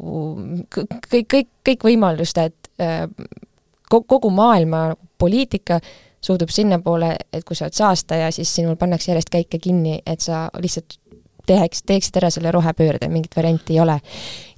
kõik, 0.75 1.29
kõik, 1.35 1.51
kõik 1.71 1.89
võimaluste, 1.91 2.49
et 2.51 2.83
äh, 2.83 3.07
kogu 3.89 4.29
maailma 4.29 4.93
poliitika 5.17 5.79
suudub 6.21 6.51
sinnapoole, 6.51 7.13
et 7.33 7.45
kui 7.47 7.55
sa 7.55 7.65
oled 7.65 7.77
saastaja, 7.77 8.31
siis 8.35 8.51
sinul 8.55 8.75
pannakse 8.79 9.13
järjest 9.13 9.31
käike 9.31 9.59
kinni, 9.63 10.01
et 10.05 10.19
sa 10.19 10.49
lihtsalt 10.59 10.99
teheks, 11.49 11.83
teeksid 11.87 12.17
ära 12.21 12.29
selle 12.33 12.53
rohepöörde, 12.53 13.09
mingit 13.11 13.35
varianti 13.37 13.75
ei 13.75 13.83
ole. 13.83 13.99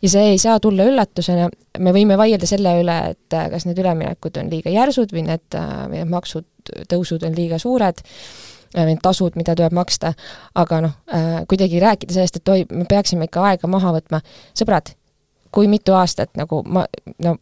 ja 0.02 0.10
see 0.10 0.32
ei 0.34 0.38
saa 0.42 0.60
tulla 0.60 0.86
üllatusena, 0.90 1.50
me 1.80 1.94
võime 1.96 2.18
vaielda 2.20 2.48
selle 2.50 2.76
üle, 2.82 2.98
et 3.16 3.38
äh, 3.38 3.50
kas 3.54 3.68
need 3.68 3.80
üleminekud 3.82 4.40
on 4.42 4.50
liiga 4.52 4.74
järsud 4.74 5.14
või 5.16 5.26
need, 5.28 5.46
äh, 5.58 5.76
või 5.92 6.02
need 6.02 6.14
maksud, 6.14 6.48
tõusud 6.92 7.28
on 7.28 7.38
liiga 7.38 7.60
suured, 7.62 8.02
äh, 8.76 8.88
need 8.88 9.04
tasud, 9.04 9.38
mida 9.40 9.56
tuleb 9.58 9.76
maksta, 9.78 10.14
aga 10.56 10.82
noh, 10.88 10.98
kuidagi 11.50 11.80
rääkida 11.84 12.18
sellest, 12.18 12.42
et 12.42 12.52
oi, 12.56 12.66
me 12.72 12.88
peaksime 12.90 13.30
ikka 13.30 13.46
aega 13.52 13.70
maha 13.72 13.96
võtma, 14.00 14.22
sõbrad, 14.58 14.96
kui 15.52 15.70
mitu 15.72 15.96
aastat 15.98 16.36
nagu 16.40 16.64
ma, 16.68 16.86
no 17.24 17.38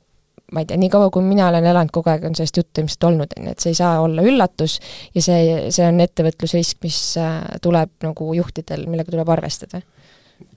ma 0.54 0.64
ei 0.64 0.70
tea, 0.70 0.80
nii 0.82 0.90
kaua, 0.94 1.12
kui 1.14 1.26
mina 1.26 1.50
olen 1.52 1.68
elanud, 1.72 1.94
kogu 1.94 2.12
aeg 2.14 2.26
on 2.30 2.36
sellest 2.38 2.58
juttu 2.62 2.84
ilmselt 2.84 3.08
olnud, 3.12 3.38
on 3.38 3.50
ju, 3.50 3.56
et 3.56 3.66
see 3.66 3.74
ei 3.74 3.80
saa 3.80 4.00
olla 4.04 4.26
üllatus 4.26 4.80
ja 5.16 5.24
see, 5.24 5.70
see 5.76 5.88
on 5.88 6.02
ettevõtlusrisk, 6.04 6.82
mis 6.86 7.00
äh, 7.22 7.40
tuleb 7.64 7.94
nagu 8.06 8.34
juhtidel, 8.38 8.88
millega 8.90 9.14
tuleb 9.14 9.38
arvestada 9.38 9.84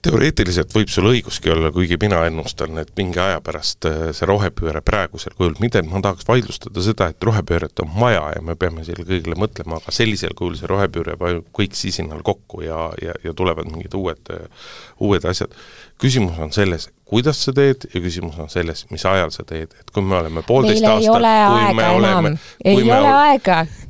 teoreetiliselt 0.03 0.73
võib 0.75 0.91
sul 0.91 1.07
õiguski 1.11 1.51
olla, 1.51 1.69
kuigi 1.71 1.97
mina 1.99 2.21
ennustan, 2.27 2.77
et 2.81 2.91
mingi 2.97 3.19
aja 3.23 3.39
pärast 3.43 3.87
äh, 3.87 4.09
see 4.15 4.27
rohepööre 4.27 4.81
praegusel 4.85 5.35
kujul, 5.37 5.55
mitte 5.63 5.79
et 5.79 5.87
ma 5.89 6.01
tahaks 6.03 6.27
vaidlustada 6.27 6.83
seda, 6.83 7.09
et 7.11 7.27
rohepööret 7.27 7.83
on 7.83 7.91
vaja 7.99 8.23
ja 8.35 8.43
me 8.43 8.55
peame 8.59 8.83
sellele 8.87 9.07
kõigile 9.09 9.37
mõtlema, 9.39 9.79
aga 9.79 9.95
sellisel 9.95 10.35
kujul 10.39 10.57
see 10.59 10.71
rohepööre 10.71 11.15
vajub 11.19 11.47
kõik 11.55 11.77
sisinal 11.79 12.23
kokku 12.25 12.63
ja, 12.65 12.89
ja, 13.03 13.15
ja 13.23 13.35
tulevad 13.37 13.69
mingid 13.71 13.95
uued, 13.99 14.33
uued 15.03 15.27
asjad. 15.29 15.55
küsimus 16.01 16.39
on 16.39 16.51
selles, 16.55 16.89
kuidas 17.13 17.43
sa 17.45 17.53
teed 17.53 17.85
ja 17.93 18.01
küsimus 18.01 18.39
on 18.41 18.49
selles, 18.49 18.87
mis 18.89 19.03
ajal 19.05 19.29
sa 19.33 19.43
teed, 19.45 19.69
et 19.77 19.91
kui 19.93 20.01
me 20.01 20.15
oleme 20.17 20.41
poolteist 20.47 20.85
aastat, 20.89 21.25
kui 21.53 21.75
me 21.77 21.85
oleme, 21.93 22.31
ei 22.65 22.79
me, 22.87 23.01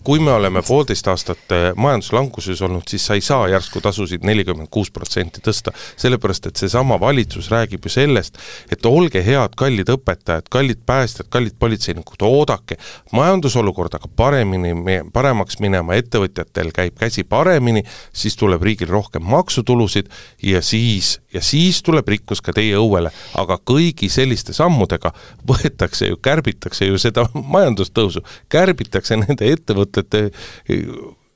kui 0.04 0.20
me 0.20 0.34
oleme 0.34 0.64
poolteist 0.68 1.08
aastat 1.08 1.54
äh, 1.56 1.70
majanduslanguses 1.80 2.60
olnud, 2.68 2.84
siis 2.92 3.06
sa 3.08 3.16
ei 3.16 3.24
saa 3.24 3.48
järsku 3.54 3.80
tasusid 3.86 4.26
nelikümmend 4.28 4.68
kuus 4.74 4.92
protsenti 4.92 5.40
tõsta, 5.46 5.72
sellepärast 6.04 6.50
et 6.52 6.60
seesama 6.60 7.00
valitsus 7.00 7.48
räägib 7.54 7.88
ju 7.88 7.94
sellest, 7.96 8.42
et 8.72 8.84
olge 8.92 9.24
head, 9.24 9.56
kallid 9.56 9.94
õpetajad, 9.96 10.52
kallid 10.52 10.84
päästjad, 10.86 11.32
kallid 11.32 11.56
politseinikud, 11.64 12.28
oodake, 12.28 12.76
majandusolukord 13.16 13.96
hakkab 13.96 14.18
paremini, 14.20 15.00
paremaks 15.16 15.62
minema, 15.64 15.96
ettevõtjatel 15.96 16.76
käib 16.76 17.00
käsi 17.00 17.24
paremini, 17.24 17.86
siis 18.12 18.36
tuleb 18.36 18.68
riigil 18.68 18.92
rohkem 18.92 19.24
maksutulusid 19.32 20.12
ja 20.44 20.60
siis, 20.60 21.22
ja 21.34 21.42
siis 21.42 21.82
tuleb 21.84 22.08
rikkus 22.08 22.42
ka 22.42 22.54
teie 22.54 22.78
õuele 22.80 23.12
aga 23.40 23.58
kõigi 23.66 24.10
selliste 24.12 24.54
sammudega 24.54 25.14
võetakse 25.50 26.12
ju, 26.12 26.20
kärbitakse 26.22 26.88
ju 26.88 27.02
seda 27.02 27.26
majandustõusu, 27.56 28.24
kärbitakse 28.54 29.18
nende 29.20 29.52
ettevõtete 29.54 30.26
eh, 30.30 30.88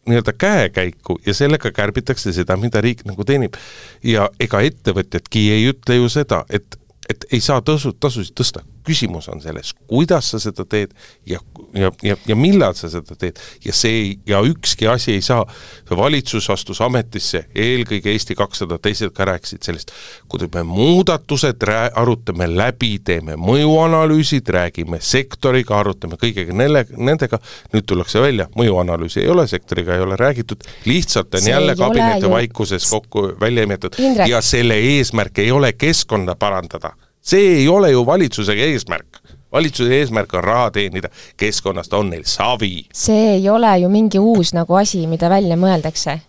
nii-öelda 0.07 0.33
käekäiku 0.33 1.19
ja 1.25 1.33
sellega 1.33 1.71
kärbitakse 1.71 2.33
seda, 2.33 2.57
mida 2.57 2.81
riik 2.81 3.03
nagu 3.05 3.23
teenib. 3.27 3.57
ja 4.03 4.29
ega 4.39 4.61
ettevõtjadki 4.63 5.49
ei 5.51 5.67
ütle 5.71 5.97
ju 5.99 6.09
seda, 6.09 6.43
et, 6.49 6.79
et 7.09 7.25
ei 7.31 7.41
saa 7.43 7.59
tõsud, 7.61 7.99
tasusid 7.99 8.35
tõsta 8.37 8.63
küsimus 8.87 9.27
on 9.27 9.41
selles, 9.43 9.73
kuidas 9.87 10.31
sa 10.31 10.39
seda 10.39 10.65
teed 10.65 10.93
ja, 11.27 11.41
ja, 11.81 11.91
ja, 12.03 12.17
ja 12.27 12.35
millal 12.35 12.75
sa 12.77 12.89
seda 12.91 13.15
teed. 13.19 13.39
ja 13.65 13.73
see, 13.73 14.17
ja 14.27 14.41
ükski 14.45 14.87
asi 14.87 15.13
ei 15.17 15.21
saa, 15.21 15.45
valitsus 15.89 16.49
astus 16.49 16.81
ametisse, 16.81 17.45
eelkõige 17.55 18.11
Eesti 18.11 18.35
kakssada, 18.35 18.77
teised 18.81 19.13
ka 19.15 19.25
rääkisid 19.29 19.65
sellest, 19.67 19.91
kuidas 20.31 20.51
me 20.53 20.63
muudatused 20.67 21.63
rää-, 21.69 21.91
arutame 21.95 22.49
läbi, 22.51 22.97
teeme 23.03 23.37
mõjuanalüüsid, 23.39 24.49
räägime 24.57 25.01
sektoriga, 25.01 25.79
arutame 25.79 26.19
kõigega 26.21 26.55
nelle, 26.55 26.85
nendega, 26.97 27.39
nüüd 27.73 27.87
tullakse 27.89 28.21
välja, 28.23 28.49
mõjuanalüüsi 28.57 29.23
ei 29.23 29.31
ole, 29.33 29.47
sektoriga 29.47 29.95
ei 29.95 30.05
ole 30.05 30.19
räägitud, 30.19 30.67
lihtsalt 30.85 31.33
on 31.33 31.45
see 31.45 31.53
jälle 31.53 31.75
kabineti 31.75 32.29
vaikuses 32.31 32.89
kokku 32.89 33.31
välja 33.41 33.67
imetud 33.67 33.97
ja 34.27 34.41
selle 34.41 34.79
eesmärk 34.93 35.43
ei 35.43 35.51
ole 35.51 35.73
keskkonda 35.73 36.35
parandada. 36.35 36.93
See 37.27 37.57
ei 37.57 37.67
ole 37.67 37.91
ju 37.91 38.05
valitsuse 38.05 38.53
eesmärk 38.53 39.19
valitsuse 39.51 39.99
eesmärk 39.99 40.33
on 40.33 40.43
raha 40.43 40.71
teenida, 40.71 41.09
keskkonnast 41.37 41.93
on 41.93 42.09
neil 42.09 42.23
savi. 42.25 42.85
see 42.93 43.29
ei 43.35 43.49
ole 43.49 43.77
ju 43.79 43.89
mingi 43.89 44.19
uus 44.19 44.53
nagu 44.53 44.75
asi, 44.75 45.07
mida 45.07 45.29
välja 45.29 45.57
mõeldakse. 45.57 46.19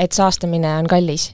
Et 0.00 0.16
saastamine 0.16 0.70
on 0.78 0.86
kallis. 0.90 1.30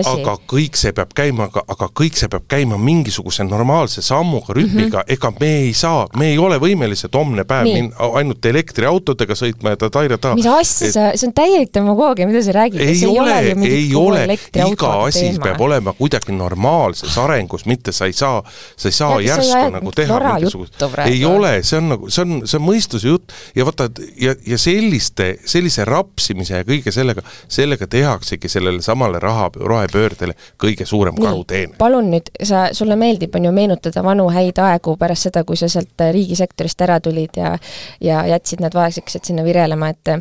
asi. 0.00 0.12
aga 0.12 0.36
kõik 0.50 0.78
see 0.78 0.92
peab 0.96 1.12
käima, 1.16 1.48
aga, 1.50 1.64
aga 1.74 1.88
kõik 2.00 2.18
see 2.18 2.30
peab 2.30 2.46
käima 2.50 2.78
mingisuguse 2.80 3.44
normaalse 3.48 4.02
sammuga, 4.04 4.54
rütmiga 4.56 5.02
mm, 5.02 5.08
-hmm. 5.08 5.12
ega 5.16 5.32
me 5.40 5.50
ei 5.64 5.72
saa, 5.74 6.06
me 6.16 6.30
ei 6.32 6.38
ole 6.38 6.58
võimelised 6.62 7.14
homne 7.14 7.44
päev 7.48 7.68
minna 7.68 8.10
ainult 8.20 8.44
elektriautodega 8.44 9.34
sõitma 9.38 9.74
ja 9.74 9.80
ta-ta-ta. 9.80 10.34
mis 10.38 10.46
asja 10.46 10.88
et... 10.88 10.94
sa, 10.94 11.06
see 11.14 11.30
on 11.30 11.34
täielik 11.36 11.72
demagoogia, 11.74 12.28
mida 12.30 12.42
sa 12.42 12.54
räägid. 12.56 12.80
ei 12.80 13.06
ole, 13.06 13.38
ei 13.68 13.94
ole, 13.94 14.24
iga 14.54 14.92
asi 15.04 15.24
teema. 15.26 15.44
peab 15.48 15.60
olema 15.68 15.94
kuidagi 15.98 16.32
normaalses 16.32 17.18
arengus, 17.18 17.66
mitte 17.66 17.92
sa 17.92 18.06
ei 18.06 18.16
saa, 18.16 18.42
sa 18.76 18.88
ei 18.88 18.96
saa 18.96 19.20
ja, 19.20 19.34
järsku 19.34 19.74
nagu 19.78 19.92
teha 19.94 20.20
mingisugust, 20.28 20.86
ei 21.06 21.24
ole, 21.24 21.58
see 21.62 21.80
on 21.80 21.88
nagu, 21.94 22.10
see 22.10 22.24
on, 22.24 22.40
see 22.46 22.60
on 22.60 22.66
mõistuse 22.68 23.10
jutt 23.10 23.34
ja 23.56 23.66
vaata, 23.68 23.88
ja, 24.20 24.34
ja 24.46 24.58
selliste, 24.60 25.30
sellise 25.48 25.84
rapsimise 25.88 26.62
ja 26.62 26.66
kõige 26.68 26.92
sellega, 26.94 27.24
sellega 27.48 27.86
tehaksegi 27.86 28.48
sellele 28.48 28.82
samale 28.82 29.18
raha, 29.22 29.50
rohepöördele 29.56 30.34
kõige 30.62 30.86
suurem 30.86 31.16
karuteene. 31.16 31.74
palun 31.78 32.10
nüüd, 32.12 32.30
sa, 32.42 32.68
sulle 32.72 32.96
meeldib, 32.96 33.34
on 33.34 33.48
ju, 33.48 33.52
meenutada 33.52 34.04
vanu 34.04 34.28
häid 34.32 34.58
aegu 34.62 34.96
pärast 35.00 35.28
seda, 35.28 35.44
kui 35.44 35.56
sa 35.56 35.68
sealt 35.68 36.06
riigisektorist 36.12 36.80
ära 36.86 37.00
tulid 37.00 37.36
ja 37.36 37.56
ja 38.00 38.26
jätsid 38.26 38.60
nad 38.60 38.74
vaeseks, 38.74 39.16
et 39.16 39.24
sinna 39.24 39.44
virelema, 39.44 39.88
et 39.88 40.14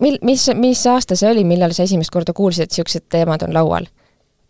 mil-, 0.00 0.18
mis, 0.22 0.48
mis 0.54 0.86
aasta 0.86 1.16
see 1.16 1.30
oli, 1.30 1.44
millal 1.44 1.74
sa 1.76 1.86
esimest 1.86 2.14
korda 2.14 2.34
kuulsid, 2.36 2.66
et 2.66 2.74
niisugused 2.74 3.08
teemad 3.12 3.42
on 3.46 3.54
laual? 3.56 3.88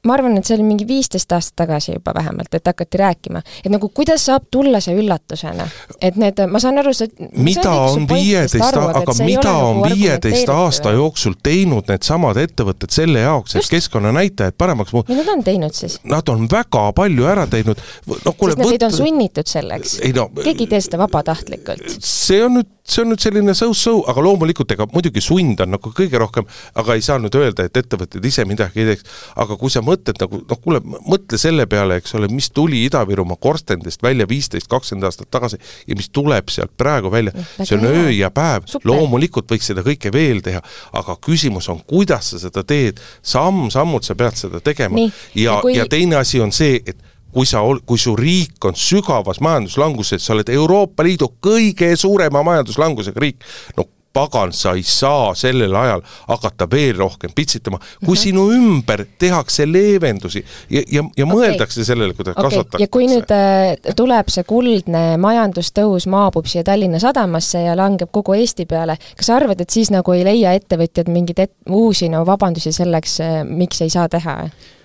Ma 0.07 0.15
arvan, 0.17 0.37
et 0.39 0.49
see 0.49 0.57
oli 0.57 0.67
mingi 0.67 0.87
viisteist 0.89 1.33
aastat 1.37 1.57
tagasi 1.65 1.97
juba 1.97 2.15
vähemalt, 2.17 2.53
et 2.55 2.67
hakati 2.67 3.01
rääkima. 3.01 3.43
et 3.65 3.71
nagu 3.73 3.89
kuidas 3.89 4.27
saab 4.29 4.47
tulla 4.51 4.81
see 4.81 4.97
üllatusena? 5.01 5.67
et 6.01 6.17
need, 6.21 6.43
ma 6.51 6.61
saan 6.63 6.79
aru, 6.83 6.95
see 6.97 7.11
mida 7.37 7.73
on 7.73 8.07
viieteist, 8.11 8.63
aga 8.77 9.17
mida 9.23 9.55
on 9.57 9.83
nagu 9.83 9.95
viieteist 9.95 10.53
aasta 10.53 10.95
jooksul 10.97 11.37
teinud 11.43 11.91
needsamad 11.91 12.41
ettevõtted 12.43 12.95
selle 12.95 13.25
jaoks, 13.25 13.57
et 13.57 13.65
Just. 13.65 13.75
keskkonnanäitajaid 13.77 14.59
paremaks 14.59 14.95
muuta? 14.97 15.13
mida 15.13 15.27
nad 15.27 15.39
on 15.39 15.45
teinud 15.47 15.77
siis? 15.77 15.99
Nad 16.05 16.29
on 16.33 16.47
väga 16.51 16.87
palju 16.97 17.29
ära 17.29 17.47
teinud, 17.51 17.83
no 18.07 18.33
kuule, 18.33 18.55
sest 18.55 18.63
nad 18.63 18.73
võt... 18.73 18.89
on 18.89 18.97
sunnitud 19.01 19.51
selleks. 19.51 19.99
No, 20.17 20.31
keegi 20.41 20.67
ei 20.67 20.73
tee 20.77 20.81
seda 20.85 21.01
vabatahtlikult. 21.03 21.99
see 22.01 22.45
on 22.45 22.61
nüüd 22.61 22.76
see 22.87 23.03
on 23.03 23.11
nüüd 23.11 23.23
selline 23.23 23.55
so-so, 23.57 23.99
aga 24.11 24.23
loomulikult 24.23 24.71
ega 24.75 24.87
muidugi 24.93 25.23
sund 25.25 25.61
on 25.63 25.73
nagu 25.75 25.93
kõige 25.97 26.21
rohkem, 26.23 26.47
aga 26.79 26.97
ei 26.97 27.05
saa 27.05 27.19
nüüd 27.23 27.35
öelda, 27.39 27.67
et 27.67 27.81
ettevõtted 27.81 28.25
ise 28.29 28.45
midagi 28.49 28.83
ei 28.83 28.91
teeks. 28.93 29.17
aga 29.43 29.57
kui 29.61 29.73
sa 29.73 29.83
mõtled 29.85 30.21
nagu 30.23 30.41
noh, 30.43 30.61
kuule, 30.63 30.81
mõtle 30.85 31.41
selle 31.41 31.67
peale, 31.71 31.99
eks 32.01 32.15
ole, 32.19 32.31
mis 32.33 32.51
tuli 32.55 32.85
Ida-Virumaa 32.87 33.41
korstendest 33.43 34.03
välja 34.07 34.29
viisteist, 34.29 34.71
kakskümmend 34.71 35.09
aastat 35.09 35.31
tagasi 35.35 35.59
ja 35.87 35.99
mis 35.99 36.11
tuleb 36.15 36.53
sealt 36.53 36.77
praegu 36.79 37.11
välja, 37.13 37.35
see 37.63 37.77
on 37.79 37.89
öö 37.91 38.15
ja 38.15 38.31
päev, 38.35 38.71
loomulikult 38.87 39.51
võiks 39.51 39.73
seda 39.73 39.85
kõike 39.87 40.13
veel 40.15 40.43
teha, 40.47 40.63
aga 40.97 41.19
küsimus 41.27 41.69
on, 41.73 41.83
kuidas 41.87 42.33
sa 42.33 42.43
seda 42.43 42.63
teed, 42.67 43.03
samm-sammult 43.27 44.07
sa 44.07 44.15
pead 44.19 44.39
seda 44.39 44.63
tegema. 44.65 44.97
Nii. 44.97 45.13
ja, 45.35 45.51
ja, 45.51 45.61
kui... 45.65 45.77
ja 45.77 45.91
teine 45.91 46.21
asi 46.23 46.41
on 46.43 46.55
see, 46.55 46.81
et 46.87 47.16
kui 47.37 47.45
sa, 47.49 47.61
kui 47.85 48.01
su 48.01 48.15
riik 48.17 48.65
on 48.65 48.79
sügavas 48.81 49.43
majanduslanguses, 49.45 50.25
sa 50.25 50.33
oled 50.33 50.49
Euroopa 50.55 51.05
Liidu 51.05 51.35
kõige 51.45 51.93
suurema 52.01 52.41
majanduslangusega 52.47 53.21
riik, 53.21 53.45
no 53.77 53.85
pagan, 54.17 54.53
sa 54.57 54.73
ei 54.77 54.85
saa 54.87 55.35
sellel 55.37 55.75
ajal 55.77 56.03
hakata 56.29 56.69
veel 56.73 56.97
rohkem 56.97 57.35
pitsitama, 57.37 57.79
kui 57.79 57.89
mm 58.01 58.13
-hmm. 58.13 58.23
sinu 58.23 58.45
ümber 58.53 59.05
tehakse 59.19 59.67
leevendusi 59.73 60.45
ja, 60.71 60.83
ja, 60.93 61.03
ja 61.17 61.25
okay. 61.25 61.37
mõeldakse 61.37 61.85
sellele, 61.85 62.15
kuidas 62.15 62.33
okay. 62.33 62.45
kasvatatakse. 62.45 62.83
ja 62.83 62.89
kui 62.89 63.07
nüüd 63.11 63.35
äh, 63.37 63.95
tuleb 63.97 64.33
see 64.33 64.45
kuldne 64.45 65.05
majandustõus, 65.21 66.07
maabub 66.09 66.47
siia 66.47 66.65
Tallinna 66.65 66.99
sadamasse 66.99 67.61
ja 67.67 67.77
langeb 67.77 68.09
kogu 68.13 68.35
Eesti 68.35 68.67
peale, 68.67 68.97
kas 69.17 69.27
sa 69.27 69.37
arvad, 69.37 69.61
et 69.61 69.71
siis 69.71 69.93
nagu 69.93 70.13
ei 70.13 70.25
leia 70.25 70.57
ettevõtjad 70.57 71.13
mingeid 71.13 71.45
et, 71.45 71.53
uusi 71.69 72.09
no 72.09 72.25
vabandusi 72.27 72.73
selleks, 72.73 73.21
äh, 73.21 73.45
miks 73.45 73.85
ei 73.85 73.91
saa 73.91 74.09
teha? 74.09 74.39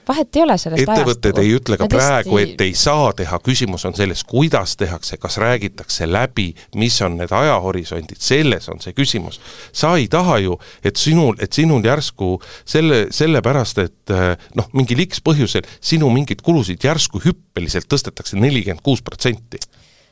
Vahet 0.08 0.36
ei 0.36 0.44
ole 0.44 0.58
sellest 0.58 0.82
ettevõtted 0.82 1.38
ajast, 1.38 1.44
ei 1.44 1.56
ütle 1.56 1.78
ka 1.80 1.88
praegu, 1.92 2.38
et 2.42 2.62
ei 2.64 2.74
saa 2.78 3.12
teha, 3.18 3.40
küsimus 3.44 3.86
on 3.88 3.96
selles, 3.98 4.24
kuidas 4.28 4.76
tehakse, 4.80 5.18
kas 5.22 5.38
räägitakse 5.42 6.08
läbi, 6.10 6.52
mis 6.76 6.98
on 7.06 7.18
need 7.20 7.34
ajahorisondid, 7.36 8.20
selles 8.22 8.70
on 8.72 8.82
see 8.84 8.96
küsimus. 8.98 9.40
sa 9.74 9.94
ei 9.98 10.08
taha 10.12 10.40
ju, 10.44 10.58
et 10.84 10.98
sinul, 10.98 11.36
et 11.40 11.54
sinul 11.54 11.86
järsku 11.86 12.34
selle, 12.66 13.06
sellepärast, 13.14 13.84
et 13.86 14.16
eh, 14.16 14.34
noh, 14.58 14.72
mingil 14.78 15.06
X 15.06 15.22
põhjusel 15.26 15.68
sinu 15.80 16.10
mingeid 16.14 16.42
kulusid 16.46 16.84
järsku 16.84 17.22
hüppeliselt 17.26 17.90
tõstetakse 17.92 18.40
nelikümmend 18.40 18.82
kuus 18.84 19.02
protsenti. 19.02 19.62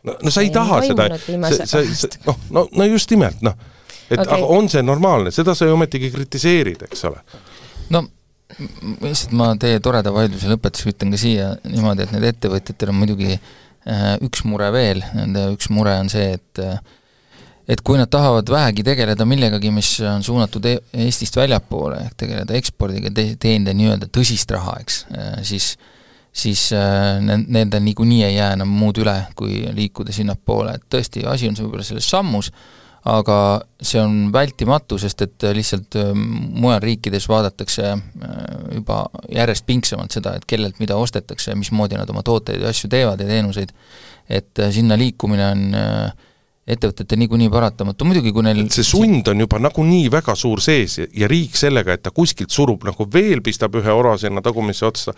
no, 0.04 0.16
no 0.22 0.32
sa 0.32 0.46
ei, 0.46 0.52
ei 0.52 0.54
taha 0.54 0.84
seda, 0.86 1.10
sa, 1.66 1.84
sa, 1.84 2.14
noh, 2.28 2.40
no, 2.50 2.68
no 2.72 2.86
just 2.86 3.12
nimelt, 3.12 3.42
noh. 3.42 3.58
et 4.10 4.20
okay. 4.20 4.38
aga 4.38 4.46
on 4.46 4.70
see 4.70 4.86
normaalne, 4.86 5.34
seda 5.34 5.56
sa 5.56 5.66
ju 5.66 5.74
ometigi 5.74 6.12
kritiseerid, 6.14 6.88
eks 6.90 7.06
ole. 7.10 7.26
no 7.90 8.06
lihtsalt 8.58 9.34
ma 9.38 9.52
teie 9.60 9.80
toreda 9.84 10.12
vaidluse 10.14 10.50
lõpetuseks 10.50 10.94
ütlen 10.94 11.14
ka 11.14 11.20
siia 11.22 11.50
niimoodi, 11.70 12.06
et 12.06 12.14
need 12.16 12.26
ettevõtjatel 12.32 12.94
on 12.94 12.98
muidugi 13.02 13.36
äh, 13.36 14.16
üks 14.26 14.44
mure 14.48 14.72
veel, 14.74 15.04
nende 15.16 15.50
üks 15.54 15.70
mure 15.74 15.94
on 16.02 16.10
see, 16.12 16.34
et 16.40 16.64
äh, 16.64 16.80
et 17.70 17.84
kui 17.86 18.00
nad 18.00 18.10
tahavad 18.10 18.50
vähegi 18.50 18.82
tegeleda 18.82 19.28
millegagi, 19.30 19.70
mis 19.70 19.92
on 20.02 20.24
suunatud 20.26 20.66
e 20.66 20.80
Eestist 21.06 21.38
väljapoole, 21.38 22.00
ehk 22.08 22.16
tegeleda 22.18 22.58
ekspordiga, 22.58 23.12
te-, 23.14 23.36
teenida 23.38 23.76
nii-öelda 23.78 24.10
tõsist 24.10 24.50
raha, 24.56 24.80
eks, 24.82 25.04
äh, 25.14 25.40
siis 25.46 25.76
siis 26.40 26.68
nendel 27.26 27.82
niikuinii 27.84 28.20
ei 28.24 28.36
jää 28.36 28.52
enam 28.54 28.70
muud 28.80 29.00
üle, 29.02 29.16
kui 29.36 29.64
liikuda 29.76 30.14
sinnapoole, 30.14 30.76
et 30.78 30.84
tõesti, 30.94 31.24
asi 31.28 31.50
on 31.50 31.58
võib-olla 31.58 31.84
selles 31.84 32.06
sammus, 32.08 32.52
aga 33.10 33.38
see 33.82 34.02
on 34.02 34.30
vältimatu, 34.34 34.98
sest 35.02 35.24
et 35.26 35.48
lihtsalt 35.56 35.98
äh, 36.00 36.12
mujal 36.14 36.82
riikides 36.84 37.28
vaadatakse 37.30 37.92
äh, 37.94 38.00
juba 38.76 39.04
järjest 39.34 39.66
pingsamalt 39.68 40.16
seda, 40.16 40.36
et 40.36 40.48
kellelt 40.50 40.80
mida 40.84 40.98
ostetakse 41.00 41.52
ja 41.54 41.60
mismoodi 41.60 42.00
nad 42.00 42.10
oma 42.10 42.24
tooteid 42.26 42.64
ja 42.64 42.74
asju 42.74 42.90
teevad 42.92 43.22
ja 43.24 43.30
teenuseid, 43.30 43.74
et 44.30 44.60
äh, 44.60 44.74
sinna 44.76 44.98
liikumine 45.00 45.48
on 45.54 45.64
äh, 45.80 46.28
ettevõtetel 46.70 47.20
niikuinii 47.24 47.50
paratamatu, 47.52 48.06
muidugi 48.08 48.32
kui 48.34 48.46
neil 48.46 48.62
see 48.74 48.86
sund 48.86 49.28
on 49.32 49.44
juba 49.44 49.60
nagunii 49.62 50.10
väga 50.14 50.36
suur 50.38 50.62
sees 50.64 50.98
ja, 51.00 51.08
ja 51.24 51.30
riik 51.32 51.58
sellega, 51.58 51.96
et 51.96 52.04
ta 52.06 52.14
kuskilt 52.16 52.54
surub 52.54 52.86
nagu 52.88 53.08
veel, 53.14 53.42
pistab 53.46 53.76
ühe 53.80 53.94
ora 53.96 54.16
sinna 54.22 54.44
tagumisse 54.46 54.86
otsa, 54.88 55.14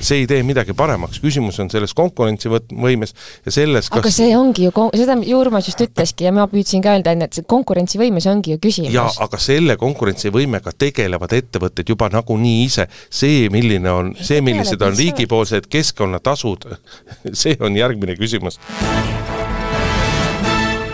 see 0.00 0.22
ei 0.22 0.28
tee 0.30 0.42
midagi 0.46 0.74
paremaks, 0.78 1.20
küsimus 1.22 1.60
on 1.62 1.70
selles 1.72 1.94
konkurentsivõimes 1.98 3.14
ja 3.46 3.54
selles 3.54 3.90
kas... 3.92 4.02
aga 4.02 4.12
see 4.14 4.34
ongi 4.38 4.68
ju, 4.68 4.88
seda 4.98 5.18
Jurmas 5.28 5.70
just 5.70 5.82
ütleski 5.84 6.28
ja 6.28 6.34
ma 6.34 6.48
püüdsin 6.50 6.84
ka 6.84 6.96
öelda, 6.96 7.14
et 7.28 7.38
see 7.38 7.46
konkurentsivõimes 7.48 8.28
ongi 8.30 8.56
ju 8.56 8.62
küsimus. 8.62 8.92
jaa, 8.94 9.08
aga 9.26 9.40
selle 9.42 9.78
konkurentsivõimega 9.80 10.74
tegelevad 10.78 11.36
ettevõtted 11.38 11.94
juba 11.94 12.10
nagunii 12.12 12.64
ise, 12.66 12.88
see, 13.10 13.46
milline 13.54 13.92
on, 13.92 14.12
see, 14.20 14.42
millised 14.44 14.82
on 14.82 14.96
riigipoolsed 14.98 15.70
keskkonnatasud, 15.70 16.68
see 17.44 17.56
on 17.62 17.78
järgmine 17.78 18.18
küsimus 18.18 18.58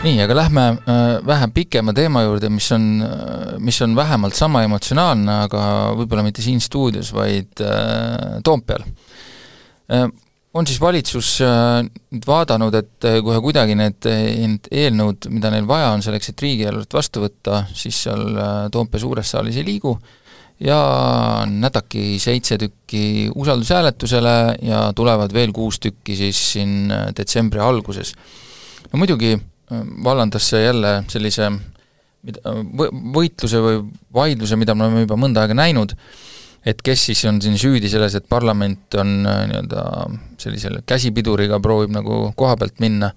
nii, 0.05 0.20
aga 0.24 0.36
lähme 0.36 0.64
äh, 0.68 1.02
vähem 1.26 1.52
pikema 1.55 1.94
teema 1.96 2.24
juurde, 2.24 2.50
mis 2.52 2.68
on, 2.74 2.84
äh, 3.05 3.55
mis 3.62 3.80
on 3.82 3.96
vähemalt 3.96 4.36
sama 4.36 4.64
emotsionaalne, 4.66 5.38
aga 5.46 5.62
võib-olla 5.98 6.24
mitte 6.26 6.44
siin 6.44 6.61
stuudios, 6.61 7.12
vaid 7.14 7.62
äh, 7.64 8.40
Toompeal 8.44 8.84
on 10.55 10.64
siis 10.64 10.78
valitsus 10.80 11.28
nüüd 11.42 12.24
vaadanud, 12.24 12.72
et 12.78 13.07
kohe 13.26 13.40
kuidagi 13.44 13.74
need, 13.76 14.07
need 14.07 14.68
eelnõud, 14.72 15.26
mida 15.34 15.50
neil 15.52 15.66
vaja 15.68 15.90
on 15.92 16.00
selleks, 16.02 16.30
et 16.30 16.44
riigieelarvet 16.44 16.96
vastu 16.96 17.20
võtta, 17.26 17.64
siis 17.76 17.98
seal 18.07 18.38
Toompea 18.72 19.02
suures 19.02 19.34
saalis 19.34 19.59
ei 19.61 19.66
liigu 19.66 19.92
ja 20.64 20.78
nädaki 21.50 22.16
seitse 22.22 22.57
tükki 22.62 23.32
usaldushääletusele 23.34 24.36
ja 24.64 24.86
tulevad 24.96 25.34
veel 25.36 25.52
kuus 25.52 25.82
tükki 25.82 26.16
siis 26.16 26.40
siin 26.55 26.86
detsembri 27.18 27.61
alguses. 27.61 28.14
no 28.92 29.02
muidugi 29.02 29.34
vallandas 30.04 30.50
see 30.52 30.64
jälle 30.64 30.96
sellise 31.08 31.50
võitluse 33.14 33.60
või 33.60 33.80
vaidluse, 34.14 34.56
mida 34.56 34.74
me 34.74 34.86
oleme 34.86 35.04
juba 35.04 35.18
mõnda 35.20 35.44
aega 35.44 35.56
näinud, 35.56 35.92
et 36.64 36.80
kes 36.84 37.08
siis 37.10 37.24
on 37.28 37.40
siin 37.44 37.58
süüdi 37.60 37.90
selles, 37.92 38.16
et 38.16 38.28
parlament 38.28 38.96
on 39.00 39.14
äh, 39.28 39.42
nii-öelda 39.50 39.84
sellisel 40.40 40.80
käsipiduriga, 40.88 41.60
proovib 41.60 41.92
nagu 41.92 42.30
koha 42.36 42.56
pealt 42.60 42.80
minna 42.80 43.12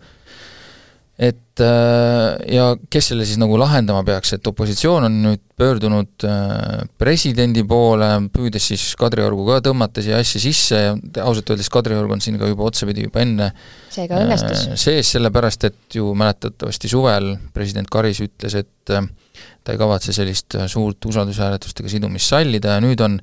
et 1.17 1.61
äh, 1.65 2.35
ja 2.53 2.67
kes 2.93 3.09
selle 3.09 3.25
siis 3.25 3.39
nagu 3.41 3.57
lahendama 3.57 4.03
peaks, 4.05 4.35
et 4.37 4.47
opositsioon 4.47 5.07
on 5.07 5.15
nüüd 5.23 5.41
pöördunud 5.57 6.25
äh, 6.29 6.83
presidendi 7.01 7.63
poole, 7.65 8.09
püüdes 8.33 8.67
siis 8.69 8.83
Kadriorgu 8.99 9.47
ka 9.47 9.57
tõmmata 9.65 10.03
siia 10.05 10.19
asja 10.21 10.41
sisse 10.43 10.83
ja 10.83 10.93
ausalt 11.25 11.49
öeldes 11.49 11.71
Kadriorg 11.73 12.13
on 12.13 12.21
siin 12.21 12.37
ka 12.37 12.49
juba 12.51 12.69
otsapidi 12.69 13.07
juba 13.07 13.25
enne 13.25 13.49
seega 13.93 14.21
õnnestus. 14.21 14.67
Äh, 14.75 14.77
sees, 14.77 15.09
sellepärast 15.17 15.65
et 15.71 15.97
ju 15.97 16.13
mäletatavasti 16.17 16.93
suvel 16.93 17.33
president 17.55 17.89
Karis 17.89 18.21
ütles, 18.21 18.59
et 18.61 18.85
ta 18.87 19.73
ei 19.73 19.79
kavatse 19.81 20.13
sellist 20.13 20.53
suurt 20.69 21.09
usaldushääletustega 21.09 21.97
sidumist 21.97 22.29
sallida 22.29 22.77
ja 22.77 22.83
nüüd 22.85 23.01
on 23.01 23.17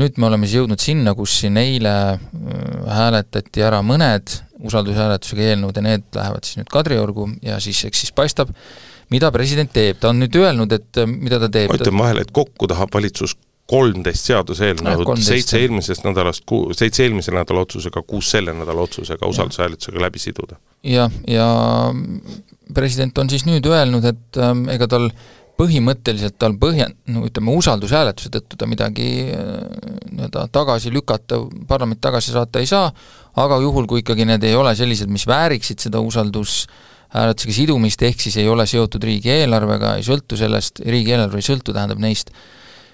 nüüd 0.00 0.16
me 0.20 0.28
oleme 0.28 0.48
siis 0.48 0.60
jõudnud 0.60 0.80
sinna, 0.80 1.14
kus 1.16 1.34
siin 1.42 1.58
eile 1.60 1.92
hääletati 2.88 3.64
ära 3.64 3.82
mõned 3.84 4.38
usaldushääletusega 4.62 5.52
eelnõud 5.52 5.78
ja 5.78 5.84
need 5.84 6.08
lähevad 6.16 6.46
siis 6.46 6.60
nüüd 6.60 6.70
Kadriorgu 6.72 7.28
ja 7.44 7.58
siis 7.62 7.82
eks 7.88 8.04
siis 8.04 8.14
paistab, 8.16 8.52
mida 9.12 9.30
president 9.34 9.72
teeb, 9.74 9.98
ta 10.00 10.12
on 10.12 10.22
nüüd 10.22 10.36
öelnud, 10.38 10.72
et 10.72 11.00
äh, 11.02 11.08
mida 11.08 11.40
ta 11.42 11.50
teeb. 11.52 11.72
ma 11.72 11.80
ütlen 11.80 11.98
vahele, 11.98 12.24
et 12.24 12.32
kokku 12.34 12.70
tahab 12.70 12.94
valitsus 12.94 13.36
kolmteist 13.72 14.28
seaduseelnõud, 14.28 15.12
seitse 15.22 15.60
eelmisest 15.62 16.04
nädalast, 16.04 16.44
seitse 16.76 17.06
eelmise 17.06 17.32
nädala 17.34 17.62
otsusega, 17.64 18.02
kuus 18.04 18.32
selle 18.34 18.52
nädala 18.56 18.84
otsusega 18.88 19.28
usaldushääletusega 19.30 20.02
läbi 20.02 20.22
siduda. 20.22 20.58
jah, 20.84 21.12
ja 21.28 21.46
president 22.74 23.18
on 23.18 23.30
siis 23.30 23.46
nüüd 23.48 23.66
öelnud, 23.68 24.04
et 24.08 24.40
ähm, 24.40 24.66
ega 24.72 24.88
tal 24.90 25.10
põhimõtteliselt 25.60 26.38
tal 26.40 26.54
põhja-, 26.60 26.90
no 27.12 27.24
ütleme, 27.28 27.54
usaldushääletuse 27.60 28.32
tõttu 28.32 28.58
ta 28.58 28.68
midagi 28.70 29.08
äh, 29.32 29.50
nii-öelda 30.12 30.46
tagasi 30.54 30.92
lükata, 30.94 31.42
parlamenti 31.68 32.02
tagasi 32.06 32.34
saata 32.34 32.62
ei 32.62 32.70
saa, 32.70 32.88
aga 33.42 33.60
juhul, 33.62 33.86
kui 33.90 34.02
ikkagi 34.02 34.26
need 34.28 34.44
ei 34.48 34.56
ole 34.58 34.74
sellised, 34.78 35.10
mis 35.12 35.26
vääriksid 35.28 35.84
seda 35.84 36.02
usaldushääletusega 36.04 37.56
sidumist, 37.60 38.02
ehk 38.08 38.24
siis 38.24 38.40
ei 38.40 38.48
ole 38.48 38.66
seotud 38.68 39.04
riigieelarvega, 39.08 39.96
ei 40.00 40.06
sõltu 40.06 40.40
sellest, 40.40 40.82
riigieelarve 40.88 41.40
ei 41.40 41.48
sõltu, 41.48 41.76
tähendab 41.76 42.02
neist, 42.02 42.32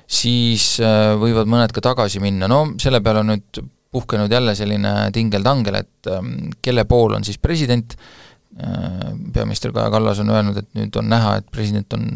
siis 0.09 0.77
äh, 0.83 1.15
võivad 1.21 1.51
mõned 1.51 1.75
ka 1.75 1.85
tagasi 1.93 2.23
minna, 2.25 2.51
no 2.51 2.65
selle 2.81 3.03
peale 3.05 3.23
on 3.25 3.37
nüüd 3.37 3.67
puhkenud 3.95 4.33
jälle 4.33 4.55
selline 4.57 4.95
tingel-tangel, 5.15 5.79
et 5.81 6.11
ähm, 6.13 6.51
kelle 6.63 6.85
pool 6.89 7.15
on 7.17 7.25
siis 7.25 7.39
president, 7.41 7.95
äh, 8.59 9.13
peaminister 9.33 9.73
Kaja 9.73 9.93
Kallas 9.95 10.21
on 10.21 10.35
öelnud, 10.35 10.59
et 10.61 10.69
nüüd 10.77 10.99
on 11.01 11.09
näha, 11.09 11.39
et 11.41 11.49
president 11.55 11.97
on 11.97 12.11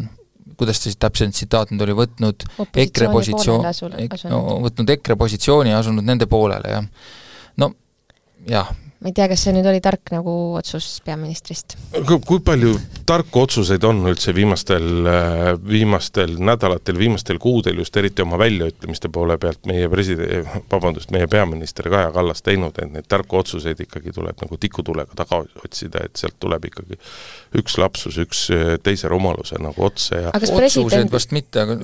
kuidas 0.58 0.80
ta 0.80 0.90
siis 0.90 1.00
täpselt 1.00 1.36
tsitaat 1.36 1.72
nüüd 1.72 1.86
oli, 1.86 1.96
võtnud 2.02 2.46
EKRE 2.84 3.10
positsioon, 3.12 3.66
no 4.30 4.42
võtnud 4.66 4.94
EKRE 4.96 5.18
positsiooni 5.20 5.74
ja 5.74 5.82
asunud 5.82 6.06
nende 6.06 6.28
poolele, 6.30 6.76
jah. 6.76 6.88
no 7.62 7.72
jah, 8.48 8.70
ma 9.02 9.10
ei 9.10 9.14
tea, 9.16 9.26
kas 9.30 9.42
see 9.44 9.52
nüüd 9.54 9.66
oli 9.66 9.80
tark 9.82 10.12
nagu 10.14 10.32
otsus 10.58 10.86
peaministrist? 11.04 11.74
kui 12.06 12.38
palju 12.44 12.74
tarku 13.08 13.42
otsuseid 13.42 13.82
on 13.88 14.04
üldse 14.10 14.34
viimastel, 14.36 14.88
äh, 15.10 15.48
viimastel 15.58 16.36
nädalatel, 16.38 16.98
viimastel 17.00 17.40
kuudel 17.42 17.80
just 17.82 17.96
eriti 17.98 18.22
oma 18.22 18.38
väljaütlemiste 18.40 19.10
poole 19.12 19.38
pealt 19.42 19.66
meie 19.70 19.88
president, 19.92 20.52
vabandust, 20.70 21.10
meie 21.14 21.26
peaminister 21.30 21.90
Kaja 21.90 22.12
Kallas 22.14 22.46
teinud, 22.46 22.78
et 22.78 22.92
neid 22.94 23.08
tarku 23.10 23.40
otsuseid 23.42 23.82
ikkagi 23.86 24.14
tuleb 24.14 24.38
nagu 24.44 24.60
tikutulega 24.62 25.18
taga 25.18 25.42
otsida, 25.64 26.06
et 26.06 26.22
sealt 26.22 26.38
tuleb 26.42 26.70
ikkagi 26.70 26.98
üks 27.58 27.76
lapsus, 27.80 28.16
üks 28.22 28.44
äh, 28.54 28.76
teise 28.82 29.10
rumaluse 29.12 29.58
nagu 29.62 29.86
otsa 29.88 30.20
ja 30.20 30.32
otsused 30.32 30.56
president... 30.56 31.12
vast 31.12 31.34
mitte, 31.36 31.64
aga 31.64 31.76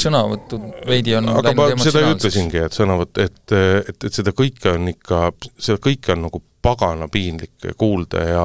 sõnavõtud 0.00 0.66
veidi 0.88 1.14
on 1.18 1.30
aga 1.34 1.54
ma 1.58 1.68
seda 1.82 2.04
ütlesingi, 2.10 2.64
et 2.66 2.76
sõnavõtt, 2.76 3.20
et, 3.22 3.40
et, 3.54 3.94
et 3.96 4.20
seda 4.22 4.34
kõike 4.36 4.74
on 4.74 4.90
ikka, 4.94 5.28
seda 5.58 5.78
kõike 5.82 6.16
on 6.16 6.26
nagu 6.28 6.42
pagana 6.64 7.08
piinlik 7.12 7.68
kuulda 7.78 8.22
ja 8.24 8.44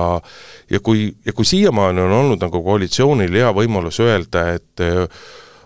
ja 0.70 0.82
kui, 0.84 1.08
ja 1.26 1.34
kui 1.34 1.48
siiamaani 1.48 2.04
on 2.04 2.16
olnud 2.22 2.42
nagu 2.44 2.64
koalitsioonil 2.64 3.40
hea 3.42 3.54
võimalus 3.56 4.02
öelda, 4.04 4.50
et 4.60 4.84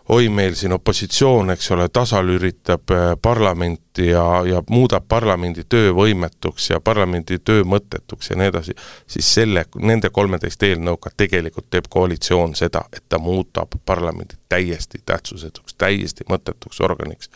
oi, 0.09 0.29
meil 0.29 0.55
siin 0.55 0.73
opositsioon, 0.73 1.49
eks 1.49 1.71
ole, 1.71 1.87
tasalülitab 1.89 2.91
äh, 2.91 3.11
parlamenti 3.21 4.07
ja, 4.09 4.43
ja 4.45 4.63
muudab 4.69 5.05
parlamendi 5.07 5.63
töö 5.69 5.93
võimetuks 5.95 6.69
ja 6.73 6.79
parlamendi 6.83 7.39
töö 7.39 7.63
mõttetuks 7.63 8.29
ja 8.29 8.37
nii 8.39 8.51
edasi, 8.51 8.75
siis 9.07 9.33
selle, 9.33 9.65
nende 9.79 10.09
kolmeteist 10.09 10.63
eelnõuga 10.67 11.13
tegelikult 11.17 11.69
teeb 11.71 11.87
koalitsioon 11.89 12.55
seda, 12.59 12.83
et 12.93 13.05
ta 13.09 13.19
muudab 13.19 13.79
parlamendi 13.85 14.35
täiesti 14.49 14.99
tähtsusetuks, 15.05 15.77
täiesti 15.77 16.27
mõttetuks 16.29 16.83
organiks. 16.83 17.29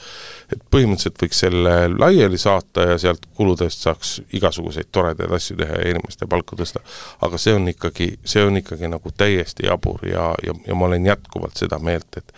et 0.51 0.59
põhimõtteliselt 0.71 1.23
võiks 1.23 1.39
selle 1.39 1.73
laiali 1.95 2.37
saata 2.37 2.89
ja 2.91 2.97
sealt 2.97 3.25
kuludest 3.33 3.87
saaks 3.87 4.21
igasuguseid 4.33 4.91
toredaid 4.91 5.31
asju 5.31 5.57
teha 5.57 5.81
ja 5.81 5.89
inimeste 5.95 6.27
palka 6.27 6.55
tõsta. 6.55 6.83
aga 7.21 7.37
see 7.37 7.53
on 7.53 7.67
ikkagi, 7.67 8.13
see 8.25 8.43
on 8.43 8.57
ikkagi 8.57 8.91
nagu 8.91 9.11
täiesti 9.17 9.65
jabur 9.71 10.03
ja, 10.05 10.33
ja, 10.43 10.53
ja 10.67 10.75
ma 10.75 10.85
olen 10.91 11.05
jätkuvalt 11.05 11.57
seda 11.57 11.79
meelt, 11.79 12.17
et 12.17 12.33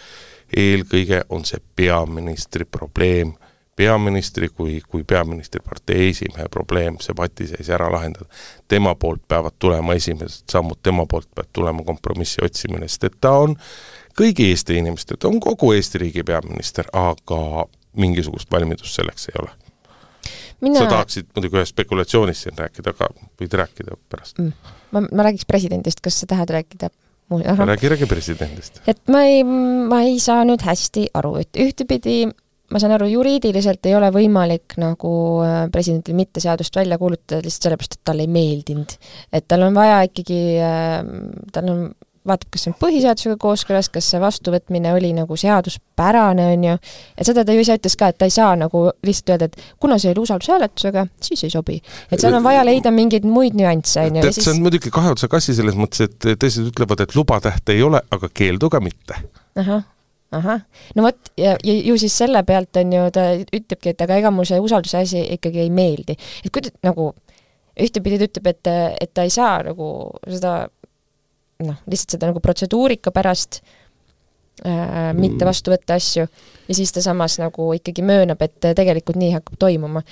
eelkõige 0.57 1.23
on 1.29 1.45
see 1.45 1.61
peaministri 1.75 2.65
probleem, 2.65 3.33
peaministri 3.75 4.49
kui, 4.49 4.81
kui 4.87 5.03
peaministripartei 5.07 6.09
esimehe 6.09 6.49
probleem 6.51 6.97
see 6.99 7.15
patiseis 7.15 7.69
ära 7.69 7.87
lahendada. 7.91 8.25
tema 8.67 8.95
poolt 8.95 9.21
peavad 9.27 9.55
tulema 9.59 9.93
esimesed 9.93 10.51
sammud, 10.51 10.81
tema 10.83 11.05
poolt 11.05 11.29
peab 11.35 11.47
tulema 11.53 11.83
kompromissi 11.83 12.43
otsimine, 12.45 12.87
sest 12.87 13.03
et 13.03 13.17
ta 13.21 13.31
on 13.45 13.55
kõigi 14.19 14.49
Eesti 14.51 14.75
inimeste, 14.77 15.15
ta 15.17 15.27
on 15.27 15.39
kogu 15.39 15.71
Eesti 15.73 16.03
riigi 16.03 16.23
peaminister, 16.23 16.91
aga 16.93 17.65
mingisugust 17.95 18.51
valmidust 18.51 18.99
selleks 18.99 19.29
ei 19.31 19.41
ole 19.41 19.55
Mina... 20.61 20.79
sa 20.79 20.89
tahaksid 20.91 21.29
muidugi 21.35 21.55
ühest 21.55 21.71
spekulatsioonist 21.71 22.43
siin 22.43 22.57
rääkida, 22.59 22.91
aga 22.91 23.07
võid 23.39 23.53
rääkida 23.61 23.95
pärast 24.11 24.41
mm.. 24.41 24.73
ma, 24.91 25.05
ma 25.07 25.29
räägiks 25.29 25.47
presidendist, 25.47 26.03
kas 26.03 26.19
sa 26.19 26.27
tahad 26.35 26.51
rääkida? 26.51 26.91
Räägi, 27.29 27.89
räägi 27.93 28.09
presidendist. 28.09 28.81
et 28.87 29.01
ma 29.07 29.23
ei, 29.27 29.43
ma 29.43 30.01
ei 30.05 30.19
saa 30.19 30.45
nüüd 30.47 30.63
hästi 30.65 31.09
aru, 31.13 31.35
et 31.43 31.59
ühtepidi 31.59 32.23
ma 32.69 32.81
saan 32.81 32.93
aru, 32.95 33.07
juriidiliselt 33.09 33.85
ei 33.89 33.95
ole 33.97 34.11
võimalik 34.13 34.75
nagu 34.81 35.13
äh, 35.45 35.61
presidendil 35.73 36.17
mitte 36.17 36.41
seadust 36.43 36.75
välja 36.77 36.99
kuulutada 37.01 37.41
lihtsalt 37.45 37.69
sellepärast, 37.69 37.97
et 37.97 38.05
talle 38.05 38.25
ei 38.25 38.33
meeldinud. 38.33 38.93
et 39.33 39.47
tal 39.47 39.65
on 39.65 39.77
vaja 39.77 40.03
ikkagi, 40.09 40.41
äh, 40.61 40.99
tal 41.53 41.73
on 41.73 41.83
vaatab, 42.27 42.49
kas 42.53 42.65
see 42.65 42.71
on 42.71 42.77
põhiseadusega 42.81 43.37
kooskõlas, 43.41 43.89
kas 43.93 44.07
see 44.11 44.21
vastuvõtmine 44.21 44.91
oli 44.95 45.11
nagu 45.17 45.37
seaduspärane, 45.39 46.47
on 46.55 46.65
ju, 46.67 46.77
et 47.17 47.29
seda 47.29 47.45
ta 47.47 47.55
ju 47.55 47.63
ise 47.63 47.77
ütles 47.79 47.95
ka, 47.99 48.11
et 48.11 48.19
ta 48.19 48.29
ei 48.29 48.33
saa 48.33 48.55
nagu 48.59 48.85
lihtsalt 49.05 49.35
öelda, 49.35 49.49
et 49.49 49.77
kuna 49.81 49.99
see 50.01 50.11
oli 50.13 50.25
usaldushääletusega, 50.25 51.05
siis 51.29 51.45
ei 51.47 51.53
sobi. 51.53 51.79
et 52.11 52.19
seal 52.19 52.35
on 52.37 52.43
vaja 52.45 52.65
leida 52.67 52.91
mingeid 52.95 53.27
muid 53.27 53.55
nüansse, 53.59 54.07
on 54.07 54.19
ju. 54.19 54.25
tead, 54.27 54.41
see 54.41 54.55
on 54.55 54.65
muidugi 54.65 54.91
kahe 54.93 55.13
otsaga 55.15 55.39
asi 55.39 55.55
selles 55.57 55.77
mõttes, 55.79 56.09
et 56.09 56.33
teised 56.41 56.67
ütlevad, 56.73 57.05
et 57.05 57.15
lubatähte 57.15 57.77
ei 57.77 57.85
ole, 57.85 58.01
aga 58.11 58.31
keeldu 58.33 58.69
ka 58.69 58.83
mitte. 58.83 59.23
ahah 59.59 59.87
ahah, 60.35 60.61
no 60.93 61.07
vot, 61.07 61.31
ja, 61.41 61.55
ja 61.65 61.73
ju 61.73 61.95
siis 61.97 62.13
selle 62.21 62.43
pealt 62.45 62.77
on 62.77 62.93
ju, 62.93 63.07
ta 63.13 63.31
ütlebki, 63.41 63.95
et 63.95 64.03
aga 64.05 64.19
ega 64.21 64.31
mul 64.33 64.45
see 64.45 64.59
usalduse 64.61 64.99
asi 65.01 65.23
ikkagi 65.37 65.63
ei 65.63 65.71
meeldi. 65.73 66.13
et 66.43 66.51
kui 66.53 66.61
ta 66.61 66.69
nagu 66.85 67.11
ühtepidi 67.79 68.19
ta 68.19 68.27
ütleb, 68.29 68.51
et, 68.51 68.69
et 69.05 69.13
ta 69.13 69.25
ei 69.25 69.33
saa 69.33 69.61
nagu 69.65 69.87
seda 70.27 70.53
noh, 71.65 71.79
lihtsalt 71.89 72.15
seda 72.15 72.29
nagu 72.29 72.41
protseduurika 72.43 73.13
pärast 73.15 73.59
äh, 73.61 75.11
mitte 75.17 75.43
mm. 75.43 75.47
vastu 75.49 75.73
võtta 75.73 75.97
asju 75.99 76.25
ja 76.25 76.77
siis 76.77 76.93
ta 76.95 77.03
samas 77.03 77.39
nagu 77.41 77.71
ikkagi 77.77 78.05
möönab, 78.05 78.41
et 78.45 78.71
tegelikult 78.77 79.19
nii 79.19 79.35
hakkab 79.37 79.61
toimuma 79.67 80.03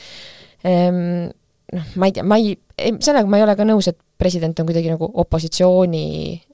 ehm,. 0.65 1.29
Noh, 1.67 1.83
ma 1.99 2.07
ei 2.07 2.13
tea, 2.15 2.23
ma 2.23 2.37
ei, 2.39 2.53
sellega 3.03 3.27
ma 3.27 3.41
ei 3.41 3.43
ole 3.43 3.53
ka 3.59 3.65
nõus, 3.67 3.89
et 3.91 3.97
president 4.15 4.55
on 4.61 4.69
kuidagi 4.69 4.87
nagu 4.87 5.09
opositsiooni 5.19 6.03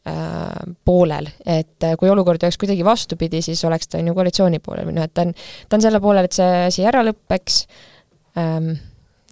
äh, 0.10 0.72
poolel, 0.90 1.28
et 1.46 1.86
kui 2.02 2.10
olukord 2.10 2.42
oleks 2.42 2.58
kuidagi 2.58 2.82
vastupidi, 2.88 3.44
siis 3.46 3.62
oleks 3.70 3.92
ta 3.92 4.02
on 4.02 4.10
ju 4.10 4.16
koalitsiooni 4.18 4.58
poolel 4.66 4.90
või 4.90 4.96
noh, 4.98 5.06
et 5.06 5.14
ta 5.14 5.28
on, 5.28 5.36
ta 5.70 5.78
on 5.78 5.86
selle 5.86 6.02
poolel, 6.02 6.26
et 6.26 6.34
see 6.34 6.50
asi 6.72 6.88
ära 6.90 7.04
lõpeks 7.06 7.60
ähm,, 8.42 8.72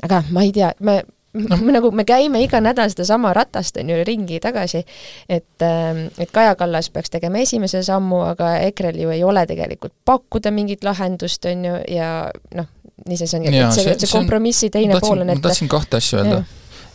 aga 0.05 0.21
ma 0.29 0.45
ei 0.45 0.53
tea, 0.53 0.69
me 0.85 0.99
no. 1.33 1.57
me 1.57 1.73
nagu, 1.77 1.91
me 1.95 2.05
käime 2.07 2.41
iga 2.43 2.61
nädal 2.63 2.91
sedasama 2.91 3.33
ratast, 3.37 3.79
on 3.81 3.89
ju, 3.91 4.01
ringi 4.07 4.39
tagasi, 4.43 4.83
et, 5.29 5.65
ähm, 5.65 6.05
et 6.21 6.31
Kaja 6.31 6.55
Kallas 6.59 6.91
peaks 6.93 7.13
tegema 7.13 7.41
esimese 7.43 7.83
sammu, 7.87 8.23
aga 8.33 8.55
EKRE-l 8.69 9.01
ju 9.05 9.13
ei 9.15 9.23
ole 9.23 9.45
tegelikult 9.49 9.93
pakkuda 10.05 10.53
mingit 10.55 10.85
lahendust, 10.87 11.45
on 11.51 11.67
ju, 11.67 11.75
ja 11.91 12.13
noh, 12.57 12.71
nii 13.07 13.19
see 13.19 13.37
ongi, 13.37 13.53
et 13.53 13.75
see, 13.75 13.85
see, 13.85 13.99
see 14.03 14.13
kompromissi 14.13 14.71
teine 14.73 14.97
tahtsin, 14.97 15.07
pool 15.07 15.23
on, 15.23 15.31
et 15.33 15.39
ma 15.39 15.47
tahtsin 15.47 15.71
kahte 15.71 15.97
asja 16.01 16.21
öelda. 16.21 16.41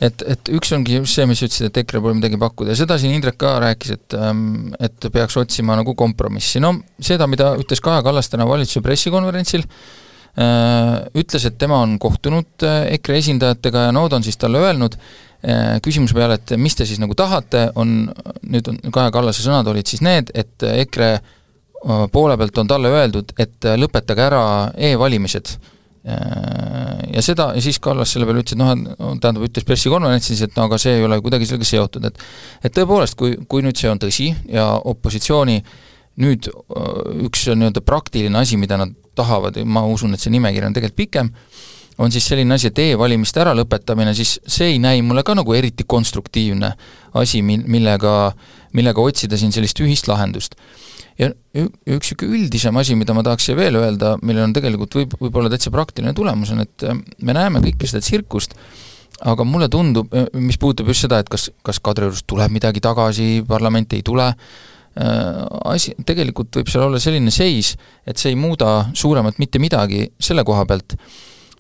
et, 0.07 0.25
et 0.35 0.53
üks 0.55 0.73
ongi 0.77 1.01
see, 1.09 1.27
mis 1.29 1.43
ütlesid, 1.43 1.71
et 1.71 1.83
EKRE 1.83 2.03
pole 2.05 2.19
midagi 2.19 2.39
pakkuda 2.41 2.75
ja 2.75 2.81
seda 2.83 2.99
siin 3.01 3.17
Indrek 3.17 3.39
ka 3.41 3.57
rääkis, 3.65 3.97
et 3.97 4.19
ähm, 4.19 4.75
et 4.79 5.09
peaks 5.13 5.39
otsima 5.41 5.79
nagu 5.79 5.97
kompromissi, 5.99 6.63
no 6.63 6.77
seda, 7.01 7.29
mida 7.31 7.55
ütles 7.59 7.83
Kaja 7.83 8.05
Kallas 8.07 8.31
täna 8.31 8.47
valitsuse 8.49 8.85
pressikonverentsil, 8.85 9.67
ütles, 10.37 11.47
et 11.49 11.55
tema 11.59 11.79
on 11.81 11.95
kohtunud 12.01 12.65
äh, 12.67 12.83
EKRE 12.99 13.21
esindajatega 13.23 13.87
ja 13.87 13.95
nad 13.97 14.13
on 14.13 14.25
siis 14.25 14.37
talle 14.37 14.61
öelnud 14.61 14.99
äh, 14.99 15.79
küsimuse 15.85 16.17
peale, 16.17 16.37
et 16.37 16.53
mis 16.61 16.77
te 16.77 16.85
siis 16.89 17.01
nagu 17.01 17.17
tahate, 17.17 17.71
on, 17.81 18.03
nüüd 18.45 18.69
on 18.69 18.81
Kaja 18.93 19.15
Kallase 19.15 19.45
sõnad 19.45 19.69
olid 19.73 19.89
siis 19.89 20.05
need, 20.05 20.33
et 20.35 20.67
EKRE 20.85 21.15
poole 22.13 22.35
pealt 22.41 22.59
on 22.59 22.69
talle 22.69 22.91
öeldud, 22.91 23.33
et 23.39 23.67
lõpetage 23.79 24.23
ära 24.25 24.43
e-valimised. 24.89 25.53
Ja 27.13 27.23
seda, 27.23 27.51
ja 27.55 27.63
siis 27.63 27.79
Kallas 27.83 28.11
selle 28.15 28.27
peale 28.27 28.41
ütles, 28.43 28.57
et 28.57 28.59
noh, 28.59 28.73
tähendab, 29.21 29.45
ütles 29.47 29.67
pressikonverentsis, 29.69 30.41
et 30.47 30.57
no 30.57 30.65
aga 30.67 30.81
see 30.83 30.97
ei 30.97 31.05
ole 31.07 31.21
kuidagi 31.23 31.47
sellega 31.47 31.69
seotud, 31.69 32.09
et 32.09 32.19
et 32.65 32.75
tõepoolest, 32.75 33.15
kui, 33.21 33.37
kui 33.47 33.63
nüüd 33.63 33.79
see 33.79 33.93
on 33.93 34.01
tõsi 34.03 34.33
ja 34.51 34.67
opositsiooni 34.89 35.61
nüüd 36.25 36.49
üks 37.29 37.47
nii-öelda 37.53 37.85
praktiline 37.87 38.41
asi, 38.41 38.59
mida 38.59 38.81
nad 38.81 38.97
tahavad, 39.17 39.59
ma 39.65 39.85
usun, 39.89 40.15
et 40.15 40.23
see 40.23 40.33
nimekiri 40.35 40.69
on 40.69 40.77
tegelikult 40.77 40.99
pikem, 40.99 41.33
on 41.99 42.13
siis 42.13 42.27
selline 42.29 42.57
asi, 42.57 42.71
et 42.71 42.81
e-valimiste 42.85 43.41
äralõpetamine, 43.41 44.13
siis 44.17 44.37
see 44.47 44.75
ei 44.75 44.81
näi 44.83 45.03
mulle 45.05 45.25
ka 45.27 45.37
nagu 45.37 45.55
eriti 45.57 45.87
konstruktiivne 45.89 46.73
asi, 47.17 47.41
mil-, 47.47 47.65
millega, 47.73 48.17
millega 48.77 49.05
otsida 49.05 49.39
siin 49.41 49.55
sellist 49.55 49.81
ühist 49.85 50.11
lahendust. 50.11 50.59
ja 51.17 51.31
üks 51.57 52.11
niisugune 52.13 52.37
üldisem 52.37 52.77
asi, 52.77 52.93
mida 52.99 53.15
ma 53.17 53.23
tahaks 53.25 53.47
siia 53.49 53.57
veel 53.57 53.79
öelda, 53.81 54.19
millel 54.21 54.51
on 54.51 54.53
tegelikult 54.53 54.99
võib, 54.99 55.15
võib-olla 55.21 55.49
täitsa 55.49 55.73
praktiline 55.73 56.13
tulemus, 56.13 56.53
on, 56.53 56.61
et 56.67 56.85
äh, 56.85 56.99
me 57.25 57.33
näeme 57.37 57.63
kõike 57.65 57.89
seda 57.89 58.05
tsirkust, 58.05 58.53
aga 59.25 59.47
mulle 59.49 59.71
tundub, 59.73 60.13
äh, 60.13 60.29
mis 60.37 60.61
puudutab 60.61 60.93
just 60.93 61.07
seda, 61.07 61.23
et 61.25 61.33
kas, 61.33 61.49
kas 61.65 61.81
Kadriorust 61.81 62.27
tuleb 62.29 62.53
midagi 62.53 62.85
tagasi, 62.85 63.41
parlament 63.49 63.97
ei 63.97 64.05
tule, 64.05 64.29
asi, 64.97 65.93
tegelikult 66.09 66.57
võib 66.57 66.71
seal 66.73 66.87
olla 66.87 67.01
selline 67.03 67.33
seis, 67.35 67.75
et 68.09 68.17
see 68.21 68.33
ei 68.33 68.39
muuda 68.39 68.87
suuremat 68.97 69.41
mitte 69.43 69.61
midagi 69.61 70.07
selle 70.23 70.45
koha 70.47 70.65
pealt, 70.69 70.97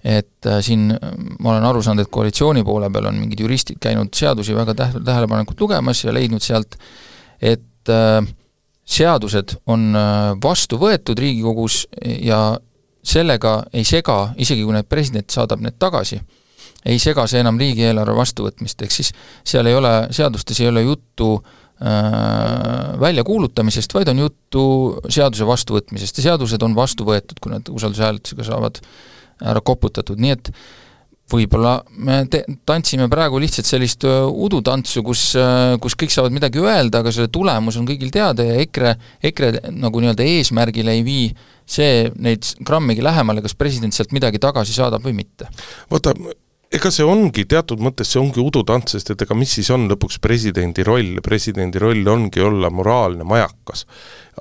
et 0.06 0.48
äh, 0.48 0.60
siin 0.64 0.88
ma 1.40 1.52
olen 1.52 1.66
aru 1.68 1.82
saanud, 1.84 2.06
et 2.06 2.12
koalitsiooni 2.12 2.64
poole 2.64 2.88
peal 2.92 3.10
on 3.10 3.18
mingid 3.20 3.42
juristid 3.44 3.80
käinud 3.82 4.14
seadusi 4.16 4.56
väga 4.56 4.76
täht-, 4.78 5.02
tähelepanelikult 5.04 5.60
lugemas 5.60 6.04
ja 6.04 6.14
leidnud 6.14 6.44
sealt, 6.44 6.78
et 7.42 7.92
äh, 7.92 8.22
seadused 8.86 9.58
on 9.66 9.90
äh, 9.98 10.30
vastu 10.42 10.80
võetud 10.80 11.18
Riigikogus 11.20 11.84
ja 12.22 12.40
sellega 13.06 13.58
ei 13.74 13.84
sega, 13.86 14.32
isegi 14.40 14.64
kui 14.64 14.74
need 14.74 14.88
president 14.88 15.30
saadab 15.30 15.60
need 15.62 15.76
tagasi, 15.82 16.22
ei 16.86 16.98
sega 17.02 17.26
see 17.26 17.42
enam 17.42 17.58
riigieelarve 17.58 18.14
vastuvõtmist, 18.14 18.82
ehk 18.82 18.94
siis 18.94 19.12
seal 19.46 19.66
ei 19.66 19.74
ole, 19.74 19.92
seadustes 20.14 20.60
ei 20.62 20.70
ole 20.70 20.86
juttu 20.86 21.34
äh, 21.34 21.65
väljakuulutamisest, 23.00 23.92
vaid 23.92 24.08
on 24.08 24.22
juttu 24.24 24.62
seaduse 25.12 25.44
vastuvõtmisest 25.46 26.22
ja 26.22 26.30
seadused 26.30 26.62
on 26.64 26.74
vastu 26.76 27.04
võetud, 27.04 27.36
kui 27.42 27.52
nad 27.52 27.68
usaldushääletusega 27.68 28.46
saavad 28.48 28.80
ära 29.44 29.60
koputatud, 29.60 30.16
nii 30.22 30.32
et 30.32 30.50
võib-olla 31.32 31.74
me 32.06 32.20
te-, 32.30 32.44
tantsime 32.68 33.08
praegu 33.12 33.40
lihtsalt 33.42 33.68
sellist 33.68 34.06
udutantsu, 34.06 35.02
kus, 35.04 35.26
kus 35.82 35.98
kõik 35.98 36.14
saavad 36.14 36.34
midagi 36.34 36.62
öelda, 36.62 37.02
aga 37.02 37.12
selle 37.12 37.28
tulemus 37.34 37.76
on 37.80 37.88
kõigil 37.88 38.12
teada 38.14 38.46
ja 38.46 38.56
EKRE, 38.62 38.94
EKRE 39.30 39.52
nagu 39.74 40.00
nii-öelda 40.00 40.26
eesmärgile 40.36 40.96
ei 40.96 41.04
vii 41.06 41.28
see 41.66 42.06
neid 42.22 42.46
grammigi 42.64 43.04
lähemale, 43.04 43.42
kas 43.44 43.58
president 43.58 43.94
sealt 43.94 44.14
midagi 44.16 44.40
tagasi 44.42 44.76
saadab 44.76 45.04
või 45.04 45.16
mitte. 45.18 45.50
vaata, 45.90 46.14
ega 46.74 46.90
see 46.90 47.06
ongi, 47.06 47.44
teatud 47.48 47.82
mõttes 47.82 48.10
see 48.10 48.20
ongi 48.20 48.42
udutants, 48.42 48.96
sest 48.96 49.12
et 49.12 49.22
ega 49.22 49.36
mis 49.38 49.52
siis 49.58 49.68
on 49.74 49.86
lõpuks 49.90 50.18
presidendi 50.22 50.84
roll, 50.86 51.20
presidendi 51.24 51.80
roll 51.82 52.08
ongi 52.10 52.42
olla 52.42 52.70
moraalne 52.74 53.26
majakas. 53.26 53.86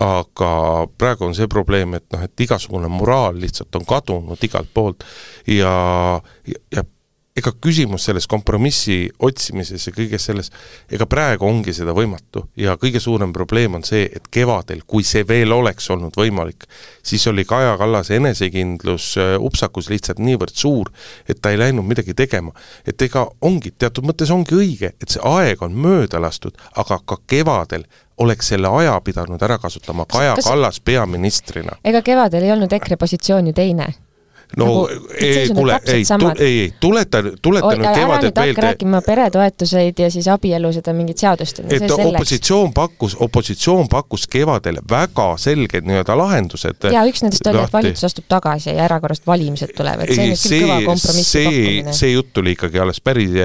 aga 0.02 0.50
praegu 0.98 1.24
on 1.24 1.36
see 1.38 1.48
probleem, 1.48 1.94
et 1.96 2.04
noh, 2.12 2.24
et 2.26 2.42
igasugune 2.44 2.90
moraal 2.92 3.38
lihtsalt 3.40 3.76
on 3.80 3.86
kadunud 3.88 4.42
igalt 4.44 4.74
poolt 4.74 5.06
ja, 5.48 6.20
ja, 6.44 6.60
ja 6.76 6.84
ega 7.36 7.52
küsimus 7.62 8.06
selles 8.08 8.30
kompromissi 8.32 9.10
otsimises 9.28 9.84
ja 9.90 9.92
kõiges 9.96 10.24
selles, 10.30 10.50
ega 10.92 11.08
praegu 11.10 11.44
ongi 11.48 11.74
seda 11.76 11.92
võimatu 11.96 12.46
ja 12.60 12.78
kõige 12.80 13.02
suurem 13.04 13.34
probleem 13.36 13.76
on 13.76 13.84
see, 13.84 14.06
et 14.08 14.30
kevadel, 14.32 14.86
kui 14.88 15.04
see 15.04 15.26
veel 15.28 15.52
oleks 15.52 15.90
olnud 15.92 16.16
võimalik, 16.16 16.64
siis 17.04 17.26
oli 17.28 17.44
Kaja 17.46 17.76
Kallase 17.82 18.16
enesekindlus 18.22 19.10
äh, 19.20 19.34
upsakus 19.36 19.92
lihtsalt 19.92 20.22
niivõrd 20.24 20.56
suur, 20.56 20.94
et 21.28 21.42
ta 21.42 21.52
ei 21.52 21.60
läinud 21.60 21.84
midagi 21.84 22.16
tegema. 22.16 22.56
et 22.88 23.02
ega 23.02 23.28
ongi, 23.42 23.74
teatud 23.78 24.08
mõttes 24.08 24.32
ongi 24.32 24.56
õige, 24.56 24.94
et 24.96 25.10
see 25.12 25.22
aeg 25.24 25.62
on 25.62 25.76
mööda 25.76 26.24
lastud, 26.24 26.56
aga 26.76 27.02
ka 27.04 27.20
kevadel 27.28 27.84
oleks 28.18 28.48
selle 28.48 28.72
aja 28.80 28.96
pidanud 29.04 29.44
ära 29.44 29.60
kasutama 29.60 30.06
Kaja 30.08 30.40
kas, 30.40 30.48
Kallas 30.48 30.80
peaministrina. 30.80 31.76
ega 31.84 32.02
kevadel 32.02 32.48
ei 32.48 32.56
olnud 32.56 32.72
EKRE 32.80 32.96
positsioon 32.96 33.52
ju 33.52 33.54
teine 33.54 33.92
no 34.58 34.66
nagu, 34.66 35.10
ei, 35.20 35.50
kuule, 35.50 35.80
ei, 35.86 36.04
ei, 36.40 36.74
tuleta, 36.80 37.18
tuleta 37.42 37.68
Oi, 37.68 37.78
nüüd 37.80 37.98
kevadelt 37.98 38.40
meelde. 38.40 38.62
rääkima 38.62 39.02
peretoetuseid 39.06 40.00
ja 40.00 40.10
siis 40.12 40.28
abielusid 40.32 40.88
ja 40.88 40.94
mingit 40.94 41.18
seadust. 41.18 41.60
et 41.60 41.92
opositsioon 41.92 42.74
pakkus, 42.74 43.18
opositsioon 43.20 43.88
pakkus 43.92 44.28
kevadel 44.32 44.80
väga 44.90 45.28
selged 45.38 45.88
nii-öelda 45.88 46.18
lahendused. 46.18 46.90
ja 46.94 47.06
üks 47.10 47.26
nendest 47.26 47.48
oli, 47.52 47.64
et 47.64 47.74
valitsus 47.74 48.10
astub 48.10 48.28
tagasi 48.32 48.70
ja 48.70 48.86
erakorralised 48.90 49.28
valimised 49.28 49.76
tulevad, 49.78 50.12
see 50.14 50.28
on 50.28 50.34
nüüd 50.34 50.44
küll 50.44 50.66
kõva 50.66 50.82
kompromissi 50.92 51.46
pakkumine. 51.46 51.96
see 52.02 52.12
jutt 52.14 52.34
tuli 52.34 52.56
ikkagi 52.56 52.84
alles 52.84 53.02
päris, 53.02 53.40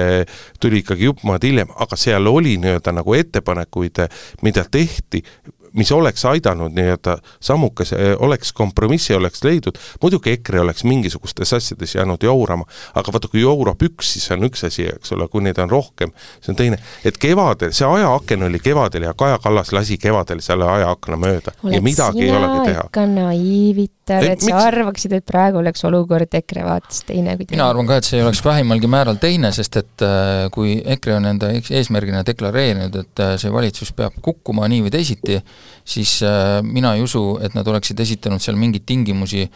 tuli 0.59 0.83
ikkagi 0.85 1.09
jupp 1.09 1.25
maad 1.27 1.47
hiljem, 1.47 1.73
aga 1.75 1.99
seal 1.99 2.29
oli 2.31 2.57
nii-öelda 2.61 2.95
nagu 3.01 3.17
ettepanekuid, 3.17 4.05
mida 4.45 4.65
tehti 4.71 5.25
mis 5.73 5.91
oleks 5.91 6.25
aidanud 6.25 6.73
nii-öelda 6.75 7.17
sammukese, 7.39 8.15
oleks 8.19 8.53
kompromissi 8.53 9.13
oleks 9.13 9.43
leidnud, 9.43 9.77
muidugi 10.01 10.35
EKRE 10.35 10.59
oleks 10.65 10.83
mingisugustes 10.83 11.53
asjades 11.53 11.95
jäänud 11.95 12.23
jaurama, 12.23 12.65
aga 12.95 13.13
vaata, 13.13 13.29
kui 13.31 13.41
jaurab 13.41 13.81
üks, 13.87 14.13
siis 14.15 14.27
see 14.27 14.37
on 14.37 14.47
üks 14.49 14.65
asi, 14.67 14.87
eks 14.91 15.15
ole, 15.15 15.27
kui 15.31 15.43
neid 15.45 15.59
on 15.63 15.71
rohkem, 15.71 16.11
see 16.41 16.53
on 16.53 16.59
teine. 16.59 16.79
et 17.05 17.17
kevadel, 17.21 17.71
see 17.75 17.87
ajaaken 17.87 18.47
oli 18.49 18.59
kevadel 18.59 19.07
ja 19.07 19.13
Kaja 19.17 19.39
Kallas 19.43 19.71
lasi 19.71 19.97
kevadel 20.01 20.41
selle 20.43 20.67
ajaakna 20.69 21.17
mööda 21.19 21.55
Oled 21.63 21.75
ja 21.75 21.81
midagi 21.81 22.25
ei 22.25 22.35
olegi 22.35 22.67
teha. 22.71 22.85
ikka 22.89 23.05
naiivitar, 23.07 24.27
et 24.33 24.43
sa 24.43 24.51
miks... 24.51 24.65
arvaksid, 24.65 25.15
et 25.17 25.25
praegu 25.27 25.61
oleks 25.61 25.85
olukord 25.87 26.39
EKRE 26.41 26.65
vaates 26.67 27.03
teine 27.07 27.37
kui 27.37 27.45
teine? 27.45 27.59
mina 27.59 27.69
arvan 27.71 27.89
ka, 27.89 28.01
et 28.01 28.09
see 28.09 28.19
ei 28.19 28.25
oleks 28.25 28.43
vähimalgi 28.45 28.91
määral 28.91 29.19
teine, 29.21 29.53
sest 29.55 29.79
et 29.81 30.05
äh, 30.05 30.47
kui 30.53 30.77
EKRE 30.95 31.17
on 31.19 31.31
enda 31.33 31.51
eesmärgina 31.61 32.25
deklareerinud, 32.27 32.99
et 33.05 33.23
äh, 33.23 33.35
see 33.41 33.53
valitsus 33.53 33.93
peab 33.97 34.17
kukkuma 34.21 34.67
nii 34.71 34.85
või 34.87 34.93
teisiti, 34.93 35.39
siis 35.85 36.19
äh, 36.23 36.61
mina 36.63 36.95
ei 36.95 37.03
usu, 37.05 37.39
et 37.43 37.55
nad 37.57 37.67
oleksid 37.67 37.99
esitanud 37.99 38.41
seal 38.43 38.59
mingeid 38.59 38.85
tingimusi, 38.85 39.47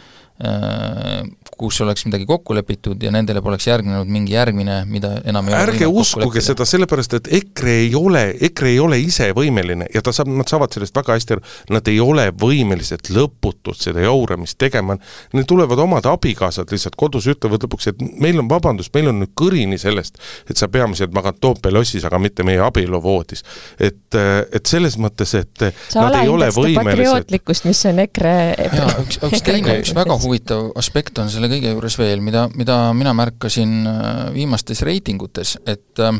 kus 1.56 1.80
oleks 1.80 2.04
midagi 2.04 2.26
kokku 2.28 2.54
lepitud 2.54 3.02
ja 3.02 3.10
nendele 3.14 3.40
poleks 3.42 3.66
järgnenud 3.70 4.08
mingi 4.12 4.34
järgmine, 4.34 4.82
mida 4.90 5.14
enam 5.24 5.48
ei 5.48 5.56
ärge 5.56 5.86
uskuge 5.88 6.42
seda, 6.44 6.66
sellepärast 6.68 7.16
et 7.16 7.30
EKRE 7.38 7.76
ei 7.86 7.94
ole, 7.96 8.24
EKRE 8.50 8.72
ei 8.74 8.80
ole 8.82 8.98
ise 9.00 9.30
võimeline 9.36 9.88
ja 9.94 10.02
ta 10.04 10.12
saab, 10.12 10.28
nad 10.36 10.48
saavad 10.50 10.76
sellest 10.76 10.96
väga 10.96 11.16
hästi 11.16 11.36
aru, 11.36 11.44
nad 11.72 11.88
ei 11.88 12.00
ole 12.04 12.26
võimelised 12.36 13.08
lõputult 13.16 13.80
seda 13.80 14.04
jauramist 14.04 14.58
tegema, 14.60 14.98
neil 15.32 15.48
tulevad 15.48 15.80
omad 15.86 16.08
abikaasad 16.10 16.72
lihtsalt 16.74 16.98
kodus, 17.00 17.30
ütlevad 17.32 17.64
lõpuks, 17.64 17.88
et 17.94 18.04
meil 18.20 18.42
on, 18.42 18.50
vabandust, 18.52 18.92
meil 18.96 19.08
on 19.14 19.22
nüüd 19.24 19.32
kõrini 19.38 19.80
sellest, 19.80 20.20
et 20.50 20.60
sa 20.60 20.68
peamiselt 20.68 21.16
magad 21.16 21.40
Toompea 21.40 21.72
lossis, 21.72 22.04
aga 22.04 22.20
mitte 22.20 22.44
meie 22.44 22.60
abieluvoodis. 22.64 23.44
et, 23.80 24.20
et 24.52 24.68
selles 24.68 24.98
mõttes, 25.00 25.32
et 25.40 25.66
sa 25.88 26.04
nad 26.04 26.20
ei 26.20 26.28
ole 26.28 26.50
võimelised 26.52 26.92
patriootlikkust, 26.92 27.66
mis 27.68 27.82
on 27.88 28.04
EKRE 28.04 28.36
jaa, 28.76 28.92
üks, 29.06 29.20
üks 29.24 29.44
teine, 29.46 29.80
üks 29.80 29.96
väga 29.96 30.20
huvitav 30.26 30.70
aspekt 30.78 31.18
on 31.22 31.30
selle 31.32 31.48
kõige 31.50 31.72
juures 31.72 31.96
veel, 32.00 32.22
mida, 32.24 32.46
mida 32.58 32.78
mina 32.96 33.14
märkasin 33.16 33.74
äh, 33.86 34.08
viimastes 34.34 34.82
reitingutes, 34.86 35.56
et 35.66 36.02
äh, 36.02 36.18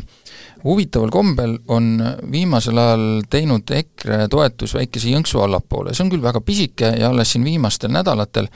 huvitaval 0.63 1.11
kombel 1.13 1.57
on 1.73 1.95
viimasel 2.31 2.79
ajal 2.81 3.07
teinud 3.29 3.75
EKRE 3.81 4.25
toetus 4.31 4.75
väikese 4.77 5.11
jõnksu 5.13 5.43
allapoole, 5.43 5.93
see 5.93 6.07
on 6.07 6.13
küll 6.13 6.23
väga 6.23 6.41
pisike 6.45 6.93
ja 7.01 7.11
alles 7.11 7.35
siin 7.35 7.45
viimastel 7.47 7.93
nädalatel, 7.93 8.49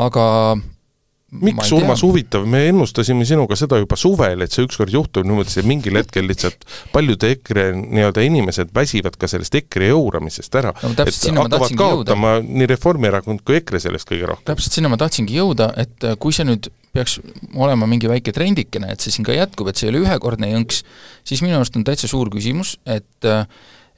aga 0.00 0.26
miks, 1.30 1.70
Urmas, 1.72 2.02
huvitav, 2.02 2.44
me 2.48 2.64
ennustasime 2.68 3.24
sinuga 3.28 3.56
seda 3.58 3.78
juba 3.80 3.96
suvel, 3.98 4.42
et 4.44 4.54
see 4.54 4.66
ükskord 4.66 4.92
juhtub 4.94 5.26
niimoodi, 5.28 5.52
see 5.52 5.66
mingil 5.66 5.98
hetkel 6.00 6.26
lihtsalt 6.26 6.66
paljud 6.94 7.22
EKRE 7.30 7.68
nii-öelda 7.78 8.24
inimesed 8.26 8.74
väsivad 8.74 9.18
ka 9.20 9.30
sellest 9.30 9.54
EKRE 9.62 9.92
jauramisest 9.92 10.60
ära 10.60 10.74
no,. 10.82 10.92
et 10.96 11.22
hakkavad 11.38 11.76
kaotama 11.78 12.34
jõuda. 12.38 12.50
nii 12.60 12.70
Reformierakond 12.74 13.44
kui 13.46 13.60
EKRE 13.60 13.82
sellest 13.86 14.10
kõige 14.10 14.32
rohkem. 14.32 14.48
täpselt 14.50 14.78
sinna 14.78 14.90
ma 14.92 14.98
tahtsingi 15.00 15.38
jõuda, 15.38 15.70
et 15.80 16.08
äh, 16.08 16.18
kui 16.20 16.34
see 16.34 16.48
nüüd 16.48 16.70
peaks 16.94 17.20
olema 17.54 17.86
mingi 17.86 18.10
väike 18.10 18.34
trendikene, 18.34 18.90
et 18.90 19.02
see 19.02 19.14
siin 19.14 19.26
ka 19.26 19.36
jätkub, 19.36 19.70
et 19.70 19.78
see 19.78 19.86
ei 19.86 19.94
ole 19.94 20.02
ühekordne 20.08 20.50
jõnks, 20.50 20.82
siis 21.26 21.44
minu 21.46 21.60
arust 21.60 21.78
on 21.78 21.86
täitsa 21.86 22.10
suur 22.10 22.32
küsimus, 22.34 22.74
et 22.90 23.28
äh, 23.30 23.46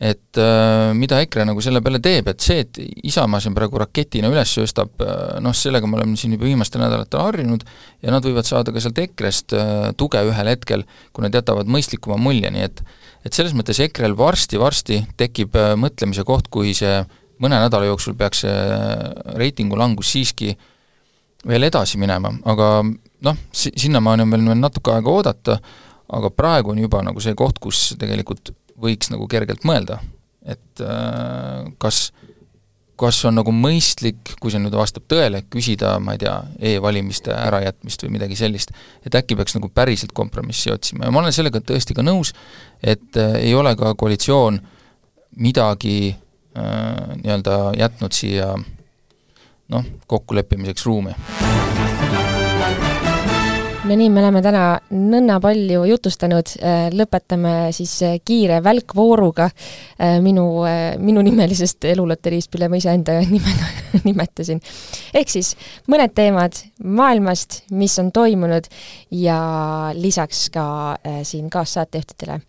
et 0.02 0.38
äh, 0.40 0.90
mida 0.98 1.20
EKRE 1.22 1.44
nagu 1.46 1.62
selle 1.62 1.78
peale 1.84 2.00
teeb, 2.02 2.26
et 2.32 2.42
see, 2.42 2.64
et 2.64 2.80
Isamaa 3.06 3.38
siin 3.42 3.54
praegu 3.54 3.78
raketina 3.78 4.30
üles 4.32 4.50
sööstab 4.56 5.04
äh,, 5.04 5.36
noh, 5.44 5.54
sellega 5.54 5.86
me 5.86 6.00
oleme 6.00 6.18
siin 6.18 6.34
juba 6.34 6.48
viimastel 6.48 6.82
nädalatel 6.82 7.22
harjunud 7.22 7.62
ja 8.02 8.10
nad 8.10 8.26
võivad 8.26 8.48
saada 8.48 8.74
ka 8.74 8.82
sealt 8.82 8.98
EKRE-st 8.98 9.54
äh, 9.54 9.84
tuge 10.00 10.24
ühel 10.26 10.50
hetkel, 10.50 10.82
kui 11.14 11.22
nad 11.22 11.38
jätavad 11.38 11.70
mõistlikuma 11.70 12.18
mulje, 12.18 12.50
nii 12.50 12.66
et 12.66 12.82
et 13.22 13.36
selles 13.36 13.54
mõttes 13.54 13.78
EKRE-l 13.84 14.16
varsti-varsti 14.18 14.98
tekib 15.20 15.54
mõtlemise 15.78 16.24
koht, 16.26 16.48
kui 16.50 16.72
see 16.74 16.96
mõne 17.42 17.60
nädala 17.62 17.86
jooksul 17.86 18.16
peaks 18.18 18.42
see 18.42 18.56
reitingu 19.38 19.78
langus 19.78 20.10
siiski 20.10 20.56
veel 21.46 21.66
edasi 21.66 22.00
minema, 22.02 22.32
aga 22.50 22.72
noh, 22.82 23.38
si-, 23.54 23.70
sinnamaani 23.78 24.26
on 24.26 24.34
veel, 24.34 24.48
veel 24.50 24.58
natuke 24.58 24.90
aega 24.94 25.14
oodata, 25.14 25.56
aga 26.12 26.30
praegu 26.34 26.74
on 26.74 26.82
juba 26.82 27.04
nagu 27.06 27.22
see 27.22 27.38
koht, 27.38 27.62
kus 27.62 27.92
tegelikult 27.98 28.50
võiks 28.80 29.10
nagu 29.12 29.26
kergelt 29.30 29.64
mõelda, 29.68 29.98
et 30.48 30.82
äh, 30.82 31.68
kas, 31.82 32.10
kas 32.98 33.20
on 33.28 33.36
nagu 33.38 33.54
mõistlik, 33.54 34.34
kui 34.40 34.52
see 34.52 34.62
nüüd 34.62 34.74
vastab 34.78 35.06
tõele, 35.10 35.44
küsida, 35.52 35.94
ma 36.02 36.16
ei 36.16 36.22
tea 36.22 36.34
e, 36.58 36.74
e-valimiste 36.76 37.34
ärajätmist 37.34 38.06
või 38.06 38.16
midagi 38.18 38.38
sellist, 38.38 38.74
et 39.06 39.14
äkki 39.18 39.38
peaks 39.38 39.56
nagu 39.58 39.70
päriselt 39.74 40.14
kompromissi 40.16 40.72
otsima. 40.74 41.06
Ja 41.06 41.14
ma 41.14 41.22
olen 41.22 41.34
sellega 41.34 41.62
tõesti 41.62 41.96
ka 41.98 42.04
nõus, 42.06 42.34
et 42.82 43.20
äh, 43.20 43.38
ei 43.44 43.56
ole 43.58 43.74
ka 43.78 43.94
koalitsioon 43.98 44.60
midagi 45.42 45.96
äh, 46.12 47.16
nii-öelda 47.22 47.58
jätnud 47.78 48.16
siia 48.16 48.52
noh, 49.72 49.90
kokkuleppimiseks 50.06 50.86
ruumi 50.88 51.16
no 53.84 53.96
nii, 53.98 54.10
me 54.14 54.20
oleme 54.22 54.40
täna 54.44 54.62
nõnna 54.94 55.38
palju 55.42 55.82
jutustanud, 55.88 56.52
äh, 56.62 56.84
lõpetame 56.94 57.72
siis 57.74 57.94
äh, 58.06 58.14
kiire 58.24 58.60
välkvooruga 58.62 59.48
äh, 59.48 60.18
minu, 60.22 60.44
minunimelisest 61.02 61.88
eluloteriist, 61.90 62.52
mille 62.54 62.68
ma 62.70 62.78
iseenda 62.78 63.18
nime 63.34 63.56
nimetasin. 64.06 64.62
ehk 65.14 65.32
siis 65.32 65.54
mõned 65.90 66.14
teemad 66.14 66.62
maailmast, 66.84 67.62
mis 67.74 67.98
on 68.02 68.12
toimunud 68.14 68.70
ja 69.18 69.40
lisaks 69.98 70.46
ka 70.54 70.64
siin 71.26 71.50
kaassaatejuhtidele 71.50 72.40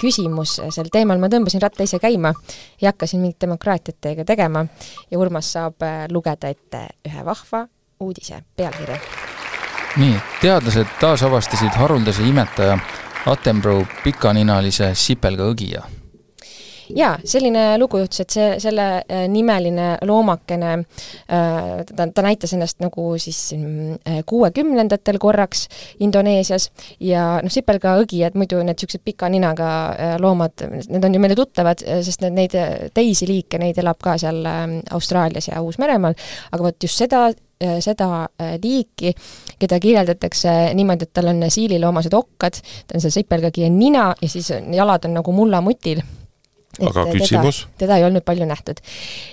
küsimus 0.00 0.58
sel 0.72 0.88
teemal, 0.92 1.20
ma 1.20 1.28
tõmbasin 1.32 1.60
ratta 1.64 1.84
ise 1.84 2.00
käima 2.00 2.32
ja 2.80 2.92
hakkasin 2.92 3.20
mingit 3.20 3.40
demokraatiat 3.40 4.00
teiega 4.00 4.24
tegema 4.28 4.64
ja 5.10 5.20
Urmas 5.20 5.52
saab 5.56 5.84
lugeda 6.12 6.52
ette 6.52 6.86
ühe 7.08 7.24
vahva 7.26 7.66
uudise 8.00 8.40
pealkirja. 8.56 9.29
Nii, 9.96 10.16
teadlased 10.40 10.98
taasavastasid 11.00 11.74
haruldase 11.74 12.22
imetaja 12.28 12.78
Attenborough 13.26 13.88
pikaninalise 14.04 14.94
sipelgaõgija 14.94 15.82
jaa, 16.96 17.12
selline 17.26 17.62
lugu 17.78 18.00
juhtus, 18.00 18.22
et 18.24 18.34
see, 18.34 18.46
selle 18.62 18.86
äh, 19.00 19.24
nimeline 19.30 19.92
loomakene 20.06 20.70
äh, 20.76 21.82
ta, 21.86 22.06
ta 22.14 22.24
näitas 22.24 22.54
ennast 22.56 22.80
nagu 22.82 23.12
siis 23.20 23.38
mm, 23.56 24.22
kuuekümnendatel 24.26 25.20
korraks 25.22 25.66
Indoneesias 26.06 26.70
ja 27.04 27.26
noh, 27.44 27.52
sipelgaõgijad, 27.52 28.38
muidu 28.38 28.62
need 28.62 28.80
niisugused 28.80 29.04
pika 29.04 29.28
ninaga 29.32 29.70
äh, 29.92 30.16
loomad, 30.22 30.66
need 30.88 31.04
on 31.06 31.14
ju 31.14 31.22
meile 31.22 31.36
tuttavad, 31.38 31.84
sest 32.06 32.24
need, 32.24 32.38
neid 32.38 32.90
teisi 32.96 33.28
liike, 33.30 33.60
neid 33.60 33.78
elab 33.82 34.00
ka 34.02 34.16
seal 34.20 34.42
Austraalias 34.90 35.50
ja 35.50 35.62
Uus-Meremaal, 35.62 36.16
aga 36.50 36.66
vot 36.66 36.88
just 36.88 37.00
seda 37.02 37.28
seda 37.84 38.28
liiki, 38.62 39.10
keda 39.60 39.76
kirjeldatakse 39.80 40.52
niimoodi, 40.74 41.04
et 41.04 41.12
tal 41.12 41.28
on 41.28 41.44
siililoomased 41.44 42.14
okkad, 42.16 42.56
ta 42.86 42.96
on 42.96 43.04
see 43.04 43.12
sipelgagi 43.20 43.68
nina 43.74 44.14
ja 44.16 44.28
siis 44.28 44.48
jalad 44.50 45.04
on 45.04 45.18
nagu 45.18 45.34
mullamutil 45.36 46.00
aga 46.78 47.06
küsimus? 47.12 47.64
teda, 47.78 47.96
ei 47.96 48.04
olnud 48.04 48.24
palju 48.24 48.46
nähtud. 48.46 48.82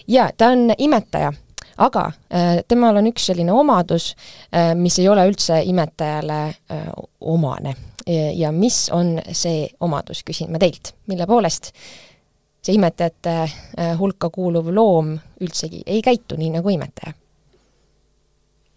jaa, 0.07 0.29
ta 0.37 0.51
on 0.55 0.71
imetaja, 0.77 1.31
aga 1.77 2.05
äh, 2.07 2.57
temal 2.67 2.97
on 2.97 3.11
üks 3.11 3.29
selline 3.29 3.53
omadus 3.53 4.13
äh,, 4.51 4.73
mis 4.75 4.99
ei 4.99 5.09
ole 5.09 5.27
üldse 5.29 5.61
imetajale 5.65 6.41
äh, 6.47 6.89
omane. 7.21 7.75
ja 8.07 8.53
mis 8.55 8.85
on 8.95 9.17
see 9.35 9.65
omadus, 9.83 10.23
küsin 10.23 10.51
ma 10.51 10.59
teilt, 10.63 10.93
mille 11.11 11.25
poolest 11.27 11.73
see 12.63 12.77
imetajate 12.77 13.33
äh, 13.43 13.97
hulka 13.99 14.29
kuuluv 14.31 14.69
loom 14.71 15.17
üldsegi 15.41 15.83
ei 15.85 16.01
käitu 16.01 16.39
nii 16.39 16.53
nagu 16.55 16.71
imetaja? 16.71 17.13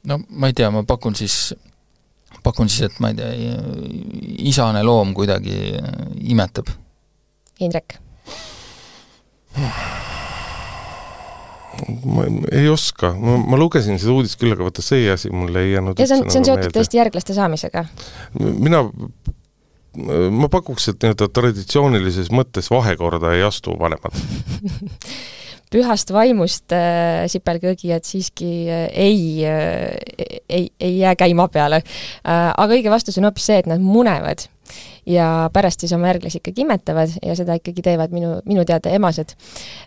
No 0.09 0.21
ma 0.29 0.51
ei 0.51 0.57
tea, 0.57 0.71
ma 0.73 0.85
pakun 0.89 1.17
siis, 1.19 1.55
pakun 2.45 2.71
siis, 2.71 2.91
et 2.91 3.01
ma 3.03 3.13
ei 3.13 3.19
tea, 3.19 3.33
isane 4.51 4.85
loom 4.87 5.15
kuidagi 5.17 5.57
imetab. 6.33 6.71
Indrek 7.61 7.99
ma 12.05 12.25
ei 12.53 12.69
oska, 12.69 13.13
ma, 13.17 13.37
ma 13.37 13.59
lugesin 13.59 13.99
seda 14.01 14.15
uudist 14.15 14.39
küll, 14.41 14.55
aga 14.55 14.67
vaata 14.67 14.85
see 14.85 15.09
asi 15.13 15.31
mulle 15.33 15.65
ei 15.65 15.75
jäänud 15.75 16.01
ja 16.01 16.07
see 16.09 16.19
on, 16.19 16.27
see 16.29 16.41
on 16.41 16.47
nagu 16.47 16.61
seotud 16.61 16.77
tõesti 16.77 17.01
järglaste 17.01 17.37
saamisega? 17.37 17.85
mina, 18.39 18.83
ma 20.43 20.51
pakuks, 20.53 20.91
et 20.93 21.01
nii-öelda 21.03 21.31
traditsioonilises 21.37 22.33
mõttes 22.35 22.71
vahekorda 22.73 23.35
ei 23.37 23.45
astu 23.47 23.77
vanemad 23.81 24.17
pühast 25.71 26.13
vaimust 26.15 26.75
äh, 26.75 27.27
sipelgõgijad 27.31 28.07
siiski 28.07 28.53
äh, 28.69 28.87
ei 28.91 29.21
äh,, 29.47 30.39
ei, 30.49 30.71
ei 30.81 30.99
jää 30.99 31.15
käima 31.19 31.49
peale 31.49 31.83
äh,. 31.83 32.51
aga 32.57 32.75
õige 32.75 32.91
vastus 32.93 33.19
on 33.19 33.29
hoopis 33.29 33.51
see, 33.51 33.61
et 33.63 33.71
nad 33.71 33.83
munevad 33.83 34.49
ja 35.07 35.51
pärast 35.53 35.81
siis 35.81 35.93
oma 35.93 36.11
järglasi 36.11 36.41
ikkagi 36.41 36.65
imetavad 36.65 37.13
ja 37.23 37.35
seda 37.37 37.57
ikkagi 37.59 37.83
teevad 37.83 38.13
minu, 38.15 38.37
minu 38.49 38.65
teada 38.69 38.93
emased. 38.95 39.35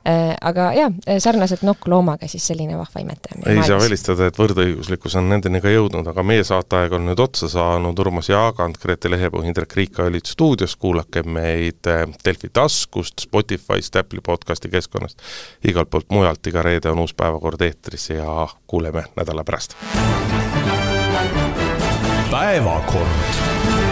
Äh, 0.08 0.34
aga 0.42 0.70
jaa, 0.78 0.90
sarnaselt 1.20 1.62
nokkloomaga 1.64 2.28
siis 2.28 2.48
selline 2.48 2.78
vahva 2.78 3.02
imetaja. 3.02 3.38
ei 3.38 3.44
maailmas. 3.46 3.68
saa 3.68 3.80
välistada, 3.80 4.28
et 4.28 4.40
võrdõiguslikkus 4.40 5.18
on 5.20 5.30
nendeni 5.30 5.62
ka 5.62 5.72
jõudnud, 5.72 6.08
aga 6.10 6.24
meie 6.24 6.44
saateaeg 6.48 6.98
on 6.98 7.08
nüüd 7.10 7.24
otsa 7.24 7.50
saanud, 7.52 8.00
Urmas 8.00 8.30
Jaagant, 8.30 8.78
Grete 8.82 9.12
Lehepuu, 9.12 9.44
Indrek 9.48 9.76
Riika 9.76 10.08
olid 10.10 10.30
stuudios, 10.30 10.76
kuulake 10.76 11.24
meid 11.24 11.90
äh, 11.92 12.06
Delfi 12.26 12.50
taskust, 12.54 13.28
Spotify'st, 13.28 13.96
Apple'i 14.00 14.24
podcasti 14.24 14.72
keskkonnast, 14.74 15.22
igalt 15.68 15.90
poolt 15.90 16.10
mujalt, 16.12 16.48
iga 16.48 16.66
reede 16.66 16.92
on 16.92 17.04
uus 17.06 17.14
päevakord 17.14 17.62
eetris 17.62 18.10
ja 18.10 18.48
kuuleme 18.68 19.06
nädala 19.16 19.44
pärast. 19.44 19.78
päevakord 22.32 23.83